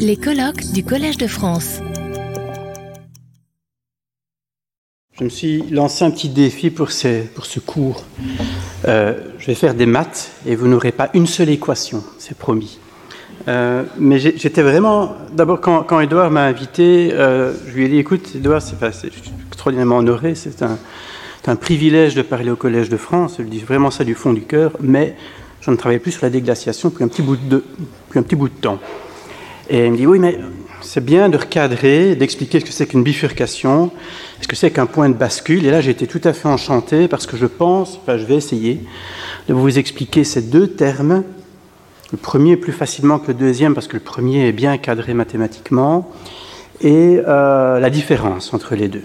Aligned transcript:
Les 0.00 0.16
colloques 0.16 0.72
du 0.72 0.82
Collège 0.84 1.18
de 1.18 1.28
France. 1.28 1.80
Je 5.12 5.22
me 5.22 5.28
suis 5.28 5.62
lancé 5.70 6.04
un 6.04 6.10
petit 6.10 6.28
défi 6.28 6.70
pour, 6.70 6.90
ce 6.90 7.60
cours. 7.60 8.04
Euh, 8.88 9.14
je 9.38 9.46
vais 9.46 9.54
faire 9.54 9.74
des 9.74 9.86
maths 9.86 10.32
et 10.46 10.56
vous 10.56 10.66
n'aurez 10.66 10.90
pas 10.90 11.10
une 11.14 11.28
seule 11.28 11.50
équation, 11.50 12.02
c'est 12.18 12.36
promis. 12.36 12.80
Euh, 13.46 13.84
mais 13.98 14.18
j'étais 14.18 14.62
vraiment. 14.62 15.14
D'abord, 15.32 15.60
quand, 15.60 16.00
Edouard 16.00 16.32
m'a 16.32 16.44
invité, 16.44 17.10
euh, 17.12 17.54
je 17.68 17.72
lui 17.72 17.84
ai 17.84 17.88
dit 17.88 17.98
écoute, 17.98 18.34
Edouard, 18.34 18.60
c'est 18.60 18.76
extraordinairement 19.48 19.98
honoré, 19.98 20.34
c'est 20.34 20.62
un, 20.62 21.56
privilège 21.56 22.16
de 22.16 22.22
parler 22.22 22.50
au 22.50 22.56
Collège 22.56 22.88
de 22.88 22.96
France, 22.96 23.36
je 23.38 23.42
lui 23.42 23.50
dis 23.50 23.60
vraiment 23.60 23.92
ça 23.92 24.02
du 24.02 24.16
fond 24.16 24.32
du 24.32 24.42
cœur, 24.42 24.72
mais 24.80 25.14
je 25.60 25.70
ne 25.70 25.76
travaille 25.76 26.00
plus 26.00 26.10
sur 26.10 26.24
la 26.24 26.30
déglaciation 26.30 26.88
depuis 26.88 27.04
depuis 27.04 28.18
un 28.18 28.22
petit 28.22 28.36
bout 28.36 28.48
de 28.48 28.60
temps. 28.60 28.80
Et 29.68 29.86
il 29.86 29.92
me 29.92 29.96
dit 29.96 30.06
oui, 30.06 30.18
mais 30.18 30.38
c'est 30.80 31.04
bien 31.04 31.28
de 31.28 31.36
recadrer, 31.36 32.14
d'expliquer 32.14 32.60
ce 32.60 32.64
que 32.64 32.70
c'est 32.70 32.86
qu'une 32.86 33.02
bifurcation, 33.02 33.90
ce 34.40 34.46
que 34.46 34.54
c'est 34.54 34.70
qu'un 34.70 34.86
point 34.86 35.08
de 35.08 35.14
bascule. 35.14 35.66
Et 35.66 35.70
là, 35.70 35.80
j'ai 35.80 35.90
été 35.90 36.06
tout 36.06 36.20
à 36.24 36.32
fait 36.32 36.48
enchanté 36.48 37.08
parce 37.08 37.26
que 37.26 37.36
je 37.36 37.46
pense, 37.46 37.98
enfin, 38.02 38.16
je 38.16 38.24
vais 38.24 38.36
essayer 38.36 38.80
de 39.48 39.54
vous 39.54 39.78
expliquer 39.78 40.24
ces 40.24 40.42
deux 40.42 40.68
termes. 40.68 41.24
Le 42.12 42.18
premier 42.18 42.56
plus 42.56 42.72
facilement 42.72 43.18
que 43.18 43.28
le 43.28 43.34
deuxième 43.34 43.74
parce 43.74 43.88
que 43.88 43.96
le 43.96 44.02
premier 44.02 44.48
est 44.48 44.52
bien 44.52 44.78
cadré 44.78 45.12
mathématiquement 45.12 46.12
et 46.80 47.20
euh, 47.26 47.80
la 47.80 47.90
différence 47.90 48.54
entre 48.54 48.76
les 48.76 48.88
deux. 48.88 49.04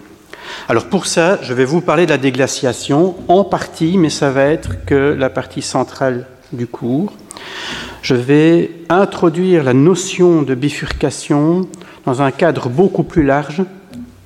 Alors 0.70 0.86
pour 0.86 1.08
ça, 1.08 1.40
je 1.42 1.54
vais 1.54 1.66
vous 1.66 1.82
parler 1.82 2.06
de 2.06 2.12
la 2.12 2.18
déglaciation 2.18 3.16
en 3.28 3.44
partie, 3.44 3.98
mais 3.98 4.10
ça 4.10 4.30
va 4.30 4.46
être 4.46 4.86
que 4.86 5.16
la 5.18 5.30
partie 5.30 5.62
centrale 5.64 6.28
du 6.54 6.68
cours. 6.68 7.14
Je 8.02 8.16
vais 8.16 8.72
introduire 8.92 9.64
la 9.64 9.74
notion 9.74 10.42
de 10.42 10.54
bifurcation 10.54 11.68
dans 12.06 12.22
un 12.22 12.32
cadre 12.32 12.68
beaucoup 12.68 13.04
plus 13.04 13.24
large 13.24 13.64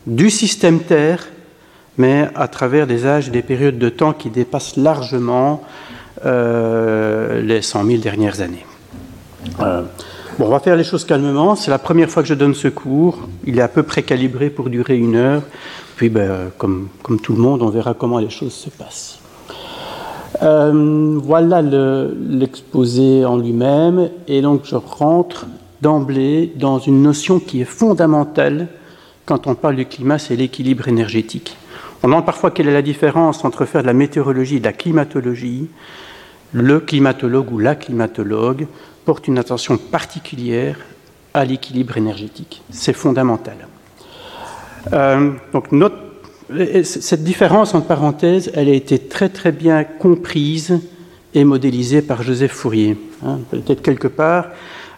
du 0.08 0.30
système 0.30 0.80
Terre, 0.80 1.28
mais 1.98 2.30
à 2.36 2.48
travers 2.48 2.88
des 2.88 3.06
âges 3.06 3.28
et 3.28 3.32
des 3.32 3.42
périodes 3.42 3.78
de 3.78 3.90
temps 3.90 4.14
qui 4.14 4.30
dépassent 4.30 4.76
largement 4.76 5.62
euh, 6.26 7.42
les 7.42 7.62
100 7.62 7.86
000 7.86 8.02
dernières 8.02 8.42
années. 8.42 8.66
Euh, 9.60 9.84
bon, 10.40 10.46
on 10.46 10.50
va 10.50 10.60
faire 10.60 10.76
les 10.76 10.84
choses 10.84 11.06
calmement. 11.06 11.56
C'est 11.56 11.72
la 11.72 11.80
première 11.80 12.10
fois 12.10 12.24
que 12.24 12.30
je 12.30 12.34
donne 12.34 12.56
ce 12.56 12.68
cours. 12.68 13.28
Il 13.46 13.60
est 13.60 13.62
à 13.62 13.68
peu 13.68 13.84
près 13.84 14.02
calibré 14.02 14.50
pour 14.50 14.70
durer 14.70 14.98
une 14.98 15.16
heure. 15.16 15.44
Puis, 15.96 16.10
ben, 16.10 16.52
comme, 16.58 16.90
comme 17.04 17.20
tout 17.20 17.34
le 17.34 17.40
monde, 17.40 17.62
on 17.62 17.70
verra 17.70 17.94
comment 17.94 18.20
les 18.20 18.30
choses 18.32 18.54
se 18.54 18.70
passent. 18.70 19.20
Euh, 20.42 21.20
voilà 21.22 21.62
l'exposé 21.62 23.26
en 23.26 23.38
lui-même, 23.38 24.10
et 24.28 24.42
donc 24.42 24.62
je 24.66 24.76
rentre 24.76 25.48
d'emblée 25.82 26.52
dans 26.56 26.80
une 26.80 27.02
notion 27.02 27.40
qui 27.40 27.62
est 27.62 27.66
fondamentale 27.66 28.68
quand 29.26 29.48
on 29.48 29.56
parle 29.56 29.76
du 29.76 29.86
climat, 29.86 30.20
c'est 30.20 30.36
l'équilibre 30.36 30.88
énergétique. 30.88 31.58
On 32.04 32.08
demande 32.08 32.26
parfois 32.26 32.52
quelle 32.52 32.68
est 32.68 32.74
la 32.74 32.84
différence 32.84 33.44
entre 33.44 33.66
faire 33.66 33.82
de 33.82 33.88
la 33.88 33.94
météorologie 33.94 34.58
et 34.58 34.60
de 34.60 34.66
la 34.66 34.74
climatologie. 34.74 35.68
Le 36.54 36.80
climatologue 36.80 37.52
ou 37.52 37.58
la 37.58 37.74
climatologue 37.74 38.68
porte 39.04 39.28
une 39.28 39.40
attention 39.40 39.78
particulière 39.78 40.78
à 41.34 41.44
l'équilibre 41.44 41.98
énergétique. 41.98 42.62
C'est 42.70 42.94
fondamental. 42.94 43.68
Euh, 44.94 45.32
donc 45.52 45.72
notre 45.72 45.98
cette 46.84 47.24
différence, 47.24 47.74
en 47.74 47.82
parenthèse, 47.82 48.52
elle 48.54 48.70
a 48.70 48.74
été 48.74 49.00
très 49.00 49.30
très 49.30 49.52
bien 49.52 49.84
comprise 49.84 50.80
et 51.34 51.44
modélisée 51.44 52.02
par 52.02 52.22
Joseph 52.22 52.52
Fourier. 52.52 52.98
Hein. 53.26 53.40
Peut-être 53.52 53.82
quelque 53.82 54.08
part, 54.08 54.46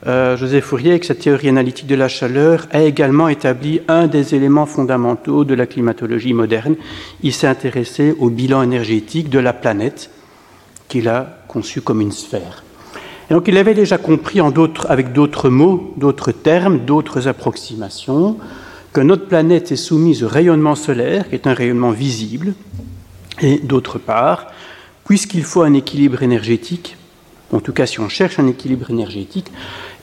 euh, 0.05 0.37
Joseph 0.37 0.65
Fourier, 0.65 0.91
avec 0.91 1.05
sa 1.05 1.15
théorie 1.15 1.49
analytique 1.49 1.87
de 1.87 1.95
la 1.95 2.07
chaleur, 2.07 2.67
a 2.71 2.81
également 2.81 3.29
établi 3.29 3.81
un 3.87 4.07
des 4.07 4.35
éléments 4.35 4.65
fondamentaux 4.65 5.45
de 5.45 5.55
la 5.55 5.65
climatologie 5.65 6.33
moderne. 6.33 6.75
Il 7.23 7.33
s'est 7.33 7.47
intéressé 7.47 8.13
au 8.19 8.29
bilan 8.29 8.61
énergétique 8.61 9.29
de 9.29 9.39
la 9.39 9.53
planète, 9.53 10.09
qu'il 10.87 11.07
a 11.07 11.39
conçu 11.47 11.81
comme 11.81 12.01
une 12.01 12.11
sphère. 12.11 12.63
Et 13.29 13.33
donc 13.33 13.47
il 13.47 13.57
avait 13.57 13.73
déjà 13.73 13.97
compris 13.97 14.39
en 14.39 14.53
avec 14.87 15.11
d'autres 15.11 15.49
mots, 15.49 15.93
d'autres 15.97 16.31
termes, 16.31 16.79
d'autres 16.85 17.27
approximations, 17.27 18.37
que 18.93 19.01
notre 19.01 19.27
planète 19.27 19.71
est 19.71 19.75
soumise 19.75 20.23
au 20.23 20.27
rayonnement 20.27 20.75
solaire, 20.75 21.29
qui 21.29 21.35
est 21.35 21.47
un 21.47 21.53
rayonnement 21.53 21.91
visible, 21.91 22.53
et 23.41 23.59
d'autre 23.59 23.99
part, 23.99 24.47
puisqu'il 25.05 25.43
faut 25.43 25.61
un 25.61 25.73
équilibre 25.73 26.23
énergétique, 26.23 26.97
en 27.51 27.59
tout 27.59 27.73
cas 27.73 27.85
si 27.85 27.99
on 27.99 28.09
cherche 28.09 28.39
un 28.39 28.47
équilibre 28.47 28.89
énergétique, 28.89 29.51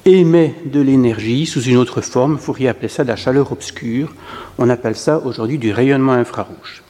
émet 0.05 0.55
de 0.67 0.81
l'énergie 0.81 1.47
sous 1.47 1.63
une 1.63 1.77
autre 1.77 2.01
forme, 2.01 2.39
pourriez 2.39 2.69
appeler 2.69 2.89
ça 2.89 3.05
de 3.05 3.09
la 3.09 3.17
chaleur 3.17 3.53
obscure, 3.53 4.15
on 4.59 4.69
appelle 4.69 4.97
ça 4.97 5.19
aujourd'hui 5.25 5.59
du 5.59 5.73
rayonnement 5.73 6.13
infrarouge. 6.13 6.83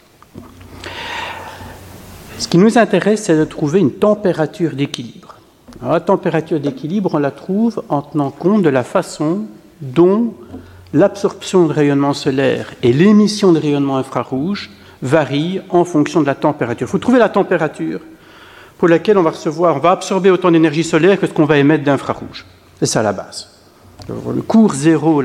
Ce 2.38 2.48
qui 2.48 2.58
nous 2.58 2.78
intéresse, 2.78 3.24
c'est 3.24 3.38
de 3.38 3.44
trouver 3.44 3.80
une 3.80 3.92
température 3.92 4.74
d'équilibre. 4.74 5.36
La 5.82 6.00
température 6.00 6.60
d'équilibre, 6.60 7.14
on 7.14 7.18
la 7.18 7.30
trouve 7.30 7.82
en 7.88 8.02
tenant 8.02 8.30
compte 8.30 8.62
de 8.62 8.68
la 8.68 8.84
façon 8.84 9.44
dont 9.80 10.34
l'absorption 10.94 11.66
de 11.66 11.72
rayonnement 11.72 12.14
solaire 12.14 12.72
et 12.82 12.92
l'émission 12.92 13.52
de 13.52 13.58
rayonnement 13.58 13.98
infrarouge 13.98 14.70
varient 15.02 15.60
en 15.68 15.84
fonction 15.84 16.22
de 16.22 16.26
la 16.26 16.36
température. 16.36 16.86
Il 16.86 16.90
faut 16.90 16.98
trouver 16.98 17.18
la 17.18 17.28
température 17.28 18.00
pour 18.78 18.88
laquelle 18.88 19.18
on 19.18 19.22
va 19.22 19.30
recevoir, 19.30 19.76
on 19.76 19.80
va 19.80 19.90
absorber 19.90 20.30
autant 20.30 20.50
d'énergie 20.50 20.84
solaire 20.84 21.20
que 21.20 21.26
ce 21.26 21.32
qu'on 21.32 21.44
va 21.44 21.58
émettre 21.58 21.84
d'infrarouge. 21.84 22.46
C'est 22.78 22.86
ça 22.86 23.02
la 23.02 23.12
base. 23.12 23.48
le 24.08 24.42
cours 24.42 24.72
zéro, 24.72 25.20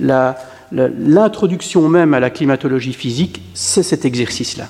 l'introduction 0.00 1.88
même 1.88 2.14
à 2.14 2.20
la 2.20 2.30
climatologie 2.30 2.92
physique, 2.92 3.42
c'est 3.54 3.82
cet 3.82 4.04
exercice-là. 4.04 4.68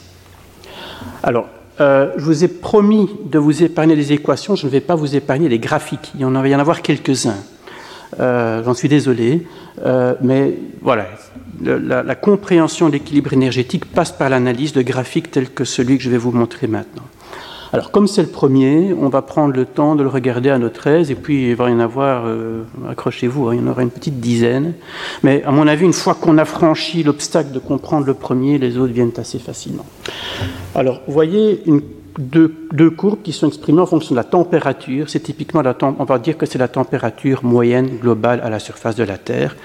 Alors, 1.23 1.49
euh, 1.81 2.13
je 2.17 2.25
vous 2.25 2.45
ai 2.45 2.49
promis 2.49 3.11
de 3.25 3.39
vous 3.39 3.65
épargner 3.65 3.97
les 3.97 4.13
équations, 4.13 4.55
je 4.55 4.67
ne 4.67 4.71
vais 4.71 4.81
pas 4.81 4.95
vous 4.95 5.17
épargner 5.17 5.49
les 5.49 5.59
graphiques. 5.59 6.13
Il 6.15 6.21
y 6.21 6.25
en 6.25 6.31
va 6.31 6.47
y 6.47 6.55
en 6.55 6.61
avoir 6.61 6.83
quelques-uns. 6.83 7.37
Euh, 8.21 8.63
j'en 8.65 8.75
suis 8.75 8.89
désolé, 8.89 9.47
euh, 9.85 10.15
mais 10.23 10.55
voilà, 10.83 11.07
la, 11.63 12.15
compréhension 12.15 12.89
de 12.89 12.93
l'équilibre 12.93 13.33
énergétique 13.33 13.85
passe 13.87 14.13
par 14.13 14.29
l'analyse 14.29 14.73
de 14.73 14.83
graphiques 14.83 15.31
tels 15.31 15.51
que 15.51 15.65
celui 15.65 15.99
que 15.99 16.05
je 16.05 16.11
vais 16.11 16.19
vous 16.19 16.33
montrer 16.33 16.67
maintenant. 16.67 17.03
Alors, 17.73 17.91
comme 17.91 18.07
c'est 18.07 18.23
le 18.23 18.29
premier, 18.29 18.95
on 18.97 19.09
va 19.09 19.21
prendre 19.21 19.53
le 19.53 19.65
temps 19.65 19.97
de 19.97 20.05
le 20.05 20.09
regarder 20.09 20.49
à 20.49 20.59
notre 20.59 20.87
aise, 20.87 21.11
et 21.11 21.17
puis 21.17 21.49
il 21.49 21.57
va 21.57 21.71
y 21.71 21.73
en 21.73 21.81
avoir, 21.81 22.25
euh, 22.27 22.63
accrochez-vous, 22.89 23.49
hein, 23.49 23.55
il 23.55 23.61
y 23.61 23.65
en 23.65 23.67
aura 23.67 23.83
une 23.83 23.91
petite 23.91 24.21
dizaine. 24.21 24.75
Mais 25.25 25.43
à 25.43 25.51
mon 25.51 25.67
avis, 25.67 25.85
une 25.85 25.93
fois 25.93 26.15
qu'on 26.15 26.39
a 26.39 26.45
franchi 26.45 27.03
l'obstacle 27.03 27.51
de 27.51 27.59
comprendre 27.59 28.07
le 28.07 28.15
premier, 28.15 28.59
les 28.59 28.79
autres 28.79 28.93
viennent 28.93 29.11
assez 29.17 29.41
facilement. 29.41 29.87
Alors, 30.77 31.01
vous 31.09 31.13
voyez 31.13 31.63
une 31.67 31.81
deux, 32.19 32.91
courbes 32.91 33.23
qui 33.23 33.33
sont 33.33 33.49
exprimées 33.49 33.81
en 33.81 33.87
fonction 33.87 34.15
de 34.15 34.17
la 34.17 34.25
température. 34.25 35.09
C'est 35.09 35.21
typiquement 35.21 35.63
la 35.63 35.77
on 35.83 36.05
va 36.05 36.19
dire 36.19 36.37
que 36.37 36.47
c'est 36.47 36.59
la 36.59 36.69
température 36.69 37.45
moyenne 37.45 37.99
globale 38.01 38.41
à 38.43 38.51
la 38.51 38.59
surface 38.59 38.97
de 38.97 39.05
la 39.05 39.19
Terre. 39.19 39.57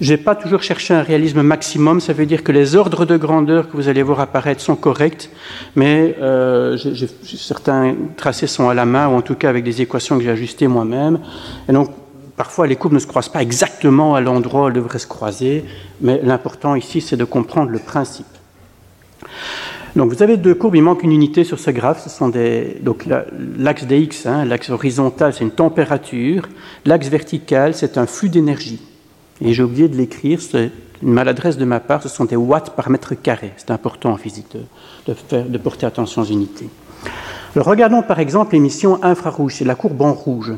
Je 0.00 0.14
n'ai 0.14 0.16
pas 0.16 0.34
toujours 0.34 0.62
cherché 0.62 0.94
un 0.94 1.02
réalisme 1.02 1.42
maximum, 1.42 2.00
ça 2.00 2.14
veut 2.14 2.24
dire 2.24 2.42
que 2.42 2.52
les 2.52 2.74
ordres 2.74 3.04
de 3.04 3.18
grandeur 3.18 3.68
que 3.68 3.76
vous 3.76 3.88
allez 3.88 4.02
voir 4.02 4.20
apparaître 4.20 4.62
sont 4.62 4.76
corrects, 4.76 5.28
mais 5.76 6.16
euh, 6.22 6.78
certains 7.22 7.94
tracés 8.16 8.46
sont 8.46 8.70
à 8.70 8.74
la 8.74 8.86
main, 8.86 9.08
ou 9.08 9.12
en 9.12 9.20
tout 9.20 9.34
cas 9.34 9.50
avec 9.50 9.62
des 9.62 9.82
équations 9.82 10.16
que 10.16 10.24
j'ai 10.24 10.30
ajustées 10.30 10.68
moi-même. 10.68 11.20
Et 11.68 11.72
donc, 11.72 11.90
parfois, 12.34 12.66
les 12.66 12.76
courbes 12.76 12.94
ne 12.94 12.98
se 12.98 13.06
croisent 13.06 13.28
pas 13.28 13.42
exactement 13.42 14.14
à 14.14 14.22
l'endroit 14.22 14.64
où 14.64 14.68
elles 14.68 14.72
devraient 14.72 14.98
se 14.98 15.06
croiser, 15.06 15.66
mais 16.00 16.18
l'important 16.22 16.76
ici, 16.76 17.02
c'est 17.02 17.18
de 17.18 17.24
comprendre 17.26 17.70
le 17.70 17.78
principe. 17.78 18.24
Donc 19.96 20.12
vous 20.12 20.22
avez 20.22 20.36
deux 20.36 20.54
courbes, 20.54 20.76
il 20.76 20.82
manque 20.82 21.02
une 21.02 21.12
unité 21.12 21.44
sur 21.44 21.58
ce 21.58 21.70
graphe. 21.70 22.06
Ce 22.06 22.30
des, 22.30 22.76
donc 22.82 23.06
l'axe 23.58 23.84
dx, 23.84 24.26
hein, 24.26 24.44
l'axe 24.44 24.70
horizontal, 24.70 25.32
c'est 25.32 25.44
une 25.44 25.50
température. 25.50 26.48
L'axe 26.84 27.08
vertical, 27.08 27.74
c'est 27.74 27.98
un 27.98 28.06
flux 28.06 28.28
d'énergie. 28.28 28.80
Et 29.42 29.52
j'ai 29.52 29.62
oublié 29.62 29.88
de 29.88 29.96
l'écrire, 29.96 30.40
c'est 30.40 30.70
une 31.02 31.12
maladresse 31.12 31.56
de 31.56 31.64
ma 31.64 31.80
part, 31.80 32.02
ce 32.02 32.08
sont 32.08 32.26
des 32.26 32.36
watts 32.36 32.70
par 32.76 32.90
mètre 32.90 33.14
carré. 33.14 33.52
C'est 33.56 33.70
important 33.70 34.10
en 34.10 34.16
physique 34.16 34.56
de, 35.06 35.58
porter 35.58 35.86
attention 35.86 36.22
aux 36.22 36.26
unités. 36.26 36.68
Regardons 37.56 38.02
par 38.02 38.20
exemple 38.20 38.52
l'émission 38.54 39.02
infrarouge, 39.02 39.54
c'est 39.56 39.64
la 39.64 39.74
courbe 39.74 40.02
en 40.02 40.12
rouge. 40.12 40.52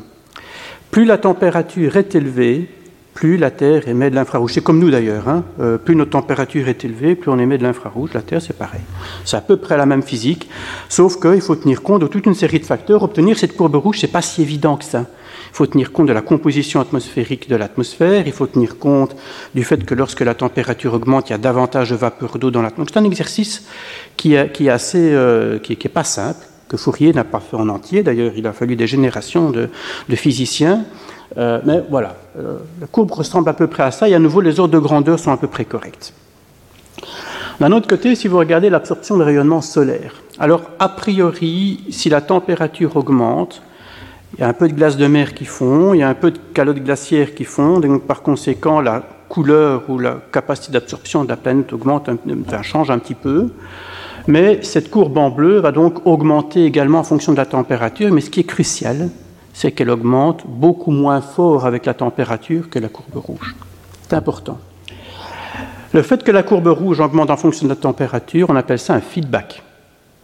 Plus 0.90 1.05
la 1.05 1.17
température 1.17 1.96
est 1.96 2.14
élevée, 2.14 2.69
plus 3.14 3.37
la 3.37 3.50
Terre 3.50 3.88
émet 3.88 4.11
de 4.11 4.14
l'infrarouge. 4.14 4.53
C'est 4.55 4.62
comme 4.62 4.79
nous 4.79 4.91
d'ailleurs. 4.91 5.29
Hein. 5.29 5.44
Euh, 5.61 5.79
plus 5.79 5.94
notre 5.94 6.11
température 6.11 6.69
est 6.69 6.85
élevée, 6.85 7.14
plus 7.14 7.31
on 7.31 7.38
émet 7.38 7.59
de 7.59 7.62
l'infrarouge. 7.62 8.11
La 8.14 8.23
Terre, 8.23 8.41
c'est 8.41 8.56
pareil. 8.56 8.81
C'est 9.25 9.37
à 9.37 9.41
peu 9.41 9.56
près 9.56 9.76
la 9.76 9.87
même 9.87 10.03
physique, 10.03 10.49
sauf 10.88 11.20
qu'il 11.20 11.41
faut 11.41 11.56
tenir 11.56 11.82
compte 11.82 12.03
de 12.03 12.06
toute 12.06 12.26
une 12.26 12.35
série 12.35 12.59
de 12.59 12.64
facteurs. 12.64 13.03
Obtenir 13.03 13.38
cette 13.38 13.56
courbe 13.56 13.76
rouge, 13.76 13.99
c'est 14.00 14.09
pas 14.09 14.23
si 14.23 14.43
évident 14.43 14.76
que 14.76 14.85
ça. 14.85 15.06
Il 15.53 15.56
faut 15.56 15.67
tenir 15.67 15.93
compte 15.93 16.06
de 16.06 16.12
la 16.12 16.23
composition 16.23 16.81
atmosphérique 16.81 17.49
de 17.49 17.56
l'atmosphère. 17.56 18.26
Il 18.26 18.32
faut 18.32 18.47
tenir 18.47 18.79
compte 18.79 19.14
du 19.55 19.64
fait 19.64 19.85
que 19.85 19.94
lorsque 19.94 20.20
la 20.20 20.35
température 20.35 20.94
augmente, 20.94 21.29
il 21.29 21.32
y 21.32 21.35
a 21.35 21.38
davantage 21.38 21.91
de 21.91 21.97
vapeur 21.97 22.38
d'eau 22.38 22.50
dans 22.50 22.62
l'atmosphère. 22.62 22.94
C'est 22.94 23.00
un 23.00 23.05
exercice 23.05 23.67
qui 24.17 24.35
est, 24.35 24.50
qui 24.53 24.69
est 24.69 24.70
assez, 24.70 25.12
euh, 25.12 25.59
qui, 25.59 25.76
pas 25.76 26.05
simple 26.05 26.47
que 26.69 26.79
Fourier 26.79 27.12
n'a 27.12 27.25
pas 27.25 27.41
fait 27.41 27.56
en 27.56 27.69
entier. 27.69 28.03
D'ailleurs, 28.03 28.32
il 28.35 28.47
a 28.47 28.55
fallu 28.55 28.76
des 28.76 28.87
générations 28.87 29.50
de 29.50 29.69
physiciens 30.17 30.87
Euh, 31.38 31.61
mais 31.64 31.82
voilà, 31.88 32.17
euh, 32.38 32.58
la 32.81 32.87
courbe 32.87 33.11
ressemble 33.11 33.49
à 33.49 33.52
peu 33.52 33.67
près 33.67 33.84
à 33.84 33.90
ça, 33.90 34.08
et 34.08 34.14
à 34.14 34.19
nouveau, 34.19 34.40
les 34.40 34.61
ordres 34.61 34.75
de 34.75 34.79
grandeur 34.79 35.19
sont 35.19 35.32
à 35.32 35.37
peu 35.37 35.49
près 35.49 35.64
corrects. 35.64 36.12
D'un 37.61 37.73
autre 37.73 37.88
côté, 37.88 38.14
si 38.14 38.29
vous 38.29 38.38
regardez 38.38 38.70
l'absorption 38.70 39.17
de 39.17 39.23
rayonnement 39.23 39.61
solaire, 39.61 40.14
alors 40.38 40.62
a 40.79 40.88
priori, 40.88 41.84
si 41.90 42.08
la 42.08 42.20
température 42.20 42.96
augmente, 42.96 43.62
il 44.34 44.40
y 44.40 44.44
a 44.44 44.49
un 44.49 44.52
peu 44.52 44.69
de 44.69 44.73
glace 44.73 44.96
de 44.96 45.06
mer 45.06 45.34
qui 45.34 45.44
fond, 45.44 45.94
il 45.94 45.99
y 45.99 46.02
a 46.02 46.08
un 46.08 46.14
peu 46.14 46.31
de 46.31 46.38
calottes 46.55 46.82
glaciaires 46.82 47.35
qui 47.35 47.44
fondent, 47.44 47.85
et 47.85 47.88
donc 47.88 48.02
par 48.02 48.23
conséquent, 48.23 48.81
la 48.81 49.02
couleur 49.28 49.82
ou 49.88 49.99
la 49.99 50.19
capacité 50.32 50.73
d'absorption 50.73 51.25
de 51.25 51.28
la 51.28 51.37
planète 51.37 51.73
augmente, 51.73 52.11
change 52.62 52.90
un 52.90 52.99
petit 52.99 53.14
peu. 53.14 53.49
Mais 54.26 54.62
cette 54.62 54.90
courbe 54.90 55.19
en 55.19 55.31
bleu 55.31 55.58
va 55.58 55.73
donc 55.73 56.06
augmenter 56.06 56.64
également 56.64 57.00
en 57.00 57.05
fonction 57.05 57.32
de 57.32 57.38
la 57.38 57.46
température, 57.46 58.12
mais 58.12 58.20
ce 58.20 58.31
qui 58.31 58.40
est 58.40 58.44
crucial, 58.44 59.08
c'est 59.52 59.72
qu'elle 59.72 59.90
augmente 59.90 60.44
beaucoup 60.46 60.90
moins 60.90 61.20
fort 61.20 61.66
avec 61.66 61.87
la 61.87 61.94
température 61.94 62.70
que 62.70 62.78
la 62.78 62.88
courbe 62.88 63.16
rouge. 63.16 63.54
C'est 64.08 64.16
important. 64.16 64.58
Le 65.93 66.02
fait 66.02 66.25
que 66.25 66.31
la 66.31 66.43
courbe 66.43 66.69
rouge 66.69 67.00
augmente 67.00 67.31
en 67.31 67.37
fonction 67.37 67.66
de 67.66 67.70
la 67.70 67.76
température, 67.76 68.49
on 68.49 68.56
appelle 68.56 68.78
ça 68.78 68.94
un 68.94 69.00
feedback. 69.00 69.62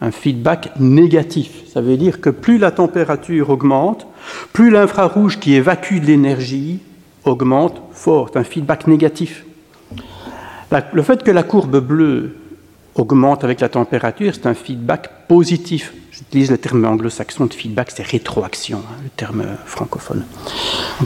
Un 0.00 0.10
feedback 0.10 0.70
négatif. 0.78 1.66
Ça 1.72 1.80
veut 1.80 1.96
dire 1.96 2.20
que 2.20 2.30
plus 2.30 2.58
la 2.58 2.70
température 2.70 3.50
augmente, 3.50 4.06
plus 4.52 4.70
l'infrarouge 4.70 5.38
qui 5.38 5.54
évacue 5.54 6.00
de 6.00 6.06
l'énergie 6.06 6.80
augmente 7.24 7.82
fort. 7.92 8.30
Un 8.34 8.44
feedback 8.44 8.86
négatif. 8.86 9.44
le 10.92 11.02
fait 11.02 11.22
que 11.22 11.30
la 11.30 11.42
courbe 11.42 11.80
bleue 11.80 12.36
augmente 12.98 13.44
avec 13.44 13.60
la 13.60 13.68
température, 13.68 14.34
c'est 14.34 14.46
un 14.46 14.54
feedback 14.54 15.26
positif. 15.28 15.94
J'utilise 16.10 16.50
le 16.50 16.58
terme 16.58 16.84
anglo-saxon 16.84 17.46
de 17.46 17.54
feedback, 17.54 17.92
c'est 17.94 18.04
rétroaction, 18.04 18.78
hein, 18.78 18.96
le 19.04 19.10
terme 19.10 19.44
francophone. 19.64 20.24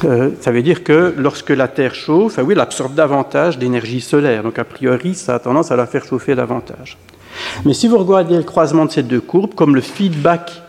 Euh, 0.05 0.31
ça 0.41 0.51
veut 0.51 0.63
dire 0.63 0.83
que 0.85 1.15
lorsque 1.19 1.51
la 1.51 1.69
Terre 1.69 1.95
chauffe, 1.95 2.39
ah 2.39 2.43
elle 2.51 2.61
absorbe 2.61 2.95
davantage 2.95 3.59
d'énergie 3.59 4.01
solaire. 4.01 4.43
Donc 4.43 4.59
a 4.59 4.65
priori, 4.65 5.15
ça 5.15 5.35
a 5.35 5.39
tendance 5.39 5.71
à 5.71 5.77
la 5.77 5.87
faire 5.87 6.05
chauffer 6.05 6.35
davantage. 6.35 6.97
Mais 7.67 7.75
si 7.75 7.89
vous 7.89 7.99
regardez 7.99 8.37
le 8.37 8.43
croisement 8.43 8.87
de 8.87 8.91
ces 8.91 9.03
deux 9.03 9.21
courbes, 9.21 9.55
comme 9.55 9.75
le 9.75 9.83
feedback 9.83 10.63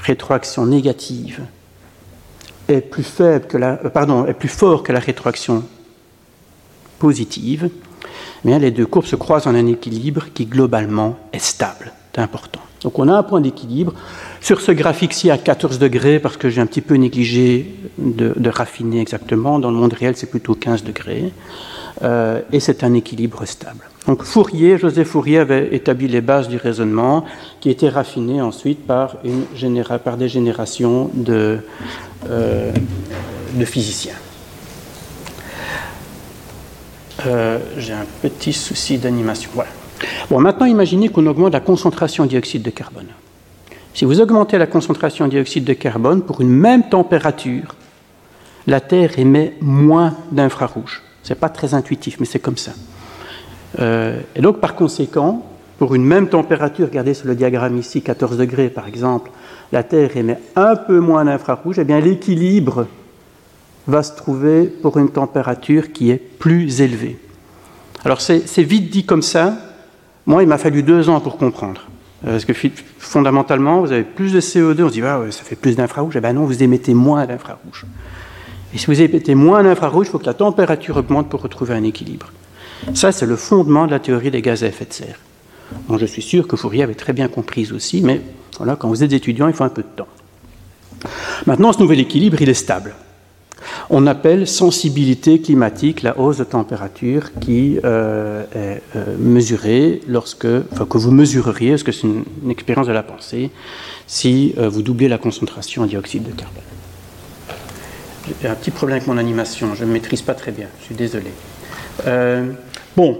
rétroaction 0.00 0.66
négative 0.66 1.40
est 2.68 2.80
plus 2.80 3.04
faible 3.04 3.46
que 3.46 3.56
la, 3.56 3.78
euh, 3.84 3.90
pardon, 3.90 4.26
est 4.26 4.34
plus 4.34 4.48
fort 4.48 4.82
que 4.82 4.92
la 4.92 4.98
rétroaction 4.98 5.62
positive, 6.98 7.70
eh 8.52 8.58
les 8.58 8.70
deux 8.70 8.86
courbes 8.86 9.06
se 9.06 9.16
croisent 9.16 9.46
en 9.46 9.54
un 9.54 9.66
équilibre 9.66 10.26
qui 10.34 10.46
globalement 10.46 11.16
est 11.32 11.38
stable. 11.38 11.92
C'est 12.14 12.20
important. 12.20 12.60
Donc 12.82 12.98
on 12.98 13.08
a 13.08 13.14
un 13.14 13.22
point 13.22 13.40
d'équilibre. 13.40 13.92
Sur 14.40 14.60
ce 14.60 14.70
graphique-ci 14.70 15.30
à 15.30 15.38
14 15.38 15.78
degrés, 15.78 16.18
parce 16.18 16.36
que 16.36 16.50
j'ai 16.50 16.60
un 16.60 16.66
petit 16.66 16.82
peu 16.82 16.94
négligé 16.94 17.74
de, 17.98 18.48
raffiner 18.50 19.00
exactement, 19.00 19.58
dans 19.58 19.70
le 19.70 19.76
monde 19.76 19.94
réel 19.94 20.14
c'est 20.16 20.28
plutôt 20.28 20.54
15 20.54 20.84
degrés, 20.84 21.32
euh, 22.02 22.42
et 22.52 22.60
c'est 22.60 22.84
un 22.84 22.92
équilibre 22.92 23.46
stable. 23.46 23.80
Donc 24.06 24.22
Fourier, 24.22 24.76
Joseph 24.76 25.08
Fourier 25.08 25.38
avait 25.38 25.74
établi 25.74 26.08
les 26.08 26.20
bases 26.20 26.48
du 26.48 26.58
raisonnement 26.58 27.24
qui 27.60 27.70
étaient 27.70 27.88
raffinées 27.88 28.42
ensuite 28.42 28.86
par, 28.86 29.16
des 29.22 30.28
générations 30.28 31.10
de, 31.14 31.60
euh, 32.28 32.70
de 33.54 33.64
physiciens. 33.64 34.16
Euh, 37.26 37.58
j'ai 37.78 37.92
un 37.92 38.06
petit 38.22 38.52
souci 38.52 38.98
d'animation. 38.98 39.50
Voilà. 39.54 39.70
Bon, 40.30 40.40
maintenant, 40.40 40.66
imaginez 40.66 41.08
qu'on 41.08 41.26
augmente 41.26 41.52
la 41.52 41.60
concentration 41.60 42.24
de 42.24 42.30
dioxyde 42.30 42.62
de 42.62 42.70
carbone. 42.70 43.06
Si 43.94 44.04
vous 44.04 44.20
augmentez 44.20 44.58
la 44.58 44.66
concentration 44.66 45.26
de 45.26 45.30
dioxyde 45.30 45.64
de 45.64 45.72
carbone 45.72 46.22
pour 46.22 46.40
une 46.40 46.50
même 46.50 46.88
température, 46.88 47.76
la 48.66 48.80
Terre 48.80 49.18
émet 49.18 49.54
moins 49.60 50.16
d'infrarouge. 50.32 51.02
Ce 51.22 51.32
n'est 51.32 51.38
pas 51.38 51.48
très 51.48 51.74
intuitif, 51.74 52.18
mais 52.18 52.26
c'est 52.26 52.40
comme 52.40 52.56
ça. 52.56 52.72
Euh, 53.78 54.20
et 54.34 54.40
donc, 54.40 54.60
par 54.60 54.74
conséquent, 54.74 55.46
pour 55.78 55.94
une 55.94 56.04
même 56.04 56.28
température, 56.28 56.86
regardez 56.88 57.14
sur 57.14 57.26
le 57.26 57.34
diagramme 57.34 57.78
ici, 57.78 58.02
14 58.02 58.36
degrés 58.36 58.68
par 58.68 58.86
exemple, 58.86 59.30
la 59.72 59.82
Terre 59.82 60.16
émet 60.16 60.38
un 60.56 60.76
peu 60.76 61.00
moins 61.00 61.24
d'infrarouge, 61.24 61.78
et 61.78 61.82
eh 61.82 61.84
bien 61.84 62.00
l'équilibre 62.00 62.86
va 63.86 64.02
se 64.02 64.14
trouver 64.16 64.64
pour 64.64 64.98
une 64.98 65.10
température 65.10 65.92
qui 65.92 66.10
est 66.10 66.16
plus 66.16 66.80
élevée. 66.80 67.18
Alors 68.04 68.20
c'est 68.20 68.62
vite 68.62 68.90
dit 68.90 69.04
comme 69.04 69.22
ça. 69.22 69.56
Moi, 70.26 70.42
il 70.42 70.48
m'a 70.48 70.58
fallu 70.58 70.82
deux 70.82 71.08
ans 71.08 71.20
pour 71.20 71.36
comprendre. 71.36 71.82
Euh, 72.26 72.32
parce 72.32 72.44
que 72.46 72.52
fondamentalement, 72.98 73.80
vous 73.80 73.92
avez 73.92 74.04
plus 74.04 74.32
de 74.32 74.40
CO2, 74.40 74.84
on 74.84 74.88
se 74.88 74.92
dit, 74.94 75.02
ah, 75.02 75.20
ça 75.30 75.42
fait 75.42 75.56
plus 75.56 75.76
d'infrarouge. 75.76 76.14
Eh 76.16 76.20
bien 76.20 76.32
non, 76.32 76.44
vous 76.44 76.62
émettez 76.62 76.94
moins 76.94 77.26
d'infrarouge. 77.26 77.84
Et 78.74 78.78
si 78.78 78.86
vous 78.86 79.00
émettez 79.00 79.34
moins 79.34 79.62
d'infrarouge, 79.62 80.06
il 80.08 80.10
faut 80.10 80.18
que 80.18 80.26
la 80.26 80.34
température 80.34 80.96
augmente 80.96 81.28
pour 81.28 81.42
retrouver 81.42 81.74
un 81.74 81.84
équilibre. 81.84 82.32
Ça, 82.94 83.12
c'est 83.12 83.26
le 83.26 83.36
fondement 83.36 83.86
de 83.86 83.90
la 83.90 83.98
théorie 83.98 84.30
des 84.30 84.42
gaz 84.42 84.64
à 84.64 84.68
effet 84.68 84.86
de 84.86 84.92
serre. 84.92 85.18
Je 85.98 86.06
suis 86.06 86.22
sûr 86.22 86.48
que 86.48 86.56
Fourier 86.56 86.82
avait 86.82 86.94
très 86.94 87.12
bien 87.12 87.28
compris 87.28 87.70
aussi, 87.72 88.02
mais 88.02 88.20
voilà, 88.58 88.76
quand 88.76 88.88
vous 88.88 89.02
êtes 89.02 89.12
étudiant, 89.12 89.48
il 89.48 89.54
faut 89.54 89.64
un 89.64 89.68
peu 89.68 89.82
de 89.82 89.88
temps. 89.88 90.08
Maintenant, 91.46 91.72
ce 91.72 91.80
nouvel 91.80 92.00
équilibre, 92.00 92.40
il 92.40 92.48
est 92.48 92.54
stable. 92.54 92.94
On 93.90 94.06
appelle 94.06 94.46
sensibilité 94.46 95.40
climatique 95.40 96.02
la 96.02 96.18
hausse 96.18 96.38
de 96.38 96.44
température 96.44 97.30
qui 97.40 97.78
euh, 97.84 98.44
est 98.54 98.82
euh, 98.96 99.16
mesurée 99.18 100.00
lorsque, 100.08 100.46
que 100.46 100.98
vous 100.98 101.10
mesureriez, 101.10 101.70
parce 101.70 101.82
que 101.82 101.92
c'est 101.92 102.06
une, 102.06 102.24
expérience 102.50 102.86
de 102.86 102.92
la 102.92 103.02
pensée, 103.02 103.50
si 104.06 104.54
euh, 104.58 104.68
vous 104.68 104.82
doublez 104.82 105.08
la 105.08 105.18
concentration 105.18 105.82
en 105.82 105.86
dioxyde 105.86 106.24
de 106.24 106.32
carbone? 106.32 106.62
J'ai 108.40 108.48
un 108.48 108.54
petit 108.54 108.70
problème 108.70 108.96
avec 108.96 109.08
mon 109.08 109.18
animation, 109.18 109.74
je 109.74 109.84
ne 109.84 109.92
maîtrise 109.92 110.22
pas 110.22 110.34
très 110.34 110.50
bien, 110.50 110.66
je 110.80 110.86
suis 110.86 110.94
désolé. 110.94 111.30
bon, 112.96 113.18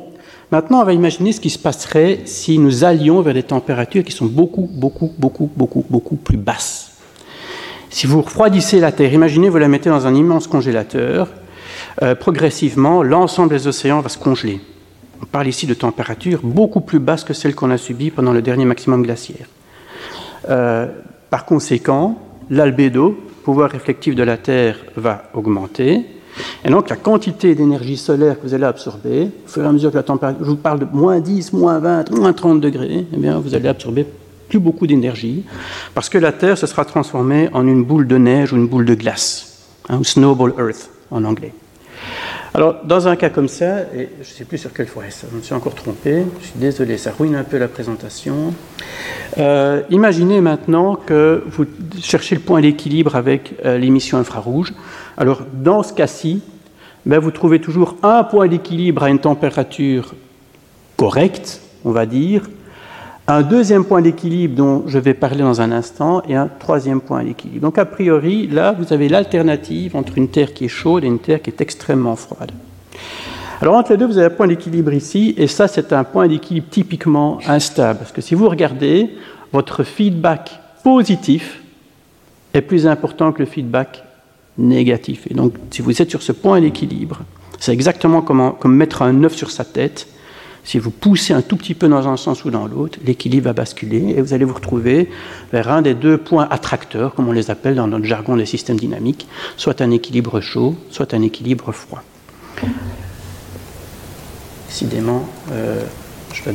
maintenant 0.51 0.81
on 0.81 0.85
va 0.85 0.95
imaginer 0.95 1.33
ce 1.33 1.41
qui 1.41 1.51
se 1.51 1.59
passerait 1.59 2.21
si 2.25 2.59
nous 2.59 2.85
allions 2.85 3.21
vers 3.21 3.35
des 3.35 3.43
températures 3.43 4.03
qui 4.03 4.13
sont 4.13 4.25
beaucoup, 4.25 4.69
beaucoup, 4.73 5.13
beaucoup, 5.19 5.51
beaucoup, 5.55 5.85
beaucoup 5.91 6.17
plus 6.17 6.39
basses. 6.39 6.84
Si 7.95 8.09
vous 8.09 8.23
refroidissez 8.23 8.81
la 8.81 8.91
Terre, 8.91 9.13
imaginez, 9.13 9.49
vous 9.49 9.59
la 9.59 9.69
mettez 9.69 9.89
dans 9.89 10.09
un 10.09 10.17
immense 10.17 10.49
congélateur, 10.49 11.29
euh, 12.03 12.17
progressivement, 12.17 13.05
l'ensemble 13.05 13.51
des 13.51 13.69
océans 13.69 14.01
va 14.01 14.09
se 14.09 14.19
congeler. 14.19 14.61
On 15.23 15.27
parle 15.27 15.47
ici 15.47 15.69
de 15.69 15.75
températures 15.75 16.41
beaucoup 16.43 16.81
plus 16.81 16.99
basses 16.99 17.23
que 17.23 17.33
celles 17.33 17.55
qu'on 17.55 17.71
a 17.71 17.77
subies 17.79 18.11
pendant 18.11 18.33
le 18.33 18.43
dernier 18.43 18.65
maximum 18.65 19.05
glaciaire. 19.05 19.47
Euh, 20.51 20.89
par 21.31 21.45
conséquent, 21.45 22.19
l'albédo, 22.51 23.17
pouvoir 23.45 23.71
réflectif 23.71 24.17
de 24.17 24.25
la 24.25 24.39
Terre, 24.39 24.77
va 24.97 25.31
augmenter. 25.33 26.05
Et 26.65 26.71
donc 26.71 26.91
la 26.91 26.97
quantité 26.97 27.55
d'énergie 27.55 27.97
solaire 27.97 28.41
que 28.41 28.45
vous 28.49 28.55
allez 28.55 28.65
absorber, 28.65 29.31
au 29.47 29.49
fur 29.49 29.63
et 29.63 29.69
à 29.69 29.73
mesure 29.73 29.93
que 29.93 29.97
la 29.99 30.03
température, 30.03 30.45
je 30.45 30.51
vous 30.51 30.57
parle 30.57 30.81
de 30.81 30.87
moins 30.93 31.21
10, 31.21 31.53
moins 31.53 31.79
20, 31.79 32.11
moins 32.11 32.33
30 32.33 32.61
degrés, 32.61 33.07
eh 33.13 33.17
bien, 33.17 33.39
vous 33.39 33.55
allez 33.55 33.69
absorber 33.69 34.05
beaucoup 34.61 34.87
d'énergie, 34.87 35.45
parce 35.95 36.09
que 36.09 36.19
la 36.19 36.33
Terre 36.33 36.59
se 36.59 36.67
sera 36.67 36.85
transformée 36.85 37.49
en 37.53 37.67
une 37.67 37.85
boule 37.85 38.07
de 38.07 38.19
neige 38.19 38.53
ou 38.53 38.57
une 38.57 38.67
boule 38.67 38.85
de 38.85 38.95
glace, 38.95 39.67
hein, 39.89 39.99
ou 39.99 40.05
snowball 40.05 40.55
earth 40.59 40.91
en 41.11 41.25
anglais. 41.25 41.53
Alors, 42.57 42.77
dans 42.85 43.09
un 43.09 43.17
cas 43.17 43.31
comme 43.31 43.49
ça, 43.49 43.81
et 43.81 44.09
je 44.23 44.31
ne 44.31 44.35
sais 44.35 44.45
plus 44.45 44.59
sur 44.59 44.73
quelle 44.73 44.87
ça, 44.87 45.27
je 45.29 45.37
me 45.37 45.43
suis 45.43 45.55
encore 45.55 45.75
trompé, 45.75 46.25
je 46.41 46.47
suis 46.47 46.59
désolé, 46.59 46.99
ça 46.99 47.11
ruine 47.11 47.35
un 47.35 47.43
peu 47.43 47.59
la 47.59 47.67
présentation. 47.67 48.55
Euh, 49.39 49.83
imaginez 49.91 50.41
maintenant 50.41 50.95
que 50.95 51.43
vous 51.49 51.65
cherchez 52.01 52.37
le 52.37 52.41
point 52.41 52.61
d'équilibre 52.61 53.17
avec 53.17 53.55
euh, 53.65 53.77
l'émission 53.77 54.19
infrarouge. 54.19 54.73
Alors, 55.17 55.43
dans 55.53 55.83
ce 55.83 55.93
cas-ci, 55.93 56.43
ben, 57.07 57.19
vous 57.19 57.33
trouvez 57.33 57.61
toujours 57.61 57.97
un 58.05 58.23
point 58.23 58.47
d'équilibre 58.47 59.03
à 59.03 59.11
une 59.11 59.19
température 59.19 60.15
correcte, 60.97 61.61
on 61.85 61.91
va 61.91 62.07
dire, 62.07 62.49
un 63.27 63.43
deuxième 63.43 63.85
point 63.85 64.03
d'équilibre 64.03 64.55
dont 64.55 64.85
je 64.87 64.99
vais 64.99 65.15
parler 65.15 65.41
dans 65.41 65.61
un 65.61 65.73
instant 65.73 66.23
et 66.29 66.35
un 66.35 66.49
troisième 66.49 67.01
point 67.01 67.25
d'équilibre. 67.25 67.63
Donc 67.63 67.79
a 67.79 67.87
priori, 67.87 68.47
là, 68.49 68.73
vous 68.79 68.93
avez 68.93 69.09
l'alternative 69.09 69.97
entre 69.97 70.19
une 70.19 70.29
Terre 70.29 70.53
qui 70.53 70.67
est 70.67 70.69
chaude 70.69 71.05
et 71.05 71.07
une 71.07 71.19
Terre 71.19 71.41
qui 71.41 71.51
est 71.51 71.61
extrêmement 71.61 72.17
froide. 72.17 72.53
Alors 73.63 73.77
entre 73.77 73.93
les 73.93 73.97
deux, 73.97 74.07
vous 74.07 74.19
avez 74.19 74.27
un 74.27 74.37
point 74.37 74.47
d'équilibre 74.47 74.93
ici, 74.93 75.35
et 75.39 75.47
ça, 75.47 75.69
c'est 75.69 75.93
un 75.95 76.05
point 76.05 76.29
d'équilibre 76.29 76.67
typiquement 76.71 77.39
instable. 77.47 78.01
Parce 78.01 78.13
que 78.13 78.21
si 78.21 78.35
vous 78.35 78.49
regardez, 78.49 79.11
votre 79.53 79.85
feedback 79.85 80.61
positif 80.83 81.63
est 82.53 82.61
plus 82.61 82.87
important 82.87 83.33
que 83.33 83.39
le 83.39 83.47
feedback 83.47 84.05
négatif. 84.59 85.27
Et 85.31 85.35
donc, 85.35 85.55
si 85.71 85.81
vous 85.81 86.03
êtes 86.03 86.11
sur 86.11 86.23
ce 86.23 86.33
point 86.33 86.61
d'équilibre, 86.61 87.21
c'est 87.59 87.73
exactement 87.73 88.21
comme, 88.21 88.53
comme 88.61 88.77
mettre 88.77 89.01
un 89.01 89.25
œuf 89.25 89.35
sur 89.35 89.51
sa 89.51 89.65
tête. 89.65 90.09
Si 90.65 90.79
vous 90.79 90.91
poussez 90.91 91.35
un 91.35 91.43
tout 91.43 91.57
petit 91.57 91.75
peu 91.75 91.89
dans 91.89 92.09
un 92.09 92.17
sens 92.17 92.45
ou 92.47 92.51
dans 92.51 92.67
l'autre, 92.67 92.99
l'équilibre 93.05 93.45
va 93.45 93.53
basculer 93.53 94.15
et 94.17 94.23
vous 94.23 94.33
allez 94.33 94.47
vous 94.47 94.55
retrouver 94.55 95.11
vers 95.53 95.71
un 95.71 95.83
des 95.83 95.93
deux 95.93 96.17
points 96.17 96.49
attracteurs, 96.51 97.15
comme 97.15 97.29
on 97.29 97.33
les 97.33 97.51
appelle 97.51 97.75
dans 97.75 97.87
notre 97.87 98.07
jargon 98.07 98.37
des 98.37 98.47
systèmes 98.47 98.79
dynamiques, 98.79 99.29
soit 99.59 99.83
un 99.83 99.91
équilibre 99.91 100.41
chaud, 100.41 100.75
soit 100.91 101.13
un 101.13 101.21
équilibre 101.21 101.71
froid. 101.73 102.03
Décidément, 104.67 105.29
euh, 105.53 105.85
je 106.33 106.43
vais 106.43 106.55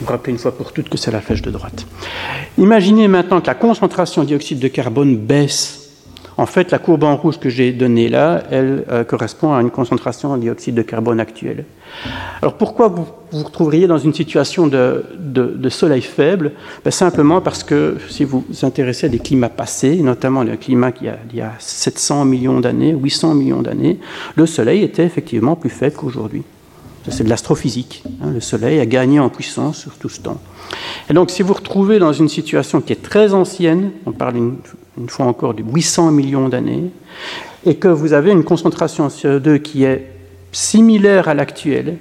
vous 0.00 0.06
rappeler 0.06 0.32
une 0.32 0.38
fois 0.38 0.56
pour 0.56 0.72
toutes 0.72 0.88
que 0.88 0.98
c'est 0.98 1.12
la 1.12 1.20
flèche 1.20 1.42
de 1.42 1.50
droite. 1.52 1.86
Imaginez 2.58 3.06
maintenant 3.06 3.40
que 3.40 3.46
la 3.46 3.54
concentration 3.54 4.22
de 4.22 4.26
dioxyde 4.28 4.58
de 4.58 4.68
carbone 4.68 5.16
baisse 5.16 5.76
En 6.36 6.46
fait, 6.46 6.70
la 6.70 6.78
courbe 6.78 7.04
en 7.04 7.16
rouge 7.16 7.38
que 7.38 7.50
j'ai 7.50 7.72
donnée 7.72 8.08
là, 8.08 8.42
elle 8.50 8.84
euh, 8.90 9.04
correspond 9.04 9.52
à 9.52 9.60
une 9.60 9.70
concentration 9.70 10.32
en 10.32 10.38
dioxyde 10.38 10.74
de 10.74 10.82
carbone 10.82 11.20
actuelle. 11.20 11.66
Alors 12.42 12.54
pourquoi 12.54 12.88
vous 12.88 13.06
vous 13.32 13.44
retrouveriez 13.44 13.86
dans 13.86 13.98
une 13.98 14.14
situation 14.14 14.66
de, 14.66 15.68
soleil 15.68 16.02
faible? 16.02 16.52
Ben, 16.84 16.90
Simplement 16.90 17.40
parce 17.40 17.62
que 17.62 17.96
si 18.08 18.24
vous 18.24 18.44
vous 18.48 18.64
intéressez 18.64 19.06
à 19.06 19.08
des 19.08 19.18
climats 19.18 19.48
passés, 19.48 19.96
notamment 19.96 20.42
les 20.42 20.56
climats 20.56 20.92
qui 20.92 21.06
il 21.30 21.36
y 21.36 21.40
a 21.40 21.52
700 21.58 22.24
millions 22.24 22.60
d'années, 22.60 22.92
800 22.92 23.34
millions 23.34 23.62
d'années, 23.62 23.98
le 24.36 24.46
soleil 24.46 24.82
était 24.82 25.04
effectivement 25.04 25.56
plus 25.56 25.70
faible 25.70 25.96
qu'aujourd'hui. 25.96 26.42
C'est 27.08 27.24
de 27.24 27.28
l'astrophysique. 27.28 28.04
Hein. 28.22 28.30
Le 28.34 28.40
soleil 28.40 28.78
a 28.78 28.86
gagné 28.86 29.20
en 29.20 29.30
puissance 29.30 29.78
sur 29.78 29.96
tout 29.96 30.10
ce 30.10 30.20
temps. 30.20 30.40
Et 31.08 31.14
donc 31.14 31.30
si 31.30 31.42
vous 31.42 31.48
vous 31.48 31.54
retrouvez 31.54 31.98
dans 31.98 32.12
une 32.12 32.28
situation 32.28 32.80
qui 32.80 32.92
est 32.92 33.02
très 33.02 33.32
ancienne, 33.32 33.90
on 34.06 34.12
parle 34.12 34.36
une, 34.36 34.58
fois 35.08 35.26
encore 35.26 35.54
de 35.54 35.62
800 35.62 36.10
millions 36.12 36.48
d'années, 36.48 36.90
et 37.64 37.76
que 37.76 37.88
vous 37.88 38.12
avez 38.12 38.30
une 38.30 38.44
concentration 38.44 39.04
en 39.04 39.08
CO2 39.08 39.60
qui 39.60 39.84
est 39.84 40.19
similaire 40.52 41.28
à 41.28 41.34
l'actuel, 41.34 41.98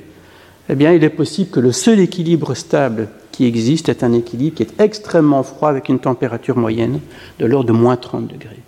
eh 0.70 0.76
bien, 0.76 0.94
il 0.94 1.04
est 1.04 1.10
possible 1.10 1.50
que 1.50 1.60
le 1.60 1.72
seul 1.72 2.00
équilibre 2.00 2.54
stable 2.54 3.10
qui 3.32 3.46
existe 3.46 3.90
est 3.90 4.04
un 4.04 4.14
équilibre 4.14 4.58
qui 4.58 4.64
est 4.64 4.80
extrêmement 4.80 5.44
froid 5.44 5.70
avec 5.70 5.90
une 5.90 6.00
température 6.00 6.58
moyenne 6.58 7.00
de 7.40 7.46
l'ordre 7.46 7.68
de 7.68 7.74
moins 7.74 7.96
30 7.96 8.28
degrés. 8.28 8.60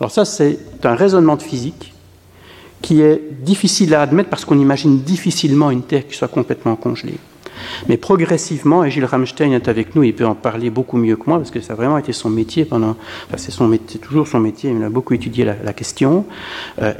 Alors 0.00 0.10
ça, 0.10 0.24
c'est 0.24 0.58
un 0.84 0.94
raisonnement 0.94 1.36
de 1.36 1.42
physique 1.42 1.92
qui 2.82 3.00
est 3.00 3.20
difficile 3.42 3.94
à 3.94 4.02
admettre 4.02 4.28
parce 4.28 4.44
qu'on 4.44 4.58
imagine 4.58 5.00
difficilement 5.00 5.70
une 5.70 5.82
Terre 5.82 6.06
qui 6.06 6.16
soit 6.16 6.28
complètement 6.28 6.76
congelée. 6.76 7.18
Mais 7.88 7.96
progressivement, 7.96 8.84
et 8.84 8.90
Gilles 8.90 9.04
Ramstein 9.04 9.52
est 9.52 9.68
avec 9.68 9.94
nous, 9.94 10.02
il 10.02 10.14
peut 10.14 10.26
en 10.26 10.34
parler 10.34 10.70
beaucoup 10.70 10.96
mieux 10.96 11.16
que 11.16 11.24
moi, 11.26 11.38
parce 11.38 11.50
que 11.50 11.60
ça 11.60 11.72
a 11.72 11.76
vraiment 11.76 11.98
été 11.98 12.12
son 12.12 12.30
métier 12.30 12.64
pendant. 12.64 12.96
C'est 13.36 13.50
son 13.50 13.68
métier, 13.68 14.00
toujours 14.00 14.28
son 14.28 14.40
métier, 14.40 14.70
il 14.70 14.82
a 14.82 14.90
beaucoup 14.90 15.14
étudié 15.14 15.44
la, 15.44 15.72
question. 15.72 16.24
Euh, 16.82 16.92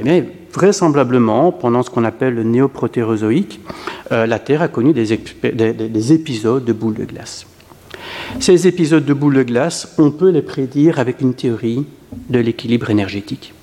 vraisemblablement, 0.53 1.51
pendant 1.51 1.83
ce 1.83 1.89
qu'on 1.89 2.03
appelle 2.03 2.35
le 2.35 2.43
néoprotérozoïque, 2.43 3.59
euh, 4.11 4.25
la 4.25 4.39
Terre 4.39 4.61
a 4.61 4.67
connu 4.67 4.93
des, 4.93 5.17
des 5.17 6.13
épisodes 6.13 6.63
de 6.63 6.73
boules 6.73 6.95
de 6.95 7.05
glace. 7.05 7.45
Ces 8.39 8.67
épisodes 8.67 9.05
de 9.05 9.13
boules 9.13 9.35
de 9.35 9.43
glace, 9.43 9.93
on 9.97 10.11
peut 10.11 10.29
les 10.29 10.41
prédire 10.41 10.99
avec 10.99 11.21
une 11.21 11.33
théorie 11.33 11.85
de 12.29 12.39
l'équilibre 12.39 12.89
énergétique. 12.89 13.53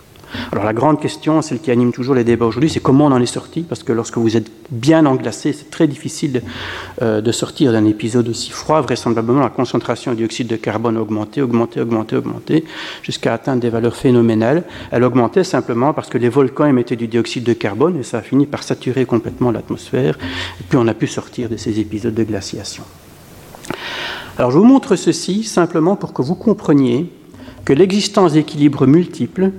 Alors 0.53 0.65
la 0.65 0.73
grande 0.73 1.01
question, 1.01 1.43
celle 1.43 1.61
qui 1.61 1.71
anime 1.71 1.93
toujours 1.93 2.15
les 2.15 2.25
débats 2.25 2.47
aujourd'hui, 2.47 2.71
c'est 2.71 2.81
comment 2.81 3.07
on 3.07 3.13
en 3.13 3.21
est 3.21 3.27
sorti, 3.27 3.63
parce 3.63 3.83
que 3.83 3.93
lorsque 3.93 4.19
vous 4.19 4.37
êtes 4.37 4.51
bien 4.71 5.07
englacé, 5.07 5.53
c'est 5.53 5.71
très 5.71 5.87
difficile 5.87 6.43
euh, 7.03 7.21
de 7.21 7.33
sortir 7.33 7.73
d'un 7.73 7.85
épisode 7.85 8.29
aussi 8.29 8.51
froid. 8.51 8.81
Vraisemblablement, 8.81 9.41
la 9.41 9.51
concentration 9.51 10.13
de 10.13 10.17
dioxyde 10.17 10.47
de 10.47 10.57
carbone 10.57 10.97
a 10.97 11.01
augmenté, 11.01 11.43
augmenté, 11.43 11.81
augmenté, 11.81 12.17
augmenté, 12.17 12.65
jusqu'à 13.03 13.35
atteindre 13.35 13.61
des 13.61 13.71
valeurs 13.71 13.97
phénoménales. 13.97 14.65
Elle 14.91 15.05
augmentait 15.05 15.45
simplement 15.45 15.93
parce 15.93 16.09
que 16.09 16.19
les 16.19 16.29
volcans 16.29 16.67
émettaient 16.67 16.97
du 16.97 17.09
dioxyde 17.09 17.45
de 17.45 17.53
carbone 17.53 17.99
et 17.99 18.03
ça 18.03 18.19
a 18.19 18.23
fini 18.23 18.47
par 18.47 18.63
saturer 18.63 19.05
complètement 19.05 19.51
l'atmosphère. 19.51 20.19
Et 20.61 20.65
puis 20.69 20.79
on 20.79 20.87
a 20.89 20.95
pu 20.95 21.07
sortir 21.07 21.49
de 21.49 21.57
ces 21.57 21.81
épisodes 21.81 22.15
de 22.15 22.25
glaciation. 22.25 22.85
Alors 24.37 24.51
je 24.51 24.59
vous 24.59 24.65
montre 24.65 24.97
ceci 24.97 25.45
simplement 25.45 25.97
pour 25.97 26.13
que 26.13 26.23
vous 26.23 26.35
compreniez 26.35 27.11
que 27.65 27.73
l'existence 27.73 28.33
d'équilibres 28.33 28.87
multiples 28.87 29.53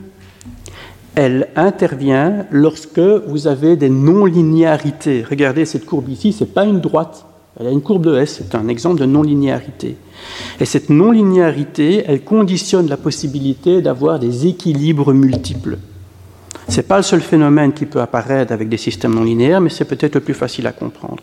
elle 1.15 1.47
intervient 1.55 2.45
lorsque 2.51 2.99
vous 2.99 3.47
avez 3.47 3.75
des 3.77 3.89
non-linéarités. 3.89 5.23
Regardez 5.29 5.65
cette 5.65 5.85
courbe 5.85 6.09
ici, 6.09 6.33
ce 6.33 6.43
n'est 6.43 6.49
pas 6.49 6.65
une 6.65 6.81
droite, 6.81 7.25
elle 7.59 7.67
a 7.67 7.71
une 7.71 7.81
courbe 7.81 8.05
de 8.05 8.17
S, 8.17 8.41
c'est 8.43 8.55
un 8.55 8.67
exemple 8.67 8.99
de 8.99 9.05
non-linéarité. 9.05 9.95
Et 10.59 10.65
cette 10.65 10.89
non-linéarité, 10.89 12.03
elle 12.05 12.23
conditionne 12.23 12.87
la 12.87 12.97
possibilité 12.97 13.81
d'avoir 13.81 14.19
des 14.19 14.47
équilibres 14.47 15.13
multiples. 15.13 15.77
Ce 16.67 16.77
n'est 16.77 16.83
pas 16.83 16.97
le 16.97 17.03
seul 17.03 17.21
phénomène 17.21 17.73
qui 17.73 17.85
peut 17.85 18.01
apparaître 18.01 18.51
avec 18.51 18.67
des 18.69 18.77
systèmes 18.77 19.13
non 19.13 19.23
linéaires, 19.23 19.61
mais 19.61 19.69
c'est 19.69 19.85
peut-être 19.85 20.15
le 20.15 20.21
plus 20.21 20.33
facile 20.33 20.67
à 20.67 20.71
comprendre. 20.71 21.21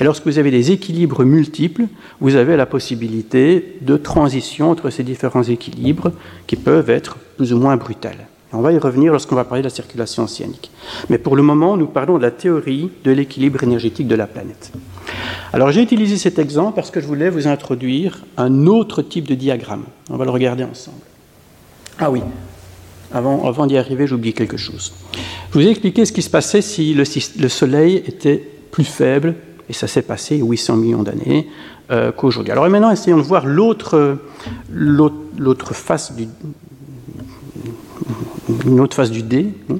Et 0.00 0.04
lorsque 0.04 0.24
vous 0.24 0.38
avez 0.38 0.50
des 0.50 0.70
équilibres 0.70 1.24
multiples, 1.24 1.86
vous 2.20 2.36
avez 2.36 2.56
la 2.56 2.66
possibilité 2.66 3.78
de 3.82 3.96
transition 3.96 4.70
entre 4.70 4.90
ces 4.90 5.02
différents 5.02 5.42
équilibres 5.42 6.12
qui 6.46 6.56
peuvent 6.56 6.88
être 6.88 7.16
plus 7.36 7.52
ou 7.52 7.58
moins 7.58 7.76
brutales. 7.76 8.28
On 8.56 8.62
va 8.62 8.72
y 8.72 8.78
revenir 8.78 9.12
lorsqu'on 9.12 9.36
va 9.36 9.44
parler 9.44 9.62
de 9.62 9.66
la 9.66 9.74
circulation 9.74 10.24
océanique. 10.24 10.70
Mais 11.10 11.18
pour 11.18 11.36
le 11.36 11.42
moment, 11.42 11.76
nous 11.76 11.86
parlons 11.86 12.16
de 12.16 12.22
la 12.22 12.30
théorie 12.30 12.90
de 13.04 13.10
l'équilibre 13.10 13.62
énergétique 13.62 14.08
de 14.08 14.14
la 14.14 14.26
planète. 14.26 14.72
Alors 15.52 15.70
j'ai 15.70 15.82
utilisé 15.82 16.16
cet 16.16 16.38
exemple 16.38 16.74
parce 16.74 16.90
que 16.90 17.00
je 17.00 17.06
voulais 17.06 17.28
vous 17.30 17.46
introduire 17.46 18.24
un 18.36 18.66
autre 18.66 19.02
type 19.02 19.28
de 19.28 19.34
diagramme. 19.34 19.84
On 20.10 20.16
va 20.16 20.24
le 20.24 20.30
regarder 20.30 20.64
ensemble. 20.64 20.98
Ah 21.98 22.10
oui, 22.10 22.22
avant, 23.12 23.66
d'y 23.66 23.78
arriver, 23.78 24.06
j'oublie 24.06 24.32
quelque 24.32 24.56
chose. 24.56 24.92
Je 25.50 25.58
vous 25.58 25.66
ai 25.66 25.70
expliqué 25.70 26.04
ce 26.04 26.12
qui 26.12 26.22
se 26.22 26.30
passait 26.30 26.62
si 26.62 26.94
le, 26.94 27.04
le 27.40 27.48
Soleil 27.48 28.02
était 28.06 28.42
plus 28.70 28.84
faible, 28.84 29.34
et 29.68 29.72
ça 29.72 29.86
s'est 29.86 30.02
passé 30.02 30.36
800 30.36 30.76
millions 30.76 31.02
d'années, 31.02 31.48
euh, 31.90 32.12
qu'aujourd'hui. 32.12 32.52
Alors 32.52 32.68
maintenant, 32.68 32.90
essayons 32.90 33.16
de 33.16 33.22
voir 33.22 33.46
l'autre 33.46 34.18
face 35.72 36.14
du, 36.14 36.28
une 38.66 38.80
autre 38.80 38.96
phase 38.96 39.10
du 39.10 39.22
D, 39.22 39.54
hein, 39.70 39.76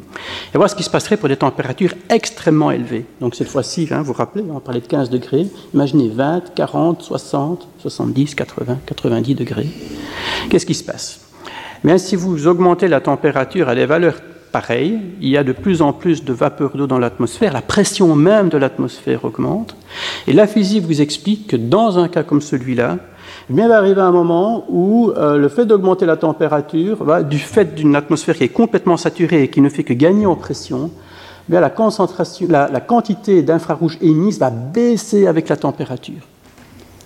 et 0.55 0.57
voir 0.57 0.71
ce 0.71 0.75
qui 0.75 0.83
se 0.83 0.91
passerait 0.91 1.17
pour 1.17 1.29
des 1.29 1.37
températures 1.37 1.95
extrêmement 2.09 2.71
élevées. 2.71 3.05
Donc 3.21 3.35
cette 3.35 3.49
fois-ci, 3.49 3.89
hein, 3.91 3.99
vous 3.99 4.07
vous 4.07 4.13
rappelez, 4.13 4.45
on 4.49 4.61
parlait 4.61 4.81
de 4.81 4.87
15 4.87 5.11
degrés, 5.11 5.47
imaginez 5.75 6.09
20, 6.09 6.55
40, 6.55 7.03
60, 7.03 7.69
70, 7.79 8.35
80, 8.35 8.79
90 8.87 9.35
degrés. 9.35 9.69
Qu'est-ce 10.49 10.67
qui 10.67 10.75
se 10.75 10.85
passe? 10.85 11.21
Bien, 11.85 11.99
Si 11.99 12.17
vous 12.17 12.47
augmentez 12.47 12.89
la 12.89 13.01
température 13.01 13.69
à 13.69 13.75
des 13.75 13.87
valeurs 13.87 14.17
pareilles, 14.53 14.99
il 15.21 15.29
y 15.29 15.37
a 15.37 15.45
de 15.45 15.53
plus 15.53 15.83
en 15.83 15.93
plus 15.93 16.25
de 16.25 16.33
vapeur 16.33 16.77
d'eau 16.77 16.87
dans 16.87 16.99
l'atmosphère, 16.99 17.53
la 17.53 17.63
pression 17.63 18.15
même 18.17 18.49
de 18.49 18.57
l'atmosphère 18.57 19.25
augmente, 19.25 19.77
et 20.27 20.33
la 20.33 20.47
physique 20.47 20.85
vous 20.85 21.01
explique 21.03 21.49
que 21.49 21.57
dans 21.57 21.99
un 21.99 22.09
cas 22.09 22.23
comme 22.23 22.41
celui-là, 22.41 22.99
il 23.51 23.57
va 23.57 23.77
arriver 23.77 24.01
un 24.01 24.13
moment 24.13 24.65
où 24.69 25.11
euh, 25.11 25.37
le 25.37 25.49
fait 25.49 25.67
d'augmenter 25.67 26.07
la 26.07 26.17
température, 26.17 27.25
du 27.25 27.39
fait 27.39 27.75
d'une 27.75 27.97
atmosphère 27.97 28.37
qui 28.37 28.45
est 28.45 28.49
complètement 28.49 28.97
saturée 28.97 29.43
et 29.43 29.49
qui 29.49 29.61
ne 29.61 29.69
fait 29.69 29.85
que 29.85 29.93
gagner 29.93 30.27
en 30.27 30.37
pression, 30.37 30.91
eh 31.49 31.53
bien, 31.53 31.61
la, 31.61 31.71
concentration, 31.71 32.47
la 32.49 32.81
quantité 32.81 33.43
d'infrarouge 33.43 33.99
émise 34.01 34.39
va 34.39 34.51
baisser 34.51 35.27
avec 35.27 35.49
la 35.49 35.57
température. 35.57 36.23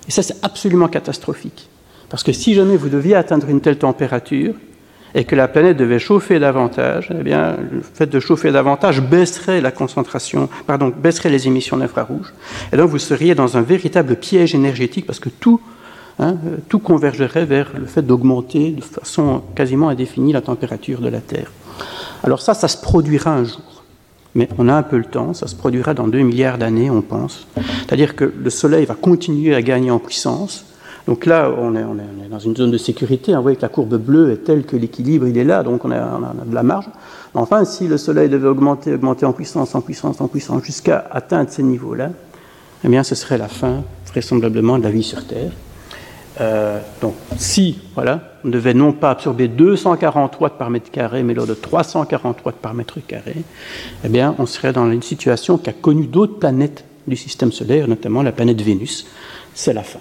Et 0.09 0.11
ça, 0.11 0.23
c'est 0.23 0.37
absolument 0.43 0.89
catastrophique. 0.89 1.69
Parce 2.09 2.23
que 2.23 2.33
si 2.33 2.55
jamais 2.55 2.77
vous 2.77 2.89
deviez 2.89 3.15
atteindre 3.15 3.49
une 3.49 3.61
telle 3.61 3.79
température, 3.79 4.55
et 5.15 5.25
que 5.25 5.35
la 5.35 5.49
planète 5.49 5.77
devait 5.77 5.99
chauffer 5.99 6.39
davantage, 6.39 7.13
eh 7.19 7.23
bien, 7.23 7.57
le 7.71 7.81
fait 7.81 8.07
de 8.07 8.21
chauffer 8.21 8.53
davantage 8.53 9.01
baisserait 9.01 9.61
la 9.61 9.71
concentration, 9.71 10.49
pardon, 10.67 10.93
baisserait 10.97 11.31
les 11.31 11.47
émissions 11.47 11.77
d'infrarouge. 11.77 12.33
Et 12.73 12.77
donc, 12.77 12.91
vous 12.91 12.99
seriez 12.99 13.35
dans 13.35 13.57
un 13.57 13.63
véritable 13.63 14.17
piège 14.17 14.55
énergétique 14.55 15.07
parce 15.07 15.19
que 15.19 15.29
tout 15.29 15.61
Hein, 16.23 16.37
tout 16.69 16.81
convergerait 16.81 17.47
vers 17.47 17.71
le 17.79 17.87
fait 17.87 18.03
d'augmenter 18.03 18.73
de 18.73 18.83
façon 18.83 19.41
quasiment 19.55 19.89
indéfinie 19.89 20.35
la 20.35 20.43
température 20.43 21.01
de 21.01 21.09
la 21.09 21.21
Terre. 21.21 21.51
Alors 22.23 22.43
ça, 22.43 22.53
ça 22.53 22.69
se 22.69 22.77
produira 22.77 23.33
un 23.33 23.45
jour. 23.45 23.63
Mais 24.35 24.47
on 24.59 24.69
a 24.69 24.75
un 24.75 24.83
peu 24.83 24.99
le 24.99 25.07
temps, 25.07 25.33
ça 25.33 25.47
se 25.47 25.57
produira 25.57 25.95
dans 25.95 26.09
2 26.09 26.19
milliards 26.21 26.59
d'années, 26.59 26.91
on 26.91 27.01
pense. 27.01 27.47
C'est-à-dire 27.57 28.15
que 28.15 28.25
le 28.25 28.51
Soleil 28.51 28.85
va 28.85 28.95
continuer 28.95 29.55
à 29.55 29.63
gagner 29.63 29.91
en 29.91 29.99
puissance. 29.99 30.67
Donc 31.07 31.25
là, 31.25 31.51
on 31.57 31.75
est, 31.75 31.85
dans 32.31 32.39
une 32.39 32.55
zone 32.55 32.71
de 32.71 32.77
sécurité. 32.77 33.35
Vous 33.35 33.41
voyez 33.41 33.57
que 33.57 33.63
la 33.63 33.71
courbe 33.71 33.97
bleue 33.97 34.31
est 34.31 34.45
telle 34.45 34.65
que 34.65 34.77
l'équilibre, 34.77 35.27
il 35.27 35.39
est 35.39 35.45
là, 35.45 35.63
donc 35.63 35.87
on 35.87 35.91
a, 35.91 35.97
on 35.97 36.23
a, 36.23 36.45
de 36.45 36.55
la 36.55 36.63
marge. 36.63 36.91
Enfin, 37.33 37.65
si 37.65 37.89
le 37.89 37.97
Soleil 37.97 38.29
devait 38.29 38.49
augmenter, 38.49 38.93
augmenter 38.93 39.25
en 39.25 39.33
puissance, 39.33 39.75
en 39.75 39.81
puissance, 39.81 40.21
en 40.21 40.29
puissance, 40.29 40.63
jusqu'à 40.65 41.09
atteindre 41.11 41.49
ces 41.49 41.63
niveaux-là, 41.63 42.11
eh 42.85 42.89
bien, 42.89 43.03
ce 43.03 43.15
serait 43.15 43.39
la 43.39 43.49
fin, 43.49 43.83
vraisemblablement, 44.07 44.79
de 44.79 44.85
la 44.85 44.91
vie 44.91 45.03
sur 45.03 45.27
Terre. 45.27 45.53
Euh, 46.41 46.81
donc, 47.01 47.15
si 47.37 47.79
voilà, 47.95 48.21
on 48.45 48.49
devait 48.49 48.75
non 48.75 48.93
pas 48.93 49.11
absorber 49.11 49.49
240 49.49 50.41
watts 50.41 50.59
par 50.59 50.71
mètre 50.71 50.91
carré, 50.91 51.23
mais 51.23 51.35
lors 51.35 51.47
de 51.47 51.55
340 51.55 52.45
watts 52.45 52.57
par 52.57 52.75
mètre 52.75 52.99
carré, 53.07 53.37
eh 54.05 54.09
bien, 54.09 54.35
on 54.39 54.47
serait 54.47 54.73
dans 54.73 54.91
une 54.91 55.03
situation 55.03 55.59
qui 55.59 55.71
a 55.71 55.73
connu 55.73 56.07
d'autres 56.07 56.39
planètes 56.39 56.85
du 57.07 57.17
système 57.17 57.53
solaire, 57.53 57.89
notamment 57.89 58.23
la 58.23 58.33
planète 58.33 58.61
Vénus. 58.63 59.07
C'est 59.55 59.73
la 59.73 59.83
fin. 59.83 59.99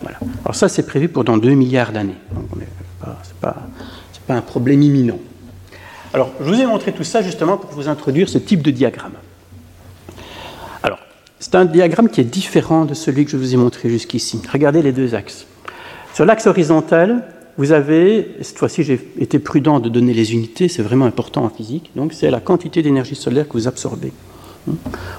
Voilà. 0.00 0.18
Alors 0.44 0.54
ça, 0.54 0.68
c'est 0.68 0.86
prévu 0.86 1.08
pour 1.08 1.24
dans 1.24 1.36
2 1.36 1.50
milliards 1.50 1.92
d'années. 1.92 2.16
Ce 3.02 3.04
n'est 3.04 3.40
pas 4.26 4.34
un 4.34 4.42
problème 4.42 4.82
imminent. 4.82 5.18
Alors, 6.14 6.30
je 6.40 6.44
vous 6.44 6.60
ai 6.60 6.66
montré 6.66 6.92
tout 6.92 7.02
ça 7.02 7.22
justement 7.22 7.56
pour 7.56 7.70
vous 7.72 7.88
introduire 7.88 8.28
ce 8.28 8.38
type 8.38 8.62
de 8.62 8.70
diagramme. 8.70 9.14
Alors, 10.84 11.00
c'est 11.40 11.56
un 11.56 11.64
diagramme 11.64 12.08
qui 12.08 12.20
est 12.20 12.24
différent 12.24 12.84
de 12.84 12.94
celui 12.94 13.24
que 13.24 13.32
je 13.32 13.36
vous 13.36 13.52
ai 13.52 13.56
montré 13.56 13.88
jusqu'ici. 13.88 14.40
Regardez 14.52 14.80
les 14.80 14.92
deux 14.92 15.16
axes. 15.16 15.44
Sur 16.14 16.24
l'axe 16.24 16.46
horizontal, 16.46 17.24
vous 17.58 17.72
avez, 17.72 18.36
cette 18.40 18.56
fois-ci 18.56 18.84
j'ai 18.84 19.00
été 19.18 19.40
prudent 19.40 19.80
de 19.80 19.88
donner 19.88 20.14
les 20.14 20.32
unités, 20.32 20.68
c'est 20.68 20.82
vraiment 20.82 21.06
important 21.06 21.44
en 21.44 21.48
physique, 21.48 21.90
donc 21.96 22.12
c'est 22.12 22.30
la 22.30 22.38
quantité 22.38 22.82
d'énergie 22.82 23.16
solaire 23.16 23.48
que 23.48 23.54
vous 23.54 23.66
absorbez. 23.66 24.12
Hmm. 24.68 24.74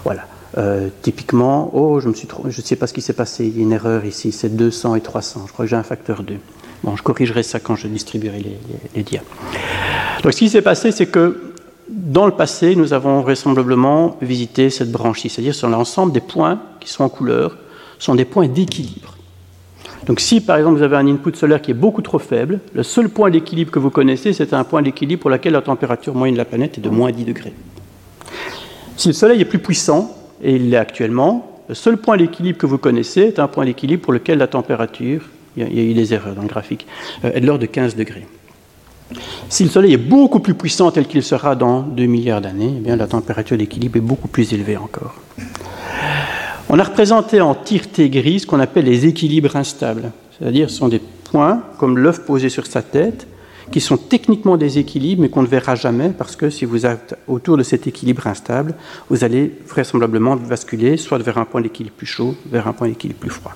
Voilà. 0.05 0.21
Euh, 0.57 0.87
typiquement, 1.01 1.69
oh, 1.73 1.99
je 1.99 2.07
ne 2.07 2.53
sais 2.63 2.77
pas 2.77 2.87
ce 2.87 2.93
qui 2.93 3.01
s'est 3.01 3.11
passé, 3.11 3.45
il 3.45 3.57
y 3.57 3.59
a 3.59 3.63
une 3.63 3.73
erreur 3.73 4.05
ici, 4.05 4.31
c'est 4.31 4.55
200 4.55 4.95
et 4.95 5.01
300, 5.01 5.43
je 5.47 5.51
crois 5.51 5.65
que 5.65 5.69
j'ai 5.69 5.75
un 5.75 5.83
facteur 5.83 6.23
2. 6.23 6.35
Bon, 6.81 6.95
je 6.95 7.03
corrigerai 7.03 7.43
ça 7.43 7.59
quand 7.59 7.75
je 7.75 7.89
distribuerai 7.89 8.39
les, 8.39 8.57
les. 8.95 9.03
Donc 10.23 10.31
ce 10.31 10.37
qui 10.37 10.47
s'est 10.47 10.61
passé, 10.61 10.93
c'est 10.93 11.07
que 11.07 11.55
dans 11.89 12.25
le 12.25 12.31
passé, 12.31 12.73
nous 12.77 12.93
avons 12.93 13.19
vraisemblablement 13.19 14.15
visité 14.21 14.69
cette 14.69 14.91
branche-ci, 14.91 15.27
c'est-à-dire 15.27 15.55
sur 15.55 15.67
l'ensemble 15.67 16.13
des 16.13 16.21
points 16.21 16.61
qui 16.79 16.89
sont 16.89 17.03
en 17.03 17.09
couleur, 17.09 17.57
sont 17.99 18.15
des 18.15 18.25
points 18.25 18.47
d'équilibre. 18.47 19.14
Donc 20.05 20.19
si 20.19 20.41
par 20.41 20.57
exemple 20.57 20.77
vous 20.77 20.83
avez 20.83 20.97
un 20.97 21.07
input 21.07 21.35
solaire 21.35 21.61
qui 21.61 21.71
est 21.71 21.75
beaucoup 21.75 22.01
trop 22.01 22.19
faible, 22.19 22.59
le 22.73 22.83
seul 22.83 23.09
point 23.09 23.29
d'équilibre 23.29 23.71
que 23.71 23.79
vous 23.79 23.89
connaissez, 23.89 24.33
c'est 24.33 24.53
un 24.53 24.63
point 24.63 24.81
d'équilibre 24.81 25.21
pour 25.21 25.31
lequel 25.31 25.53
la 25.53 25.61
température 25.61 26.13
moyenne 26.13 26.35
de 26.35 26.39
la 26.39 26.45
planète 26.45 26.77
est 26.77 26.81
de 26.81 26.89
moins 26.89 27.11
10 27.11 27.25
degrés. 27.25 27.53
Si 28.97 29.07
le 29.09 29.13
Soleil 29.13 29.41
est 29.41 29.45
plus 29.45 29.59
puissant, 29.59 30.15
et 30.41 30.55
il 30.55 30.69
l'est 30.69 30.77
actuellement, 30.77 31.63
le 31.67 31.75
seul 31.75 31.97
point 31.97 32.17
d'équilibre 32.17 32.57
que 32.57 32.67
vous 32.67 32.77
connaissez 32.77 33.21
est 33.21 33.39
un 33.39 33.47
point 33.47 33.65
d'équilibre 33.65 34.03
pour 34.03 34.13
lequel 34.13 34.37
la 34.37 34.47
température, 34.47 35.21
il 35.57 35.63
y 35.63 35.79
a 35.79 35.83
eu 35.83 35.93
des 35.93 36.13
erreurs 36.13 36.35
dans 36.35 36.43
le 36.43 36.47
graphique, 36.47 36.85
euh, 37.23 37.31
est 37.33 37.41
de 37.41 37.47
l'ordre 37.47 37.61
de 37.61 37.67
15 37.67 37.95
degrés. 37.95 38.27
Si 39.49 39.63
le 39.63 39.69
Soleil 39.69 39.93
est 39.93 39.97
beaucoup 39.97 40.39
plus 40.39 40.53
puissant 40.53 40.91
tel 40.91 41.07
qu'il 41.07 41.23
sera 41.23 41.55
dans 41.55 41.81
2 41.81 42.05
milliards 42.05 42.41
d'années, 42.41 42.81
eh 42.85 42.95
la 42.95 43.07
température 43.07 43.57
d'équilibre 43.57 43.97
est 43.97 44.01
beaucoup 44.01 44.27
plus 44.27 44.53
élevée 44.53 44.77
encore. 44.77 45.15
On 46.67 46.79
a 46.79 46.83
représenté 46.83 47.41
en 47.41 47.53
T 47.53 48.09
grise 48.09 48.41
ce 48.41 48.47
qu'on 48.47 48.59
appelle 48.59 48.85
les 48.85 49.05
équilibres 49.05 49.55
instables, 49.55 50.11
c'est-à-dire 50.37 50.69
ce 50.69 50.77
sont 50.77 50.87
des 50.87 50.99
points 50.99 51.61
comme 51.77 51.97
l'œuf 51.97 52.25
posé 52.25 52.49
sur 52.49 52.65
sa 52.65 52.81
tête 52.81 53.27
qui 53.71 53.81
sont 53.81 53.97
techniquement 53.97 54.57
des 54.57 54.79
équilibres 54.79 55.21
mais 55.21 55.29
qu'on 55.29 55.43
ne 55.43 55.47
verra 55.47 55.75
jamais 55.75 56.09
parce 56.09 56.35
que 56.35 56.49
si 56.49 56.65
vous 56.65 56.85
êtes 56.85 57.17
autour 57.27 57.57
de 57.57 57.63
cet 57.63 57.85
équilibre 57.87 58.25
instable, 58.25 58.73
vous 59.09 59.23
allez 59.23 59.51
vraisemblablement 59.67 60.35
basculer 60.35 60.97
soit 60.97 61.19
vers 61.19 61.37
un 61.37 61.45
point 61.45 61.61
d'équilibre 61.61 61.95
plus 61.95 62.07
chaud, 62.07 62.35
vers 62.49 62.67
un 62.67 62.73
point 62.73 62.87
d'équilibre 62.87 63.19
plus 63.19 63.29
froid. 63.29 63.53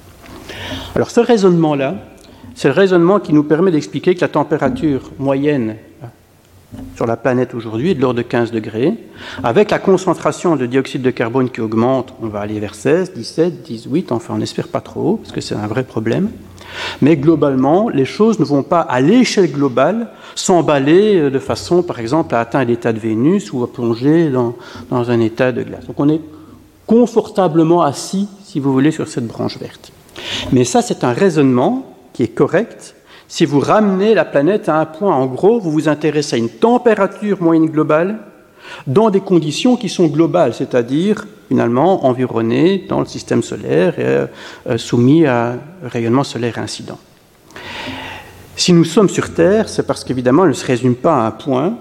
Alors 0.96 1.10
ce 1.10 1.20
raisonnement-là, 1.20 1.96
c'est 2.54 2.68
le 2.68 2.74
raisonnement 2.74 3.20
qui 3.20 3.34
nous 3.34 3.44
permet 3.44 3.72
d'expliquer 3.72 4.14
que 4.14 4.22
la 4.22 4.28
température 4.28 5.12
moyenne 5.18 5.78
sur 6.96 7.06
la 7.06 7.18
planète 7.18 7.54
aujourd'hui 7.56 7.96
de 7.96 8.02
l'ordre 8.02 8.18
de 8.18 8.24
15 8.24 8.52
degrés. 8.52 8.94
Avec 9.44 9.72
la 9.72 9.80
concentration 9.80 10.56
de 10.56 10.66
dioxyde 10.66 11.02
de 11.02 11.10
carbone 11.10 11.50
qui 11.50 11.62
augmente, 11.62 12.14
on 12.22 12.28
va 12.28 12.42
aller 12.42 12.60
vers 12.60 12.76
16, 12.76 13.14
17, 13.14 13.64
18, 13.64 14.12
enfin 14.12 14.36
on 14.36 14.38
n'espère 14.38 14.68
pas 14.68 14.82
trop 14.82 15.18
parce 15.18 15.32
que 15.32 15.42
c'est 15.42 15.56
un 15.56 15.68
vrai 15.68 15.84
problème. 15.84 16.30
Mais 17.02 17.18
globalement, 17.18 17.90
les 17.90 18.06
choses 18.06 18.40
ne 18.40 18.46
vont 18.46 18.62
pas 18.62 18.82
à 18.82 19.02
l'échelle 19.02 19.52
globale 19.52 20.10
s'emballer 20.36 21.16
euh, 21.16 21.30
de 21.32 21.40
façon, 21.40 21.82
par 21.82 22.00
exemple, 22.00 22.36
à 22.36 22.42
atteindre 22.42 22.68
l'état 22.68 22.94
de 22.94 23.00
Vénus 23.00 23.52
ou 23.52 23.64
à 23.64 23.72
plonger 23.72 24.30
dans, 24.30 24.56
dans 24.92 25.10
un 25.10 25.20
état 25.20 25.52
de 25.52 25.64
glace. 25.64 25.88
Donc 25.88 26.00
on 26.00 26.10
est 26.10 26.22
confortablement 26.86 27.82
assis, 27.82 28.28
si 28.44 28.60
vous 28.60 28.72
voulez, 28.72 28.92
sur 28.92 29.08
cette 29.08 29.28
branche 29.28 29.58
verte. 29.58 29.92
Mais 30.52 30.64
ça, 30.64 30.82
c'est 30.82 31.04
un 31.04 31.14
raisonnement 31.14 31.96
qui 32.14 32.24
est 32.24 32.28
correct 32.28 32.96
si 33.30 33.46
vous 33.46 33.60
ramenez 33.60 34.16
la 34.16 34.26
planète 34.26 34.70
à 34.70 34.80
un 34.80 34.86
point, 34.86 35.16
en 35.16 35.28
gros, 35.28 35.60
vous 35.60 35.72
vous 35.72 35.88
intéressez 35.88 36.36
à 36.36 36.40
une 36.40 36.50
température 36.50 37.42
moyenne 37.42 37.68
globale 37.68 38.18
dans 38.88 39.12
des 39.12 39.22
conditions 39.22 39.78
qui 39.78 39.88
sont 39.88 40.08
globales, 40.08 40.56
c'est-à-dire 40.56 41.28
finalement 41.48 42.08
environnée 42.08 42.86
dans 42.90 43.00
le 43.00 43.06
système 43.06 43.44
solaire 43.44 44.00
et 44.00 44.28
euh, 44.68 44.78
soumis 44.78 45.28
à 45.28 45.56
rayonnement 45.84 46.24
solaire 46.24 46.58
incident. 46.58 46.98
Si 48.56 48.74
nous 48.74 48.84
sommes 48.84 49.10
sur 49.10 49.34
Terre, 49.34 49.70
c'est 49.70 49.86
parce 49.86 50.04
qu'évidemment, 50.04 50.44
elle 50.44 50.50
ne 50.50 50.56
se 50.56 50.66
résume 50.66 50.96
pas 50.96 51.24
à 51.24 51.28
un 51.28 51.32
point 51.32 51.78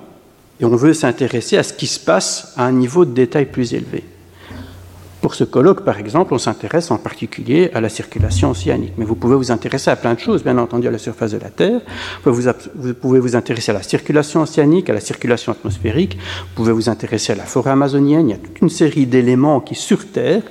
et 0.61 0.67
on 0.67 0.77
veut 0.77 0.93
s'intéresser 0.93 1.57
à 1.57 1.63
ce 1.63 1.73
qui 1.73 1.87
se 1.87 1.99
passe 1.99 2.53
à 2.59 2.67
un 2.67 2.73
niveau 2.73 3.07
de 3.07 3.13
détail 3.13 3.47
plus 3.47 3.73
élevé. 3.73 4.05
Pour 5.21 5.35
ce 5.35 5.45
colloque, 5.45 5.85
par 5.85 5.99
exemple, 5.99 6.33
on 6.33 6.39
s'intéresse 6.39 6.91
en 6.91 6.99
particulier 6.99 7.71
à 7.75 7.81
la 7.81 7.89
circulation 7.89 8.51
océanique. 8.51 8.93
Mais 8.99 9.05
vous 9.05 9.17
pouvez 9.17 9.35
vous 9.35 9.51
intéresser 9.51 9.91
à 9.91 9.97
plein 9.97 10.15
de 10.15 10.21
choses, 10.21 10.45
bien 10.45 10.57
entendu, 10.59 10.87
à 10.87 10.91
la 10.93 10.99
surface 10.99 11.33
de 11.33 11.39
la 11.39 11.51
Terre. 11.51 11.81
Vous 12.25 12.33
pouvez 12.95 13.19
vous, 13.19 13.35
intéresser 13.35 13.71
à 13.73 13.75
la 13.75 13.83
circulation 13.83 14.43
océanique, 14.43 14.89
à 14.89 14.93
la 14.93 15.01
circulation 15.01 15.53
atmosphérique. 15.53 16.17
Vous 16.17 16.55
pouvez 16.55 16.73
vous 16.73 16.89
intéresser 16.89 17.33
à 17.33 17.37
la 17.37 17.45
forêt 17.45 17.73
amazonienne. 17.73 18.29
Il 18.29 18.31
y 18.31 18.35
a 18.35 18.39
toute 18.39 18.61
une 18.61 18.71
série 18.71 19.07
d'éléments 19.07 19.61
qui, 19.61 19.75
sur 19.75 20.07
Terre, 20.07 20.43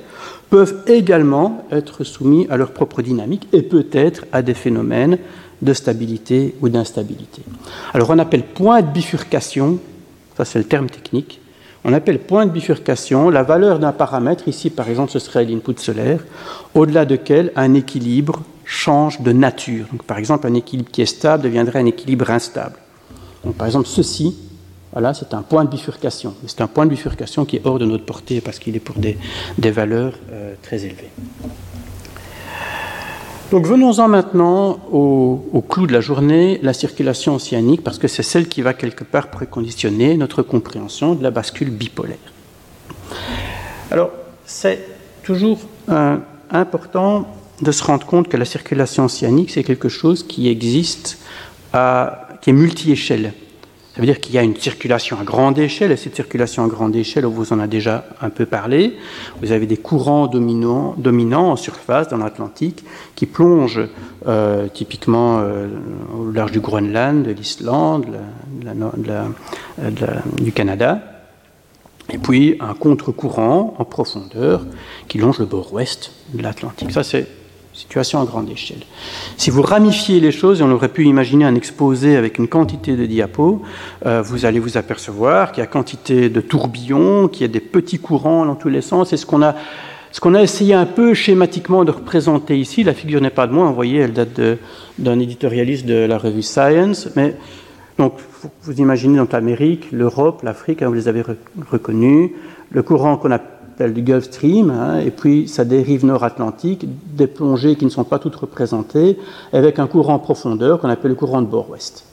peuvent 0.49 0.83
également 0.87 1.65
être 1.71 2.03
soumis 2.03 2.47
à 2.49 2.57
leur 2.57 2.71
propre 2.71 3.01
dynamique 3.01 3.47
et 3.53 3.61
peut-être 3.61 4.25
à 4.31 4.41
des 4.41 4.53
phénomènes 4.53 5.17
de 5.61 5.73
stabilité 5.73 6.55
ou 6.61 6.69
d'instabilité. 6.69 7.41
Alors 7.93 8.09
on 8.09 8.19
appelle 8.19 8.43
point 8.43 8.81
de 8.81 8.91
bifurcation, 8.91 9.79
ça 10.37 10.45
c'est 10.45 10.59
le 10.59 10.65
terme 10.65 10.87
technique, 10.87 11.41
on 11.87 11.93
appelle 11.93 12.19
point 12.19 12.45
de 12.45 12.51
bifurcation 12.51 13.29
la 13.29 13.43
valeur 13.43 13.79
d'un 13.79 13.93
paramètre, 13.93 14.47
ici 14.49 14.69
par 14.69 14.89
exemple 14.89 15.09
ce 15.09 15.19
serait 15.19 15.45
l'input 15.45 15.77
solaire, 15.77 16.19
au-delà 16.75 17.05
duquel 17.05 17.53
un 17.55 17.73
équilibre 17.73 18.41
change 18.65 19.21
de 19.21 19.31
nature. 19.31 19.85
Donc, 19.91 20.03
par 20.03 20.17
exemple, 20.17 20.45
un 20.45 20.53
équilibre 20.53 20.91
qui 20.91 21.01
est 21.01 21.05
stable 21.05 21.43
deviendrait 21.43 21.79
un 21.79 21.85
équilibre 21.85 22.29
instable. 22.29 22.75
Par 23.57 23.65
exemple, 23.65 23.87
ceci, 23.87 24.35
voilà, 24.91 25.13
c'est 25.13 25.33
un 25.33 25.41
point 25.41 25.63
de 25.63 25.69
bifurcation. 25.69 26.35
C'est 26.45 26.59
un 26.59 26.67
point 26.67 26.85
de 26.85 26.89
bifurcation 26.89 27.45
qui 27.45 27.55
est 27.55 27.61
hors 27.63 27.79
de 27.79 27.85
notre 27.85 28.03
portée 28.03 28.41
parce 28.41 28.59
qu'il 28.59 28.75
est 28.75 28.81
pour 28.81 28.95
des, 28.97 29.17
valeurs 29.71 30.13
euh, 30.31 30.55
très 30.61 30.83
élevées. 30.83 31.11
Donc 33.51 33.65
venons-en 33.65 34.09
maintenant 34.09 34.79
au, 34.91 35.63
clou 35.69 35.87
de 35.87 35.93
la 35.93 36.01
journée, 36.01 36.59
la 36.63 36.73
circulation 36.73 37.35
océanique, 37.35 37.81
parce 37.81 37.97
que 37.97 38.09
c'est 38.09 38.23
celle 38.23 38.49
qui 38.49 38.61
va 38.61 38.73
quelque 38.73 39.05
part 39.05 39.29
préconditionner 39.29 40.17
notre 40.17 40.43
compréhension 40.43 41.15
de 41.15 41.23
la 41.23 41.31
bascule 41.31 41.69
bipolaire. 41.69 42.17
Alors 43.89 44.11
c'est 44.45 44.79
toujours 45.23 45.59
euh, 45.89 46.17
important 46.51 47.27
de 47.61 47.71
se 47.71 47.83
rendre 47.83 48.05
compte 48.05 48.27
que 48.27 48.35
la 48.35 48.45
circulation 48.45 49.05
océanique, 49.05 49.51
c'est 49.51 49.63
quelque 49.63 49.89
chose 49.89 50.23
qui 50.27 50.49
existe, 50.49 51.17
qui 51.71 52.49
est 52.49 52.53
multi-échelle. 52.53 53.33
Ça 53.97 54.01
veut 54.01 54.05
dire 54.05 54.19
qu'il 54.19 54.35
y 54.35 54.37
a 54.37 54.43
une 54.43 54.55
circulation 54.55 55.19
à 55.19 55.23
grande 55.23 55.57
échelle, 55.57 55.91
et 55.91 55.97
cette 55.97 56.15
circulation 56.15 56.63
à 56.63 56.67
grande 56.67 56.95
échelle, 56.95 57.25
on 57.25 57.31
vous 57.31 57.51
en 57.51 57.57
a 57.57 57.65
déjà 57.65 58.05
un 58.21 58.29
peu 58.29 58.45
parlé. 58.45 58.95
Vous 59.41 59.51
avez 59.51 59.65
des 59.65 59.77
courants 59.77 60.27
dominants, 60.27 61.49
en 61.49 61.55
surface 61.55 62.07
dans 62.07 62.17
l'Atlantique 62.17 62.83
qui 63.15 63.25
plongent 63.25 63.87
euh, 64.27 64.67
typiquement 64.71 65.39
euh, 65.39 65.65
au 66.15 66.29
large 66.29 66.51
du 66.51 66.59
Groenland, 66.59 67.23
de 67.23 67.31
l'Islande, 67.31 68.05
du 70.43 70.51
Canada. 70.51 71.01
Et 72.11 72.19
puis 72.19 72.55
un 72.59 72.75
contre-courant 72.75 73.73
en 73.79 73.83
profondeur 73.83 74.63
qui 75.07 75.17
longe 75.17 75.39
le 75.39 75.45
bord 75.45 75.73
ouest 75.73 76.11
de 76.35 76.43
l'Atlantique. 76.43 76.91
Ça, 76.91 77.01
c'est 77.01 77.27
situation 77.77 78.19
à 78.19 78.25
grande 78.25 78.49
échelle. 78.49 78.81
Si 79.37 79.51
vous 79.51 79.61
ramifiez 79.61 80.19
les 80.19 80.31
choses, 80.31 80.61
et 80.61 80.63
on 80.63 80.71
aurait 80.71 80.89
pu 80.89 81.05
imaginer 81.05 81.45
un 81.45 81.53
exposé 81.53 82.17
avec 82.17 82.39
une 82.39 82.47
quantité 82.47 82.95
de 82.95 83.05
diapos, 83.05 83.61
euh, 84.05 84.23
vous 84.23 84.45
allez 84.45 84.59
vous 84.59 84.77
apercevoir 84.77 85.51
qu'il 85.51 85.61
y 85.61 85.63
a 85.63 85.67
quantité 85.67 86.29
de 86.29 86.41
tourbillons, 86.41 87.27
qu'il 87.27 87.43
y 87.43 87.45
a 87.45 87.53
des 87.53 87.59
petits 87.59 87.99
courants 87.99 88.45
dans 88.45 88.55
tous 88.55 88.69
les 88.69 88.81
sens. 88.81 89.13
Et 89.13 89.17
ce 89.17 89.27
qu'on 89.27 89.43
a, 89.43 89.53
ce 90.11 90.19
qu'on 90.19 90.33
a 90.33 90.41
essayé 90.41 90.73
un 90.73 90.87
peu 90.87 91.13
schématiquement 91.13 91.85
de 91.85 91.91
représenter 91.91 92.57
ici, 92.57 92.83
la 92.83 92.95
figure 92.95 93.21
n'est 93.21 93.29
pas 93.29 93.45
de 93.45 93.53
moi, 93.53 93.67
vous 93.67 93.75
voyez, 93.75 93.99
elle 93.99 94.13
date 94.13 94.41
d'un 94.97 95.19
éditorialiste 95.19 95.85
de 95.85 96.05
la 96.05 96.17
revue 96.17 96.41
Science, 96.41 97.09
mais 97.15 97.35
donc 97.99 98.13
vous 98.63 98.73
imaginez 98.73 99.21
l'Amérique, 99.31 99.91
l'Europe, 99.91 100.41
l'Afrique, 100.41 100.81
hein, 100.81 100.87
vous 100.87 100.95
les 100.95 101.07
avez 101.07 101.23
reconnus, 101.71 102.31
le 102.71 102.83
courant 102.83 103.17
qu'on 103.17 103.31
a 103.31 103.39
du 103.79 104.01
Gulf 104.01 104.25
Stream, 104.25 104.71
hein, 104.71 104.99
et 104.99 105.11
puis 105.11 105.47
ça 105.47 105.63
dérive 105.63 106.05
nord-atlantique, 106.05 106.85
des 107.15 107.27
plongées 107.27 107.75
qui 107.75 107.85
ne 107.85 107.89
sont 107.89 108.03
pas 108.03 108.19
toutes 108.19 108.35
représentées, 108.35 109.17
avec 109.53 109.79
un 109.79 109.87
courant 109.87 110.15
en 110.15 110.19
profondeur 110.19 110.79
qu'on 110.79 110.89
appelle 110.89 111.11
le 111.11 111.15
courant 111.15 111.41
de 111.41 111.47
bord 111.47 111.69
ouest. 111.69 112.03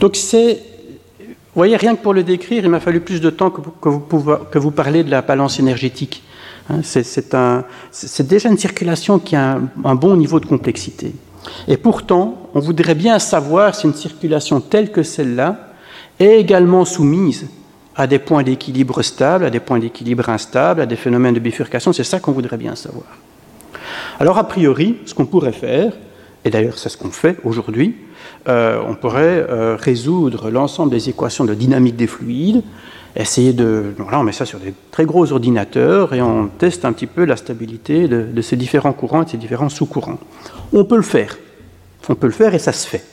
Donc 0.00 0.16
c'est, 0.16 0.54
vous 1.20 1.26
voyez, 1.54 1.76
rien 1.76 1.94
que 1.94 2.02
pour 2.02 2.14
le 2.14 2.24
décrire, 2.24 2.64
il 2.64 2.70
m'a 2.70 2.80
fallu 2.80 3.00
plus 3.00 3.20
de 3.20 3.30
temps 3.30 3.50
que, 3.50 3.88
vous, 3.88 4.00
que 4.50 4.58
vous 4.58 4.70
parlez 4.70 5.04
de 5.04 5.10
la 5.10 5.22
balance 5.22 5.60
énergétique. 5.60 6.22
Hein, 6.68 6.80
c'est 6.82 8.26
déjà 8.26 8.48
une 8.48 8.58
circulation 8.58 9.18
qui 9.18 9.36
a 9.36 9.54
un, 9.54 9.62
un 9.84 9.94
bon 9.94 10.16
niveau 10.16 10.40
de 10.40 10.46
complexité. 10.46 11.12
Et 11.68 11.76
pourtant, 11.76 12.48
on 12.54 12.60
voudrait 12.60 12.94
bien 12.94 13.18
savoir 13.18 13.74
si 13.74 13.86
une 13.86 13.94
circulation 13.94 14.60
telle 14.60 14.90
que 14.90 15.02
celle-là 15.02 15.68
est 16.18 16.38
également 16.38 16.84
soumise 16.84 17.48
à 17.96 18.06
des 18.06 18.18
points 18.18 18.42
d'équilibre 18.42 19.02
stables, 19.02 19.44
à 19.44 19.50
des 19.50 19.60
points 19.60 19.78
d'équilibre 19.78 20.28
instables, 20.28 20.80
à 20.80 20.86
des 20.86 20.96
phénomènes 20.96 21.34
de 21.34 21.40
bifurcation. 21.40 21.92
C'est 21.92 22.04
ça 22.04 22.20
qu'on 22.20 22.32
voudrait 22.32 22.56
bien 22.56 22.74
savoir. 22.74 23.06
Alors, 24.18 24.38
a 24.38 24.44
priori, 24.44 24.96
ce 25.06 25.14
qu'on 25.14 25.26
pourrait 25.26 25.52
faire, 25.52 25.92
et 26.44 26.50
d'ailleurs 26.50 26.78
c'est 26.78 26.88
ce 26.88 26.96
qu'on 26.96 27.10
fait 27.10 27.36
aujourd'hui, 27.44 27.96
euh, 28.48 28.80
on 28.86 28.94
pourrait 28.94 29.46
euh, 29.48 29.76
résoudre 29.78 30.50
l'ensemble 30.50 30.90
des 30.90 31.08
équations 31.08 31.44
de 31.44 31.54
dynamique 31.54 31.96
des 31.96 32.06
fluides, 32.06 32.62
essayer 33.14 33.52
de... 33.52 33.94
Voilà, 33.98 34.20
on 34.20 34.22
met 34.22 34.32
ça 34.32 34.46
sur 34.46 34.58
des 34.58 34.72
très 34.90 35.04
gros 35.04 35.30
ordinateurs 35.32 36.14
et 36.14 36.22
on 36.22 36.48
teste 36.48 36.84
un 36.84 36.92
petit 36.92 37.06
peu 37.06 37.24
la 37.24 37.36
stabilité 37.36 38.08
de, 38.08 38.22
de 38.22 38.42
ces 38.42 38.56
différents 38.56 38.92
courants 38.92 39.22
et 39.22 39.24
de 39.26 39.30
ces 39.30 39.36
différents 39.36 39.68
sous-courants. 39.68 40.18
On 40.72 40.84
peut 40.84 40.96
le 40.96 41.02
faire. 41.02 41.36
On 42.08 42.14
peut 42.14 42.26
le 42.26 42.32
faire 42.32 42.54
et 42.54 42.58
ça 42.58 42.72
se 42.72 42.88
fait. 42.88 43.04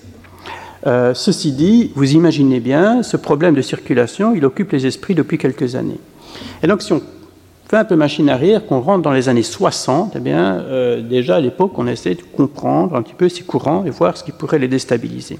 Euh, 0.87 1.13
ceci 1.13 1.51
dit, 1.51 1.91
vous 1.95 2.13
imaginez 2.13 2.59
bien, 2.59 3.03
ce 3.03 3.17
problème 3.17 3.53
de 3.53 3.61
circulation, 3.61 4.33
il 4.35 4.45
occupe 4.45 4.71
les 4.71 4.85
esprits 4.85 5.15
depuis 5.15 5.37
quelques 5.37 5.75
années. 5.75 5.99
Et 6.63 6.67
donc, 6.67 6.81
si 6.81 6.93
on 6.93 7.01
fait 7.67 7.77
un 7.77 7.85
peu 7.85 7.95
machine 7.95 8.29
arrière, 8.29 8.65
qu'on 8.65 8.79
rentre 8.79 9.03
dans 9.03 9.11
les 9.11 9.29
années 9.29 9.43
60, 9.43 10.13
eh 10.15 10.19
bien, 10.19 10.59
euh, 10.59 11.01
déjà 11.01 11.35
à 11.35 11.39
l'époque, 11.39 11.73
on 11.77 11.87
essaie 11.87 12.15
de 12.15 12.23
comprendre 12.35 12.95
un 12.95 13.01
petit 13.01 13.13
peu 13.13 13.29
ces 13.29 13.43
courants 13.43 13.83
et 13.85 13.89
voir 13.89 14.15
ce 14.17 14.23
qui 14.23 14.31
pourrait 14.31 14.59
les 14.59 14.67
déstabiliser. 14.67 15.37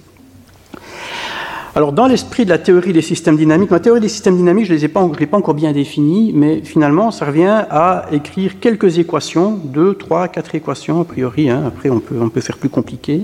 Alors, 1.76 1.94
dans 1.94 2.08
l'esprit 2.08 2.46
de 2.46 2.50
la 2.50 2.58
théorie 2.58 2.94
des 2.94 3.02
systèmes 3.02 3.38
dynamiques, 3.38 3.70
ma 3.70 3.80
théorie 3.80 4.00
des 4.00 4.10
systèmes 4.10 4.36
dynamiques, 4.36 4.66
je 4.66 4.74
ne 4.74 4.80
l'ai 4.80 4.88
pas, 4.88 5.02
encore 5.38 5.54
bien 5.54 5.72
définie, 5.72 6.32
mais 6.34 6.62
finalement, 6.62 7.12
ça 7.12 7.26
revient 7.26 7.66
à 7.70 8.06
écrire 8.12 8.60
quelques 8.60 8.98
équations, 8.98 9.60
deux, 9.64 9.94
trois, 9.94 10.28
quatre 10.28 10.56
équations, 10.56 11.02
a 11.02 11.06
priori, 11.06 11.50
hein, 11.50 11.64
après 11.68 11.90
on 11.90 12.00
peut, 12.00 12.16
on 12.20 12.30
peut 12.30 12.42
faire 12.42 12.58
plus 12.58 12.70
compliqué, 12.70 13.22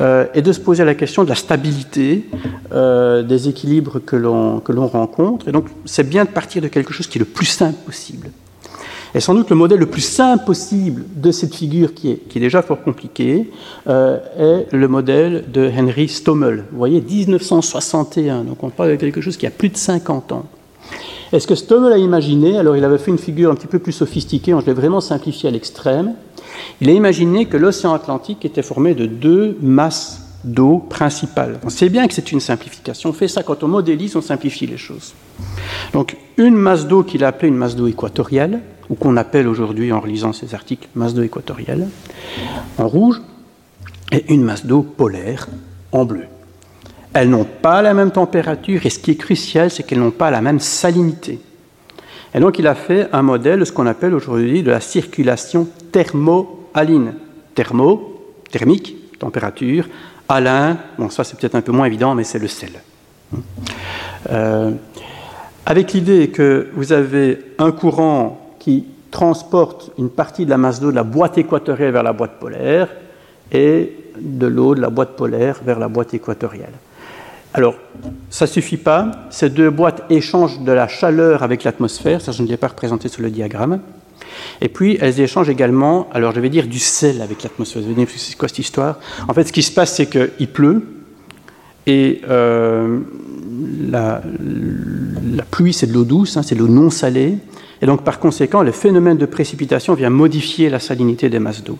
euh, 0.00 0.26
et 0.34 0.42
de 0.42 0.52
se 0.52 0.60
poser 0.60 0.84
la 0.84 0.94
question 0.94 1.24
de 1.24 1.28
la 1.30 1.34
stabilité 1.34 2.26
euh, 2.72 3.22
des 3.22 3.48
équilibres 3.48 4.00
que 4.04 4.16
l'on 4.16 4.86
rencontre. 4.86 5.48
Et 5.48 5.52
donc, 5.52 5.66
c'est 5.84 6.08
bien 6.08 6.24
de 6.24 6.30
partir 6.30 6.60
de 6.60 6.68
quelque 6.68 6.92
chose 6.92 7.06
qui 7.06 7.18
est 7.18 7.20
le 7.20 7.24
plus 7.24 7.46
simple 7.46 7.78
possible. 7.86 8.30
Et 9.14 9.20
sans 9.20 9.34
doute 9.34 9.50
le 9.50 9.56
modèle 9.56 9.78
le 9.78 9.86
plus 9.86 10.00
simple 10.00 10.44
possible 10.44 11.04
de 11.16 11.30
cette 11.32 11.54
figure, 11.54 11.92
qui 11.92 12.10
est, 12.10 12.38
déjà 12.38 12.62
fort 12.62 12.82
compliquée, 12.82 13.50
euh, 13.86 14.18
est 14.38 14.72
le 14.74 14.88
modèle 14.88 15.44
de 15.52 15.70
Henry 15.70 16.08
Stommel. 16.08 16.64
Vous 16.72 16.78
voyez, 16.78 17.02
1961, 17.02 18.44
donc 18.44 18.62
on 18.62 18.70
parle 18.70 18.90
de 18.92 18.96
quelque 18.96 19.20
chose 19.20 19.36
qui 19.36 19.46
a 19.46 19.50
plus 19.50 19.68
de 19.68 19.76
50 19.76 20.32
ans. 20.32 20.46
est 21.30 21.40
ce 21.40 21.46
que 21.46 21.54
Stommel 21.54 21.92
a 21.92 21.98
imaginé, 21.98 22.58
alors 22.58 22.74
il 22.74 22.84
avait 22.84 22.98
fait 22.98 23.10
une 23.10 23.18
figure 23.18 23.50
un 23.50 23.54
petit 23.54 23.66
peu 23.66 23.78
plus 23.78 23.92
sophistiquée, 23.92 24.54
je 24.58 24.66
l'ai 24.66 24.72
vraiment 24.72 25.02
simplifié 25.02 25.50
à 25.50 25.52
l'extrême, 25.52 26.14
il 26.80 26.88
a 26.88 26.92
imaginé 26.92 27.44
que 27.46 27.58
l'océan 27.58 27.92
Atlantique 27.92 28.44
était 28.46 28.62
formé 28.62 28.94
de 28.94 29.04
deux 29.04 29.58
masses 29.60 30.21
d'eau 30.44 30.78
principales. 30.78 31.58
On 31.64 31.70
sait 31.70 31.88
bien 31.88 32.06
que 32.06 32.14
c'est 32.14 32.32
une 32.32 32.40
simplification. 32.40 33.10
On 33.10 33.12
fait 33.12 33.28
ça 33.28 33.42
quand 33.42 33.62
on 33.62 33.68
modélise, 33.68 34.16
on 34.16 34.20
simplifie 34.20 34.66
les 34.66 34.76
choses. 34.76 35.14
Donc 35.92 36.16
une 36.36 36.56
masse 36.56 36.86
d'eau 36.86 37.02
qu'il 37.02 37.24
a 37.24 37.28
appelée 37.28 37.48
une 37.48 37.56
masse 37.56 37.76
d'eau 37.76 37.86
équatoriale, 37.86 38.60
ou 38.90 38.94
qu'on 38.94 39.16
appelle 39.16 39.48
aujourd'hui 39.48 39.92
en 39.92 40.00
relisant 40.00 40.32
ces 40.32 40.54
articles 40.54 40.88
masse 40.94 41.14
d'eau 41.14 41.22
équatoriale, 41.22 41.88
en 42.78 42.88
rouge, 42.88 43.20
et 44.10 44.32
une 44.32 44.42
masse 44.42 44.66
d'eau 44.66 44.82
polaire 44.82 45.48
en 45.92 46.04
bleu. 46.04 46.24
Elles 47.14 47.30
n'ont 47.30 47.44
pas 47.44 47.82
la 47.82 47.94
même 47.94 48.10
température 48.10 48.84
et 48.86 48.90
ce 48.90 48.98
qui 48.98 49.10
est 49.10 49.16
crucial, 49.16 49.70
c'est 49.70 49.82
qu'elles 49.82 50.00
n'ont 50.00 50.10
pas 50.10 50.30
la 50.30 50.40
même 50.40 50.60
salinité. 50.60 51.40
Et 52.34 52.40
donc 52.40 52.58
il 52.58 52.66
a 52.66 52.74
fait 52.74 53.08
un 53.12 53.22
modèle 53.22 53.60
de 53.60 53.64
ce 53.64 53.72
qu'on 53.72 53.86
appelle 53.86 54.14
aujourd'hui 54.14 54.62
de 54.62 54.70
la 54.70 54.80
circulation 54.80 55.68
thermo-aline. 55.92 57.14
Thermo, 57.54 58.32
thermique, 58.50 58.96
température, 59.18 59.86
alin, 60.32 60.78
bon 60.98 61.10
ça 61.10 61.24
c'est 61.24 61.38
peut-être 61.38 61.54
un 61.54 61.60
peu 61.60 61.72
moins 61.72 61.86
évident, 61.86 62.14
mais 62.14 62.24
c'est 62.24 62.38
le 62.38 62.48
sel. 62.48 62.72
Euh, 64.30 64.70
avec 65.64 65.92
l'idée 65.92 66.28
que 66.28 66.68
vous 66.74 66.92
avez 66.92 67.54
un 67.58 67.72
courant 67.72 68.54
qui 68.58 68.86
transporte 69.10 69.90
une 69.98 70.10
partie 70.10 70.44
de 70.44 70.50
la 70.50 70.58
masse 70.58 70.80
d'eau 70.80 70.90
de 70.90 70.96
la 70.96 71.04
boîte 71.04 71.38
équatoriale 71.38 71.92
vers 71.92 72.02
la 72.02 72.12
boîte 72.12 72.38
polaire 72.40 72.88
et 73.52 73.92
de 74.18 74.46
l'eau 74.46 74.74
de 74.74 74.80
la 74.80 74.90
boîte 74.90 75.16
polaire 75.16 75.60
vers 75.64 75.78
la 75.78 75.88
boîte 75.88 76.14
équatoriale. 76.14 76.72
Alors, 77.54 77.74
ça 78.30 78.46
ne 78.46 78.50
suffit 78.50 78.78
pas. 78.78 79.10
Ces 79.30 79.50
deux 79.50 79.70
boîtes 79.70 80.04
échangent 80.08 80.60
de 80.60 80.72
la 80.72 80.88
chaleur 80.88 81.42
avec 81.42 81.64
l'atmosphère, 81.64 82.20
ça 82.20 82.32
je 82.32 82.42
ne 82.42 82.48
l'ai 82.48 82.56
pas 82.56 82.68
représenté 82.68 83.08
sur 83.08 83.22
le 83.22 83.30
diagramme. 83.30 83.80
Et 84.60 84.68
puis, 84.68 84.98
elles 85.00 85.20
échangent 85.20 85.48
également, 85.48 86.08
alors 86.12 86.32
je 86.32 86.40
vais 86.40 86.50
dire 86.50 86.66
du 86.66 86.78
sel 86.78 87.20
avec 87.22 87.42
l'atmosphère. 87.42 87.82
Vous 87.82 87.92
allez 87.92 88.06
c'est 88.16 88.36
quoi 88.36 88.48
cette 88.48 88.58
histoire? 88.58 88.98
En 89.28 89.34
fait, 89.34 89.44
ce 89.44 89.52
qui 89.52 89.62
se 89.62 89.72
passe, 89.72 89.94
c'est 89.94 90.06
qu'il 90.06 90.48
pleut, 90.48 90.82
et 91.86 92.20
euh, 92.28 93.00
la, 93.90 94.22
pluie, 95.50 95.72
c'est 95.72 95.86
de 95.86 95.92
l'eau 95.92 96.04
douce, 96.04 96.36
hein, 96.36 96.42
c'est 96.42 96.54
de 96.54 96.60
l'eau 96.60 96.68
non 96.68 96.90
salée, 96.90 97.38
et 97.80 97.86
donc, 97.86 98.04
par 98.04 98.20
conséquent, 98.20 98.62
le 98.62 98.70
phénomène 98.70 99.18
de 99.18 99.26
précipitation 99.26 99.94
vient 99.94 100.10
modifier 100.10 100.70
la 100.70 100.78
salinité 100.78 101.28
des 101.28 101.40
masses 101.40 101.64
d'eau. 101.64 101.78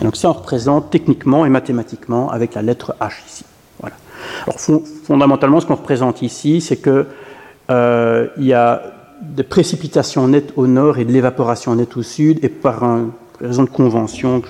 donc, 0.00 0.16
ça, 0.16 0.30
on 0.30 0.34
représente 0.34 0.90
techniquement 0.90 1.44
et 1.44 1.48
mathématiquement 1.48 2.30
avec 2.30 2.54
la 2.54 2.62
lettre 2.62 2.94
H 3.00 3.12
ici. 3.26 3.44
Voilà. 3.80 3.96
Alors, 4.46 4.60
fondamentalement, 4.60 5.60
ce 5.60 5.66
qu'on 5.66 5.74
représente 5.74 6.22
ici, 6.22 6.60
c'est 6.60 6.76
qu'il 6.76 7.06
euh, 7.70 8.28
y 8.38 8.52
a 8.52 8.82
des 9.22 9.42
précipitations 9.42 10.26
nettes 10.28 10.52
au 10.56 10.66
nord 10.66 10.98
et 10.98 11.04
de 11.04 11.12
l'évaporation 11.12 11.74
nette 11.74 11.96
au 11.96 12.02
sud, 12.02 12.38
et 12.42 12.48
par 12.48 12.82
une 12.84 13.12
raison 13.40 13.64
de 13.64 13.70
convention, 13.70 14.42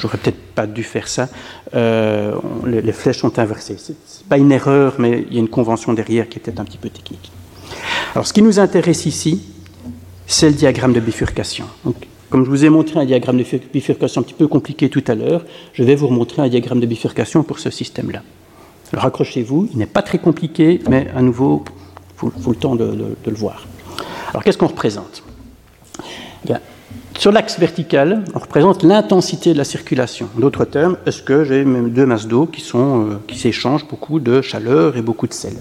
j'aurais 0.00 0.18
peut-être 0.18 0.38
pas 0.54 0.66
dû 0.66 0.82
faire 0.82 1.08
ça, 1.08 1.28
euh, 1.74 2.34
les, 2.66 2.92
flèches 2.92 3.18
sont 3.18 3.38
inversées. 3.38 3.76
Ce 3.78 3.92
n'est 3.92 4.28
pas 4.28 4.38
une 4.38 4.52
erreur, 4.52 4.94
mais 4.98 5.24
il 5.28 5.34
y 5.34 5.36
a 5.36 5.40
une 5.40 5.48
convention 5.48 5.92
derrière 5.92 6.28
qui 6.28 6.38
est 6.38 6.40
peut-être 6.40 6.60
un 6.60 6.64
petit 6.64 6.78
peu 6.78 6.90
technique. 6.90 7.30
Alors, 8.14 8.26
ce 8.26 8.32
qui 8.32 8.42
nous 8.42 8.58
intéresse 8.58 9.06
ici, 9.06 9.42
c'est 10.26 10.48
le 10.48 10.54
diagramme 10.54 10.92
de 10.92 11.00
bifurcation. 11.00 11.66
comme 12.30 12.44
je 12.44 12.50
vous 12.50 12.64
ai 12.64 12.68
montré 12.68 12.98
un 12.98 13.04
diagramme 13.04 13.38
de 13.38 13.44
bifurcation 13.72 14.20
un 14.20 14.24
petit 14.24 14.34
peu 14.34 14.48
compliqué 14.48 14.88
tout 14.88 15.04
à 15.06 15.14
l'heure, 15.14 15.44
je 15.72 15.82
vais 15.84 15.94
vous 15.94 16.08
remontrer 16.08 16.42
un 16.42 16.48
diagramme 16.48 16.80
de 16.80 16.86
bifurcation 16.86 17.42
pour 17.42 17.58
ce 17.58 17.70
système-là. 17.70 18.22
Alors 18.92 19.04
accrochez-vous, 19.06 19.68
il 19.72 19.78
n'est 19.78 19.86
pas 19.86 20.02
très 20.02 20.18
compliqué, 20.18 20.80
mais 20.88 21.08
à 21.14 21.22
nouveau, 21.22 21.64
il 22.22 22.42
faut, 22.42 22.50
le 22.50 22.56
temps 22.56 22.76
de, 22.76 23.16
le 23.26 23.34
voir. 23.34 23.66
Alors 24.30 24.42
qu'est-ce 24.42 24.58
qu'on 24.58 24.66
représente? 24.66 25.22
Eh 26.48 26.52
Sur 27.18 27.32
l'axe 27.32 27.58
vertical, 27.58 28.24
on 28.34 28.38
représente 28.38 28.82
l'intensité 28.82 29.52
de 29.52 29.58
la 29.58 29.64
circulation. 29.64 30.28
En 30.36 30.40
d'autres 30.40 30.64
termes, 30.64 30.96
est-ce 31.06 31.22
que 31.22 31.44
j'ai 31.44 31.64
deux 31.64 32.06
masses 32.06 32.26
d'eau 32.26 32.46
qui, 32.46 32.64
euh, 32.74 33.16
qui 33.26 33.38
s'échangent 33.38 33.86
beaucoup 33.86 34.20
de 34.20 34.40
chaleur 34.42 34.96
et 34.96 35.02
beaucoup 35.02 35.26
de 35.26 35.34
sel? 35.34 35.54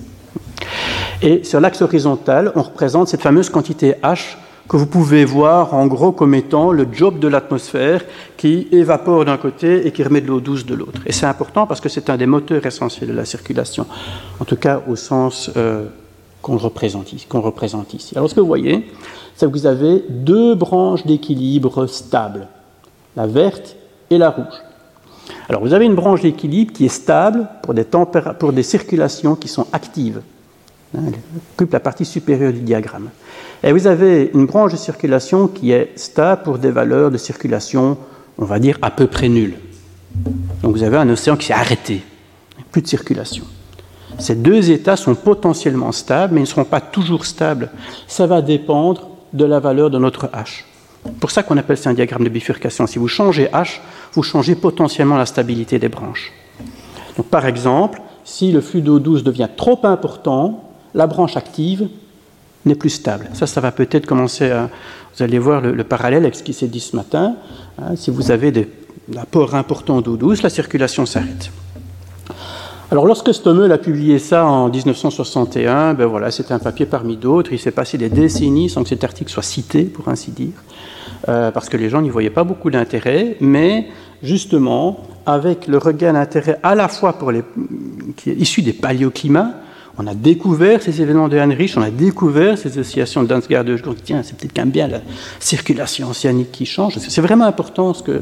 Et 1.21 1.43
sur 1.43 1.59
l'axe 1.59 1.81
horizontal, 1.81 2.51
on 2.55 2.61
représente 2.61 3.07
cette 3.07 3.21
fameuse 3.21 3.49
quantité 3.49 3.95
H 4.03 4.37
que 4.67 4.77
vous 4.77 4.87
pouvez 4.87 5.25
voir 5.25 5.73
en 5.73 5.85
gros 5.85 6.11
comme 6.11 6.33
étant 6.33 6.71
le 6.71 6.87
job 6.91 7.19
de 7.19 7.27
l'atmosphère 7.27 8.03
qui 8.35 8.67
évapore 8.71 9.25
d'un 9.25 9.37
côté 9.37 9.85
et 9.85 9.91
qui 9.91 10.03
remet 10.03 10.21
de 10.21 10.27
l'eau 10.27 10.39
douce 10.39 10.65
de 10.65 10.73
l'autre. 10.73 11.01
Et 11.05 11.11
c'est 11.11 11.27
important 11.27 11.67
parce 11.67 11.81
que 11.81 11.89
c'est 11.89 12.09
un 12.09 12.17
des 12.17 12.25
moteurs 12.25 12.65
essentiels 12.65 13.09
de 13.09 13.13
la 13.13 13.25
circulation, 13.25 13.85
en 14.39 14.45
tout 14.45 14.55
cas 14.55 14.81
au 14.87 14.95
sens 14.95 15.51
euh, 15.55 15.85
qu'on 16.45 16.58
représente, 16.58 17.93
ici. 17.93 18.15
Alors 18.15 18.29
ce 18.29 18.36
que 18.36 18.39
vous 18.39 18.45
voyez, 18.45 18.88
c'est 19.36 19.47
que 19.47 19.51
vous 19.51 19.65
avez 19.65 20.03
deux 20.10 20.53
branches 20.53 21.03
d'équilibre 21.05 21.88
stables, 21.88 22.47
la 23.15 23.25
verte 23.25 23.75
et 24.12 24.19
la 24.19 24.29
rouge. 24.29 24.53
Alors 25.49 25.63
vous 25.63 25.73
avez 25.73 25.86
une 25.86 25.95
branche 25.95 26.21
d'équilibre 26.21 26.71
qui 26.71 26.86
est 26.86 26.89
stable 26.89 27.47
pour 27.63 27.73
des, 27.73 27.84
pour 28.39 28.53
des 28.53 28.62
circulations 28.62 29.36
qui 29.36 29.47
sont 29.47 29.65
actives. 29.73 30.21
Hein, 30.95 31.01
elle 31.08 31.13
occupe 31.55 31.73
la 31.73 31.79
partie 31.79 32.05
supérieure 32.05 32.53
du 32.53 32.60
diagramme. 32.60 33.10
Et 33.63 33.71
vous 33.71 33.88
avez 33.88 34.29
une 34.36 34.45
branche 34.45 34.73
de 34.73 34.77
circulation 34.77 35.47
qui 35.47 35.71
est 35.71 35.97
stable 35.97 36.43
pour 36.43 36.60
des 36.60 36.69
valeurs 36.69 37.10
de 37.10 37.17
circulation, 37.17 37.97
on 38.38 38.45
va 38.45 38.60
dire, 38.60 38.77
à 38.84 38.91
peu 38.91 39.08
près 39.08 39.29
nulles. 39.29 39.58
Donc 40.62 40.75
vous 40.75 40.84
avez 40.84 40.97
un 40.97 41.10
océan 41.10 41.38
qui 41.38 41.47
s'est 41.47 41.53
arrêté, 41.53 42.03
plus 42.71 42.84
de 42.84 42.88
circulation. 42.88 43.45
Ces 44.19 44.36
deux 44.36 44.71
états 44.71 44.95
sont 44.95 45.15
potentiellement 45.15 45.91
stables, 45.91 46.34
mais 46.34 46.41
ils 46.41 46.43
ne 46.43 46.49
seront 46.49 46.65
pas 46.65 46.82
toujours 46.82 47.25
stables. 47.25 47.69
Ça 48.08 48.28
va 48.28 48.41
dépendre 48.41 49.10
de 49.34 49.45
la 49.45 49.60
valeur 49.60 49.89
de 49.89 49.97
notre 49.97 50.28
H. 50.28 50.63
pour 51.19 51.32
ça 51.32 51.43
qu'on 51.43 51.58
appelle 51.58 51.78
ça 51.78 51.89
un 51.89 51.93
diagramme 51.93 52.23
de 52.23 52.30
bifurcation. 52.30 52.88
Si 52.88 52.97
vous 52.97 53.08
changez 53.08 53.45
H, 53.54 53.80
vous 54.13 54.23
changez 54.23 54.56
potentiellement 54.56 55.17
la 55.17 55.25
stabilité 55.25 55.78
des 55.78 55.89
branches. 55.89 56.32
Par 57.30 57.45
exemple, 57.45 58.01
si 58.23 58.51
le 58.51 58.62
flux 58.62 58.82
d'eau 58.82 58.99
douce 58.99 59.23
devient 59.23 59.49
trop 59.56 59.80
important, 59.84 60.63
la 60.93 61.08
branche 61.08 61.38
active 61.38 61.89
n'est 62.65 62.75
plus 62.75 62.89
stable. 62.89 63.30
Ça, 63.34 63.45
ça 63.45 63.62
va 63.62 63.71
peut-être 63.71 64.06
commencer 64.06 64.49
à... 64.49 64.69
Vous 65.15 65.23
allez 65.23 65.39
voir 65.39 65.62
le, 65.62 65.84
parallèle 65.84 66.23
avec 66.23 66.36
ce 66.36 66.43
qui 66.43 66.54
s'est 66.54 66.67
dit 66.67 66.82
ce 66.82 66.95
matin. 66.95 67.36
Hein. 67.80 67.95
si 67.95 68.12
vous 68.12 68.32
avez 68.32 68.51
des 68.51 68.67
apports 69.15 69.56
importants 69.56 70.01
d'eau 70.01 70.17
douce, 70.17 70.41
la 70.41 70.49
circulation 70.49 71.06
s'arrête. 71.06 71.51
Alors, 72.91 73.07
lorsque 73.07 73.33
Stommel 73.33 73.71
a 73.71 73.79
publié 73.79 74.19
ça 74.19 74.45
en 74.45 74.69
1961, 74.69 75.95
ben 75.95 76.05
voilà, 76.05 76.29
c'était 76.29 76.53
un 76.53 76.59
papier 76.59 76.85
parmi 76.85 77.17
d'autres. 77.17 77.51
Il 77.51 77.57
s'est 77.59 77.71
passé 77.71 77.97
des 77.97 78.09
décennies 78.09 78.69
sans 78.69 78.83
que 78.83 78.89
cet 78.89 79.03
article 79.03 79.31
soit 79.31 79.41
cité, 79.41 79.85
pour 79.85 80.07
ainsi 80.07 80.29
dire, 80.29 80.53
euh, 81.27 81.49
parce 81.49 81.67
que 81.67 81.77
les 81.77 81.89
gens 81.89 82.01
n'y 82.01 82.11
voyaient 82.11 82.29
pas 82.29 82.43
beaucoup 82.43 82.69
d'intérêt. 82.69 83.37
Mais 83.41 83.87
justement, 84.21 85.03
avec 85.25 85.65
le 85.67 85.79
regain 85.79 86.13
d'intérêt 86.13 86.59
à 86.61 86.75
la 86.75 86.87
fois 86.87 87.13
pour 87.13 87.31
les, 87.31 87.41
qui 88.17 88.31
issu 88.31 88.61
des 88.61 88.73
paléoclimats, 88.73 89.55
on 89.97 90.05
a 90.05 90.13
découvert 90.13 90.81
ces 90.83 91.01
événements 91.01 91.27
de 91.27 91.37
Heinrich, 91.37 91.73
on 91.77 91.81
a 91.81 91.89
découvert 91.89 92.57
ces 92.57 92.69
associations 92.77 93.23
de 93.23 93.27
Dansgaard 93.29 93.63
de 93.63 93.79
tiens, 94.03 94.21
c'est 94.23 94.37
peut-être 94.37 94.53
quand 94.53 94.63
même 94.63 94.71
bien 94.71 94.87
la 94.87 94.99
circulation 95.39 96.09
océanique 96.09 96.51
qui 96.51 96.65
change. 96.65 96.97
C'est 96.97 97.21
vraiment 97.21 97.45
important 97.45 97.93
ce 97.93 98.03
que, 98.03 98.21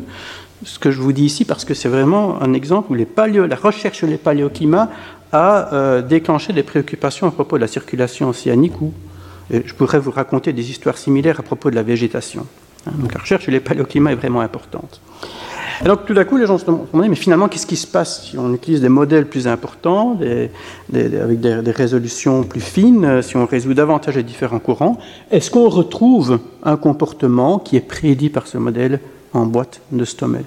ce 0.66 0.80
que 0.80 0.92
je 0.92 1.02
vous 1.02 1.12
dis 1.12 1.26
ici 1.26 1.46
parce 1.46 1.66
que 1.66 1.74
c'est 1.74 1.90
vraiment 1.90 2.42
un 2.42 2.54
exemple 2.54 2.92
où 2.92 2.96
la 2.96 3.56
recherche 3.56 3.98
sur 3.98 4.08
les 4.08 4.18
paléoclimats 4.18 4.90
a 5.32 5.74
euh, 5.74 6.02
déclenché 6.02 6.54
des 6.54 6.64
préoccupations 6.64 7.28
à 7.28 7.32
propos 7.32 7.58
de 7.58 7.62
la 7.62 7.68
circulation 7.68 8.30
océanique 8.30 8.74
je 9.52 9.74
pourrais 9.74 10.00
vous 10.00 10.12
raconter 10.12 10.54
des 10.54 10.70
histoires 10.70 10.98
similaires 10.98 11.40
à 11.40 11.44
propos 11.44 11.70
de 11.70 11.76
la 11.76 11.84
végétation. 11.84 12.46
Hein, 12.88 12.92
donc 12.98 13.14
la 13.14 13.22
recherche 13.22 13.44
sur 13.44 13.52
les 13.52 13.60
paléoclimats 13.60 14.12
est 14.12 14.16
vraiment 14.16 14.42
importante. 14.42 15.02
Et 15.84 15.88
donc 15.88 16.06
tout 16.06 16.14
d'un 16.14 16.24
coup, 16.24 16.38
les 16.38 16.46
gens 16.46 16.58
se 16.58 16.66
demandent, 16.66 16.88
mais 16.94 17.16
finalement, 17.16 17.48
qu'est-ce 17.50 17.66
qui 17.66 17.76
se 17.76 17.88
passe 17.88 18.28
si 18.28 18.38
on 18.38 18.54
utilise 18.54 18.80
des 18.80 18.90
modèles 18.90 19.26
plus 19.26 19.48
importants, 19.48 20.18
avec 20.22 21.40
des, 21.40 21.62
des, 21.62 21.72
résolutions 21.72 22.44
plus 22.44 22.62
fines, 22.62 23.22
si 23.22 23.36
on 23.38 23.46
résout 23.46 23.74
davantage 23.74 24.16
les 24.16 24.24
différents 24.24 24.60
courants? 24.60 24.98
Est-ce 25.32 25.50
qu'on 25.50 25.68
retrouve 25.68 26.40
un 26.64 26.78
comportement 26.78 27.60
qui 27.60 27.76
est 27.76 27.82
prédit 27.82 28.30
par 28.30 28.48
ce 28.48 28.58
modèle 28.58 29.00
en 29.34 29.46
boîte 29.46 29.82
de 29.92 30.06
Stommel 30.06 30.46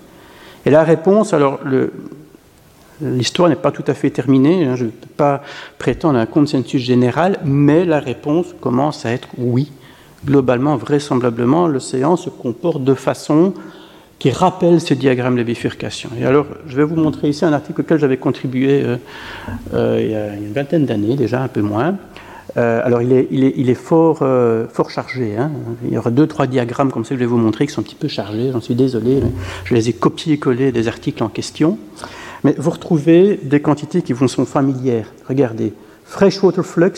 Et 0.65 0.71
la 0.71 0.85
réponse, 0.85 1.33
alors 1.35 1.61
l'histoire 3.01 3.49
n'est 3.49 3.57
pas 3.57 3.73
tout 3.73 3.85
à 3.87 3.95
fait 3.95 4.11
terminée, 4.11 4.65
hein, 4.65 4.77
je 4.77 4.85
ne 4.85 4.91
peux 4.91 5.09
pas 5.17 5.43
prétendre 5.79 6.19
à 6.19 6.23
un 6.23 6.27
consensus 6.27 6.83
général, 6.83 7.39
mais 7.45 7.85
la 7.85 8.01
réponse 8.01 8.47
commence 8.61 9.05
à 9.07 9.13
être 9.13 9.29
oui. 9.39 9.73
Globalement, 10.25 10.77
vraisemblablement, 10.77 11.69
l'océan 11.69 12.17
se 12.17 12.31
comporte 12.31 12.83
de 12.83 12.95
façon 12.95 13.53
qui 14.19 14.31
rappelle 14.31 14.81
ce 14.81 14.95
diagramme 14.95 15.37
de 15.37 15.43
bifurcation. 15.43 16.09
Et 16.19 16.25
alors, 16.25 16.47
je 16.67 16.77
vais 16.77 16.85
vous 16.85 16.97
montrer 16.97 17.29
ici 17.29 17.45
un 17.45 17.53
article 17.53 17.83
auquel 17.83 17.99
j'avais 17.99 18.17
contribué 18.17 18.83
euh, 18.83 18.97
euh, 19.75 20.01
il 20.03 20.11
y 20.11 20.15
a 20.15 20.35
une 20.35 20.53
vingtaine 20.53 20.87
d'années, 20.87 21.17
déjà 21.17 21.43
un 21.43 21.49
peu 21.49 21.61
moins. 21.61 21.97
Euh, 22.57 22.81
alors, 22.85 23.03
il 23.03 23.13
est, 23.13 23.29
est 23.31 23.75
fort, 23.75 24.19
chargé. 24.89 25.37
Hein. 25.37 25.51
Il 25.85 25.93
y 25.93 25.99
aura 25.99 26.11
deux, 26.11 26.27
trois 26.27 26.47
diagrammes 26.47 26.91
comme 26.91 27.05
ça 27.05 27.11
que 27.11 27.17
je 27.17 27.21
vais 27.21 27.27
vous 27.27 27.37
montrer 27.37 27.67
qui 27.67 27.73
sont 27.73 27.81
un 27.81 27.85
petit 27.85 27.95
peu 27.95 28.09
chargés. 28.09 28.51
J'en 28.53 28.61
suis 28.61 28.75
désolé. 28.75 29.23
Je 29.65 29.75
les 29.75 29.89
ai 29.89 29.93
copiés-collés 29.93 30.73
des 30.73 30.89
articles 30.89 31.23
en 31.23 31.29
question. 31.29 31.79
Mais 32.45 32.55
vous 32.59 32.71
retrouvez 32.71 33.39
des 33.43 33.61
quantités 33.61 34.03
qui 34.03 34.13
vous 34.13 34.29
sont 34.29 34.47
familières. 34.47 35.13
Regardez. 35.29 35.73
Freshwater 36.05 36.65
flux, 36.65 36.93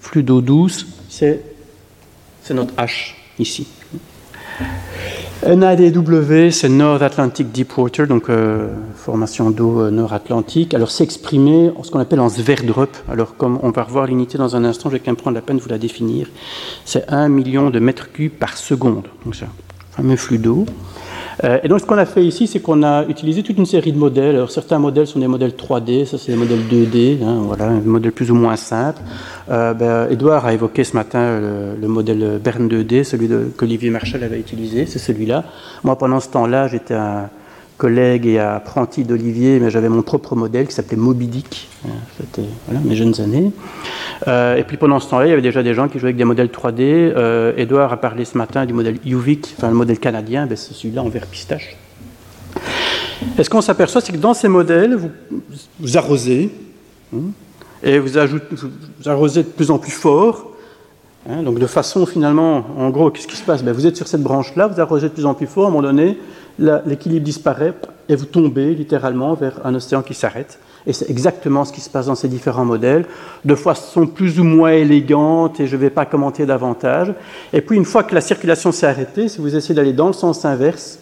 flux 0.00 0.22
d'eau 0.22 0.40
douce, 0.40 0.86
c'est 1.08 1.40
notre 2.50 2.74
H 2.74 3.14
ici. 3.38 3.68
NADW, 5.46 6.50
c'est 6.50 6.68
North 6.68 7.00
Atlantic 7.00 7.52
Deep 7.52 7.78
Water, 7.78 8.08
donc 8.08 8.28
euh, 8.28 8.70
formation 8.96 9.50
d'eau 9.50 9.82
euh, 9.82 9.90
nord-atlantique. 9.90 10.74
Alors, 10.74 10.90
c'est 10.90 11.04
exprimé 11.04 11.70
en 11.76 11.84
ce 11.84 11.92
qu'on 11.92 12.00
appelle 12.00 12.18
en 12.18 12.28
Sverdrup. 12.28 12.90
Alors, 13.08 13.36
comme 13.36 13.60
on 13.62 13.70
va 13.70 13.84
revoir 13.84 14.06
l'unité 14.06 14.36
dans 14.36 14.56
un 14.56 14.64
instant, 14.64 14.88
je 14.88 14.94
vais 14.94 14.98
quand 14.98 15.12
même 15.12 15.16
prendre 15.16 15.36
la 15.36 15.40
peine 15.40 15.58
de 15.58 15.62
vous 15.62 15.68
la 15.68 15.78
définir. 15.78 16.26
C'est 16.84 17.08
1 17.08 17.28
million 17.28 17.70
de 17.70 17.78
mètres 17.78 18.10
cubes 18.10 18.32
par 18.32 18.56
seconde. 18.56 19.04
Donc, 19.24 19.36
c'est 19.36 19.44
un 19.44 19.52
fameux 19.92 20.16
flux 20.16 20.38
d'eau. 20.38 20.66
Euh, 21.44 21.58
et 21.62 21.68
donc, 21.68 21.80
ce 21.80 21.86
qu'on 21.86 21.98
a 21.98 22.04
fait 22.04 22.24
ici, 22.24 22.46
c'est 22.46 22.60
qu'on 22.60 22.82
a 22.82 23.04
utilisé 23.06 23.42
toute 23.42 23.58
une 23.58 23.66
série 23.66 23.92
de 23.92 23.98
modèles. 23.98 24.36
Alors, 24.36 24.50
certains 24.50 24.78
modèles 24.78 25.06
sont 25.06 25.20
des 25.20 25.28
modèles 25.28 25.52
3D, 25.52 26.04
ça, 26.04 26.18
c'est 26.18 26.32
des 26.32 26.38
modèles 26.38 26.62
2D, 26.70 27.22
hein, 27.22 27.42
voilà, 27.44 27.66
un 27.66 27.80
modèle 27.80 28.12
plus 28.12 28.30
ou 28.30 28.34
moins 28.34 28.56
simple. 28.56 29.00
Euh, 29.50 29.72
ben, 29.74 30.08
Edouard 30.10 30.46
a 30.46 30.52
évoqué 30.52 30.84
ce 30.84 30.94
matin 30.94 31.40
le, 31.80 31.88
modèle 31.88 32.40
Bern 32.42 32.68
2D, 32.68 33.04
celui 33.04 33.28
qu'Olivier 33.56 33.90
Marshall 33.90 34.22
avait 34.24 34.40
utilisé, 34.40 34.86
c'est 34.86 34.98
celui-là. 34.98 35.44
Moi, 35.84 35.96
pendant 35.96 36.20
ce 36.20 36.28
temps-là, 36.28 36.68
j'étais 36.68 36.94
un 36.94 37.30
collègue 37.78 38.26
et 38.26 38.38
apprenti 38.38 39.04
d'Olivier, 39.04 39.60
mais 39.60 39.70
j'avais 39.70 39.88
mon 39.88 40.02
propre 40.02 40.34
modèle 40.34 40.66
qui 40.66 40.74
s'appelait 40.74 40.96
Moby 40.96 41.28
Dick. 41.28 41.68
C'était 42.18 42.48
mes 42.84 42.96
jeunes 42.96 43.18
années. 43.20 43.52
Euh, 44.26 44.56
et 44.56 44.64
puis 44.64 44.76
pendant 44.76 44.98
ce 44.98 45.08
temps-là, 45.08 45.26
il 45.26 45.30
y 45.30 45.32
avait 45.32 45.42
déjà 45.42 45.62
des 45.62 45.74
gens 45.74 45.88
qui 45.88 45.98
jouaient 45.98 46.08
avec 46.08 46.16
des 46.16 46.24
modèles 46.24 46.48
3D. 46.48 46.80
Euh, 46.80 47.52
Edouard 47.56 47.92
a 47.92 47.96
parlé 47.96 48.24
ce 48.24 48.36
matin 48.36 48.66
du 48.66 48.74
modèle 48.74 48.98
UVIC, 49.06 49.54
enfin 49.56 49.68
le 49.68 49.74
modèle 49.74 49.98
canadien, 49.98 50.46
ben, 50.46 50.56
c'est 50.56 50.74
celui-là 50.74 51.02
en 51.02 51.08
vert 51.08 51.26
pistache. 51.26 51.76
Et 53.38 53.44
ce 53.44 53.50
qu'on 53.50 53.60
s'aperçoit, 53.60 54.00
c'est 54.00 54.12
que 54.12 54.18
dans 54.18 54.34
ces 54.34 54.48
modèles, 54.48 54.98
vous, 55.78 55.96
arrosez, 55.96 56.50
hein, 57.14 57.30
et 57.82 57.98
vous, 58.00 58.08
vous, 58.08 59.08
arrosez 59.08 59.44
de 59.44 59.48
plus 59.48 59.70
en 59.70 59.78
plus 59.78 59.92
fort. 59.92 60.50
Hein, 61.28 61.42
donc 61.42 61.58
de 61.58 61.66
façon 61.66 62.06
finalement, 62.06 62.64
en 62.76 62.90
gros, 62.90 63.10
qu'est-ce 63.10 63.28
qui 63.28 63.36
se 63.36 63.44
passe? 63.44 63.62
Ben, 63.62 63.72
Vous 63.72 63.86
êtes 63.86 63.96
sur 63.96 64.08
cette 64.08 64.22
branche-là, 64.22 64.66
vous 64.66 64.80
arrosez 64.80 65.08
de 65.08 65.14
plus 65.14 65.26
en 65.26 65.34
plus 65.34 65.46
fort, 65.46 65.66
à 65.66 65.68
un 65.68 65.70
moment 65.70 65.82
donné, 65.82 66.18
l'équilibre 66.58 67.24
disparaît 67.24 67.74
et 68.08 68.16
vous 68.16 68.24
tombez 68.24 68.74
littéralement 68.74 69.34
vers 69.34 69.60
un 69.64 69.74
océan 69.74 70.02
qui 70.02 70.14
s'arrête. 70.14 70.58
Et 70.86 70.92
c'est 70.92 71.10
exactement 71.10 71.64
ce 71.64 71.72
qui 71.72 71.80
se 71.80 71.90
passe 71.90 72.06
dans 72.06 72.14
ces 72.14 72.28
différents 72.28 72.64
modèles, 72.64 73.04
de 73.44 73.54
façon 73.54 74.06
plus 74.06 74.40
ou 74.40 74.44
moins 74.44 74.72
élégante, 74.72 75.60
et 75.60 75.66
je 75.66 75.76
ne 75.76 75.80
vais 75.82 75.90
pas 75.90 76.06
commenter 76.06 76.46
davantage. 76.46 77.12
Et 77.52 77.60
puis, 77.60 77.76
une 77.76 77.84
fois 77.84 78.04
que 78.04 78.14
la 78.14 78.22
circulation 78.22 78.72
s'est 78.72 78.86
arrêtée, 78.86 79.28
si 79.28 79.38
vous 79.38 79.54
essayez 79.54 79.74
d'aller 79.74 79.92
dans 79.92 80.06
le 80.06 80.12
sens 80.14 80.44
inverse, 80.44 80.98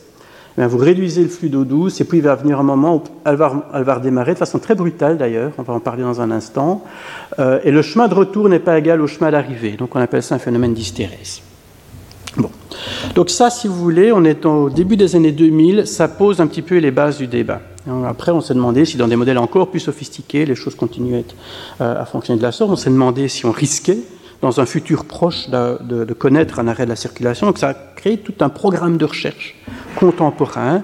eh 0.58 0.66
vous 0.66 0.78
réduisez 0.78 1.22
le 1.22 1.28
flux 1.28 1.50
d'eau 1.50 1.64
douce, 1.64 2.00
et 2.00 2.04
puis 2.04 2.18
il 2.18 2.24
va 2.24 2.34
venir 2.34 2.58
un 2.58 2.62
moment 2.62 2.96
où 2.96 3.02
elle 3.26 3.36
va, 3.36 3.68
elle 3.74 3.88
redémarrer 3.88 4.32
de 4.32 4.38
façon 4.38 4.58
très 4.58 4.74
brutale 4.74 5.18
d'ailleurs, 5.18 5.52
on 5.58 5.62
va 5.62 5.74
en 5.74 5.80
parler 5.80 6.02
dans 6.02 6.22
un 6.22 6.30
instant, 6.30 6.82
euh, 7.38 7.60
et 7.62 7.70
le 7.70 7.82
chemin 7.82 8.08
de 8.08 8.14
retour 8.14 8.48
n'est 8.48 8.58
pas 8.58 8.78
égal 8.78 9.02
au 9.02 9.06
chemin 9.06 9.30
d'arrivée, 9.30 9.72
donc 9.72 9.94
on 9.94 10.00
appelle 10.00 10.22
ça 10.22 10.34
un 10.34 10.38
phénomène 10.38 10.72
d'hystérèse. 10.72 11.42
Donc 13.14 13.30
ça, 13.30 13.50
si 13.50 13.68
vous 13.68 13.76
voulez, 13.76 14.12
on 14.12 14.24
est 14.24 14.44
au 14.44 14.70
début 14.70 14.96
des 14.96 15.16
années 15.16 15.32
2000, 15.32 15.86
ça 15.86 16.08
pose 16.08 16.40
un 16.40 16.46
petit 16.46 16.62
peu 16.62 16.76
les 16.78 16.90
bases 16.90 17.18
du 17.18 17.26
débat. 17.26 17.60
Après, 18.06 18.32
on 18.32 18.40
s'est 18.40 18.54
demandé 18.54 18.84
si 18.84 18.96
dans 18.96 19.06
des 19.06 19.16
modèles 19.16 19.38
encore 19.38 19.70
plus 19.70 19.80
sophistiqués, 19.80 20.44
les 20.44 20.56
choses 20.56 20.74
continuaient 20.74 21.24
euh, 21.80 22.02
à 22.02 22.04
fonctionner 22.04 22.38
de 22.38 22.42
la 22.42 22.50
sorte. 22.52 22.70
On 22.72 22.76
s'est 22.76 22.90
demandé 22.90 23.28
si 23.28 23.46
on 23.46 23.52
risquait, 23.52 23.98
dans 24.42 24.60
un 24.60 24.66
futur 24.66 25.04
proche, 25.04 25.48
de, 25.48 26.12
connaître 26.12 26.58
un 26.58 26.66
arrêt 26.66 26.84
de 26.84 26.90
la 26.90 26.96
circulation. 26.96 27.46
Donc 27.46 27.58
ça 27.58 27.68
a 27.70 27.74
créé 27.74 28.18
tout 28.18 28.34
un 28.40 28.48
programme 28.48 28.96
de 28.96 29.04
recherche 29.04 29.54
contemporain. 29.96 30.82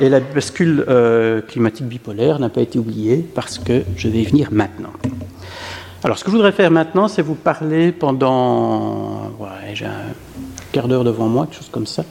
Et 0.00 0.08
la 0.08 0.18
bascule 0.20 0.84
euh, 0.88 1.42
climatique 1.42 1.86
bipolaire 1.86 2.40
n'a 2.40 2.48
pas 2.48 2.60
été 2.62 2.78
oubliée 2.78 3.24
parce 3.34 3.58
que 3.58 3.82
je 3.96 4.08
vais 4.08 4.18
y 4.18 4.24
venir 4.24 4.48
maintenant. 4.50 4.90
Alors, 6.02 6.18
ce 6.18 6.24
que 6.24 6.32
je 6.32 6.36
voudrais 6.36 6.50
faire 6.50 6.72
maintenant, 6.72 7.06
c'est 7.06 7.22
vous 7.22 7.36
parler 7.36 7.92
pendant. 7.92 9.30
Ouais, 9.38 9.74
j'ai 9.74 9.86
un 9.86 9.90
quart 10.72 10.88
d'heure 10.88 11.04
devant 11.04 11.28
moi, 11.28 11.46
quelque 11.46 11.58
chose 11.58 11.70
comme 11.70 11.86
ça, 11.86 12.04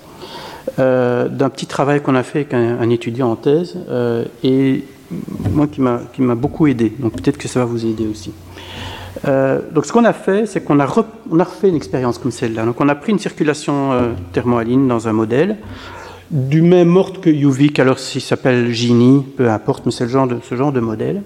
euh, 0.80 1.28
d'un 1.28 1.50
petit 1.50 1.65
travail 1.65 2.02
qu'on 2.02 2.15
a 2.15 2.24
fait 2.24 2.39
avec 2.39 2.54
un, 2.54 2.89
étudiant 2.89 3.32
en 3.32 3.36
thèse, 3.36 3.78
euh, 3.89 4.26
et 4.43 4.86
moi 5.52 5.67
qui 5.67 5.82
m'a 5.82 6.36
beaucoup 6.36 6.67
aidé. 6.67 6.93
Donc 7.00 7.13
peut-être 7.13 7.38
que 7.38 7.47
ça 7.47 7.60
va 7.60 7.65
vous 7.65 7.86
aider 7.86 8.08
aussi. 8.08 8.32
Euh, 9.28 9.60
donc 9.74 9.86
ce 9.86 9.91
qu'on 9.91 10.06
a 10.06 10.13
fait, 10.13 10.45
c'est 10.45 10.62
qu'on 10.62 10.80
a, 10.80 10.86
a 10.86 11.43
refait 11.43 11.69
une 11.69 11.76
expérience 11.76 12.17
comme 12.17 12.32
celle-là. 12.32 12.65
Donc 12.65 12.80
on 12.80 12.88
a 12.88 12.95
pris 12.95 13.12
une 13.12 13.19
circulation 13.19 14.13
thermohaline 14.32 14.88
dans 14.88 15.08
un 15.08 15.13
modèle 15.13 15.58
du 16.30 16.62
même 16.62 16.95
ordre 16.95 17.19
que 17.19 17.30
UVIC, 17.30 17.78
alors 17.80 18.00
s'il 18.00 18.21
s'appelle 18.21 18.71
Gini, 18.71 19.21
peu 19.36 19.50
importe, 19.50 19.86
mais 19.86 19.91
c'est 19.91 20.08
ce 20.08 20.56
genre 20.56 20.71
de 20.71 20.80
modèle. 20.80 21.24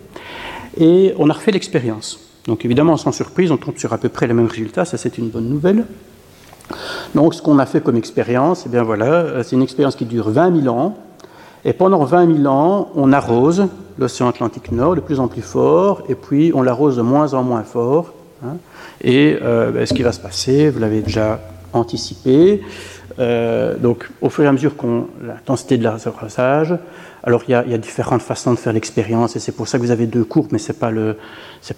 Et 0.77 1.13
on 1.17 1.29
a 1.29 1.33
refait 1.33 1.51
l'expérience. 1.51 2.19
Donc 2.47 2.65
évidemment, 2.65 2.97
sans 2.97 3.11
surprise, 3.11 3.51
on 3.51 3.57
tombe 3.57 3.77
sur 3.77 3.93
à 3.93 3.97
peu 3.97 4.09
près 4.09 4.27
les 4.27 4.33
mêmes 4.33 4.47
résultats, 4.47 4.85
ça 4.85 4.97
c'est 4.97 5.17
une 5.17 5.29
bonne 5.29 5.47
nouvelle. 5.47 5.85
Donc, 7.13 7.34
ce 7.34 7.41
qu'on 7.41 7.60
a 7.60 7.65
fait 7.65 7.82
comme 7.82 7.95
expérience, 7.95 8.63
eh 8.65 8.69
bien 8.69 8.84
voilà, 8.84 9.06
euh, 9.06 9.43
c'est 9.43 9.56
une 9.56 9.62
expérience 9.62 9.95
qui 9.95 10.06
dure 10.06 10.30
20 10.30 10.63
000 10.63 10.75
ans. 10.75 10.97
Et 11.63 11.73
pendant 11.73 12.04
20 12.04 12.43
000 12.43 12.47
ans, 12.47 12.89
on 12.95 13.12
arrose 13.12 13.67
l'océan 13.97 14.28
Atlantique 14.30 14.71
Nord 14.71 14.95
de 14.95 15.01
plus 15.01 15.19
en 15.19 15.28
plus 15.28 15.41
fort, 15.41 16.04
et 16.10 16.15
puis 16.15 16.51
on 16.54 16.62
l'arrose 16.62 16.97
de 16.97 17.01
moins 17.01 17.34
en 17.34 17.43
moins 17.43 17.63
fort. 17.63 18.13
Hein. 18.43 18.58
Et 19.01 19.38
euh, 19.41 19.71
ben, 19.71 19.86
ce 19.86 19.93
qui 19.93 20.04
va 20.04 20.12
se 20.12 20.19
passer, 20.19 20.69
vous 20.69 20.80
l'avez 20.80 21.01
déjà 21.01 21.39
anticipé. 21.73 22.62
Euh, 23.19 23.78
donc, 23.78 24.10
au 24.21 24.30
fur 24.30 24.43
et 24.43 24.47
à 24.47 24.51
mesure 24.51 24.75
qu'on 24.75 25.08
l'intensité 25.21 25.78
de 25.78 25.84
l'arrosage, 25.84 26.75
alors 27.25 27.41
il 27.47 27.51
y, 27.51 27.55
a, 27.55 27.77
différentes 27.79 28.21
façons 28.21 28.53
de 28.53 28.59
faire 28.59 28.71
l'expérience, 28.71 29.35
et 29.35 29.39
c'est 29.39 29.51
pour 29.51 29.67
ça 29.67 29.79
que 29.79 29.83
vous 29.83 29.89
avez 29.89 30.05
deux 30.05 30.23
courbes, 30.23 30.49
mais 30.51 30.59
ce 30.59 30.71
n'est 30.71 30.77
pas, 30.77 30.91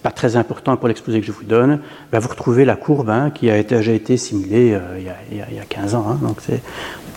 pas, 0.02 0.10
très 0.10 0.36
important 0.36 0.76
pour 0.76 0.88
l'exposé 0.88 1.20
que 1.20 1.26
je 1.26 1.32
vous 1.32 1.44
donne. 1.44 1.80
Ben, 2.12 2.18
vous 2.18 2.28
retrouvez 2.28 2.66
la 2.66 2.76
courbe 2.76 3.08
hein, 3.08 3.30
qui 3.30 3.50
a 3.50 3.62
déjà 3.62 3.92
été 3.92 4.18
simulée 4.18 4.74
euh, 4.74 5.14
il, 5.30 5.38
y 5.38 5.58
a, 5.58 5.64
15 5.64 5.94
ans, 5.94 6.06
hein, 6.10 6.18
donc 6.22 6.36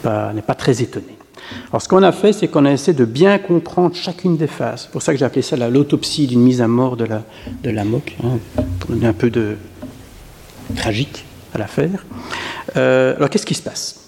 on 0.06 0.34
n'est 0.34 0.42
pas 0.42 0.56
très 0.56 0.82
étonné. 0.82 1.18
Alors 1.70 1.82
ce 1.82 1.90
qu'on 1.90 2.04
a 2.04 2.14
fait, 2.14 2.32
c'est 2.32 2.48
qu'on 2.48 2.64
a 2.64 2.72
essayé 2.72 2.94
de 2.98 3.04
bien 3.04 3.38
comprendre 3.38 3.96
chacune 3.96 4.38
des 4.38 4.48
phases. 4.48 4.84
C'est 4.84 4.92
pour 4.92 5.02
ça 5.02 5.12
que 5.12 5.20
j'ai 5.20 5.26
appelé 5.26 5.42
ça 5.42 5.58
l'autopsie 5.70 6.28
d'une 6.28 6.42
mise 6.42 6.62
à 6.62 6.70
mort 6.70 6.96
de 6.96 7.04
la, 7.04 7.24
de 7.64 7.70
la 7.70 7.84
MOC, 7.84 8.16
hein, 8.24 8.38
pour 8.80 8.92
donner 8.92 9.08
un 9.08 9.14
peu 9.14 9.30
de 9.30 9.58
tragique 10.78 11.26
à 11.54 11.58
l'affaire. 11.58 12.06
Euh, 12.78 13.18
alors 13.18 13.30
qu'est-ce 13.30 13.46
qui 13.46 13.56
se 13.56 13.64
passe? 13.64 14.01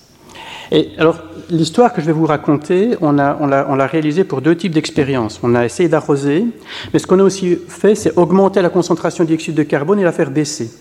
Et 0.73 0.89
alors, 0.97 1.19
l'histoire 1.51 1.93
que 1.93 2.01
je 2.01 2.07
vais 2.07 2.11
vous 2.11 2.25
raconter, 2.25 2.97
on 2.99 3.11
l'a 3.11 3.37
on 3.39 3.77
réalisée 3.87 4.23
pour 4.23 4.41
deux 4.41 4.57
types 4.57 4.73
d'expériences. 4.73 5.39
On 5.43 5.53
a 5.53 5.63
essayé 5.63 5.87
d'arroser, 5.87 6.45
mais 6.91 6.97
ce 6.97 7.05
qu'on 7.05 7.19
a 7.19 7.23
aussi 7.23 7.59
fait, 7.67 7.93
c'est 7.93 8.17
augmenter 8.17 8.59
la 8.63 8.69
concentration 8.69 9.23
de 9.23 9.27
dioxyde 9.27 9.53
de 9.53 9.61
carbone 9.61 9.99
et 9.99 10.03
la 10.03 10.11
faire 10.11 10.31
baisser. 10.31 10.71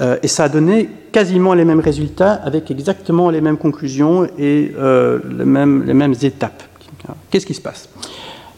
Euh, 0.00 0.16
et 0.22 0.28
ça 0.28 0.44
a 0.44 0.48
donné 0.48 0.88
quasiment 1.10 1.54
les 1.54 1.64
mêmes 1.64 1.80
résultats 1.80 2.34
avec 2.34 2.70
exactement 2.70 3.28
les 3.30 3.40
mêmes 3.40 3.56
conclusions 3.56 4.28
et 4.38 4.72
euh, 4.78 5.18
les, 5.36 5.44
mêmes, 5.44 6.14
étapes. 6.22 6.62
Qu'est-ce 7.30 7.46
qui 7.46 7.54
se 7.54 7.60
passe? 7.60 7.88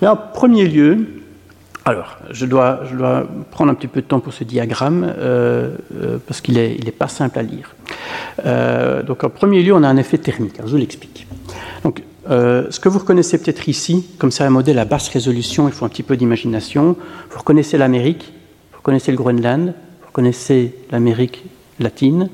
En 0.02 0.16
premier 0.16 0.66
lieu, 0.66 1.06
alors, 1.84 2.18
je 2.30 2.44
dois, 2.44 2.82
prendre 3.50 3.70
un 3.70 3.74
petit 3.74 3.86
peu 3.86 4.02
de 4.02 4.06
temps 4.06 4.20
pour 4.20 4.34
ce 4.34 4.44
diagramme 4.44 5.10
euh, 5.18 5.70
euh, 5.96 6.18
parce 6.26 6.42
qu'il 6.42 6.54
n'est 6.54 6.74
est 6.74 6.90
pas 6.90 7.08
simple 7.08 7.38
à 7.38 7.42
lire. 7.42 7.74
Euh, 8.44 9.02
donc, 9.02 9.24
en 9.24 9.30
premier 9.30 9.62
lieu, 9.62 9.72
on 9.72 9.82
a 9.82 9.88
un 9.88 9.96
effet 9.96 10.18
thermique. 10.18 10.56
je 10.58 10.70
vous 10.70 10.76
l'explique. 10.76 11.26
Donc, 11.84 12.02
ce 12.28 12.78
que 12.78 12.90
vous 12.90 12.98
reconnaissez 12.98 13.38
peut-être 13.38 13.70
ici, 13.70 14.06
comme 14.18 14.30
c'est 14.30 14.44
un 14.44 14.50
modèle 14.50 14.78
à 14.78 14.84
basse 14.84 15.08
résolution, 15.08 15.66
il 15.66 15.72
faut 15.72 15.86
un 15.86 15.88
petit 15.88 16.02
peu 16.02 16.18
d'imagination. 16.18 16.94
Vous 17.30 17.38
reconnaissez 17.38 17.78
l'Amérique, 17.78 18.34
vous 18.72 18.78
reconnaissez 18.78 19.10
le 19.10 19.16
Groenland, 19.16 19.68
vous 20.00 20.06
reconnaissez 20.08 20.74
l'Amérique 20.90 21.44
latine 21.80 22.28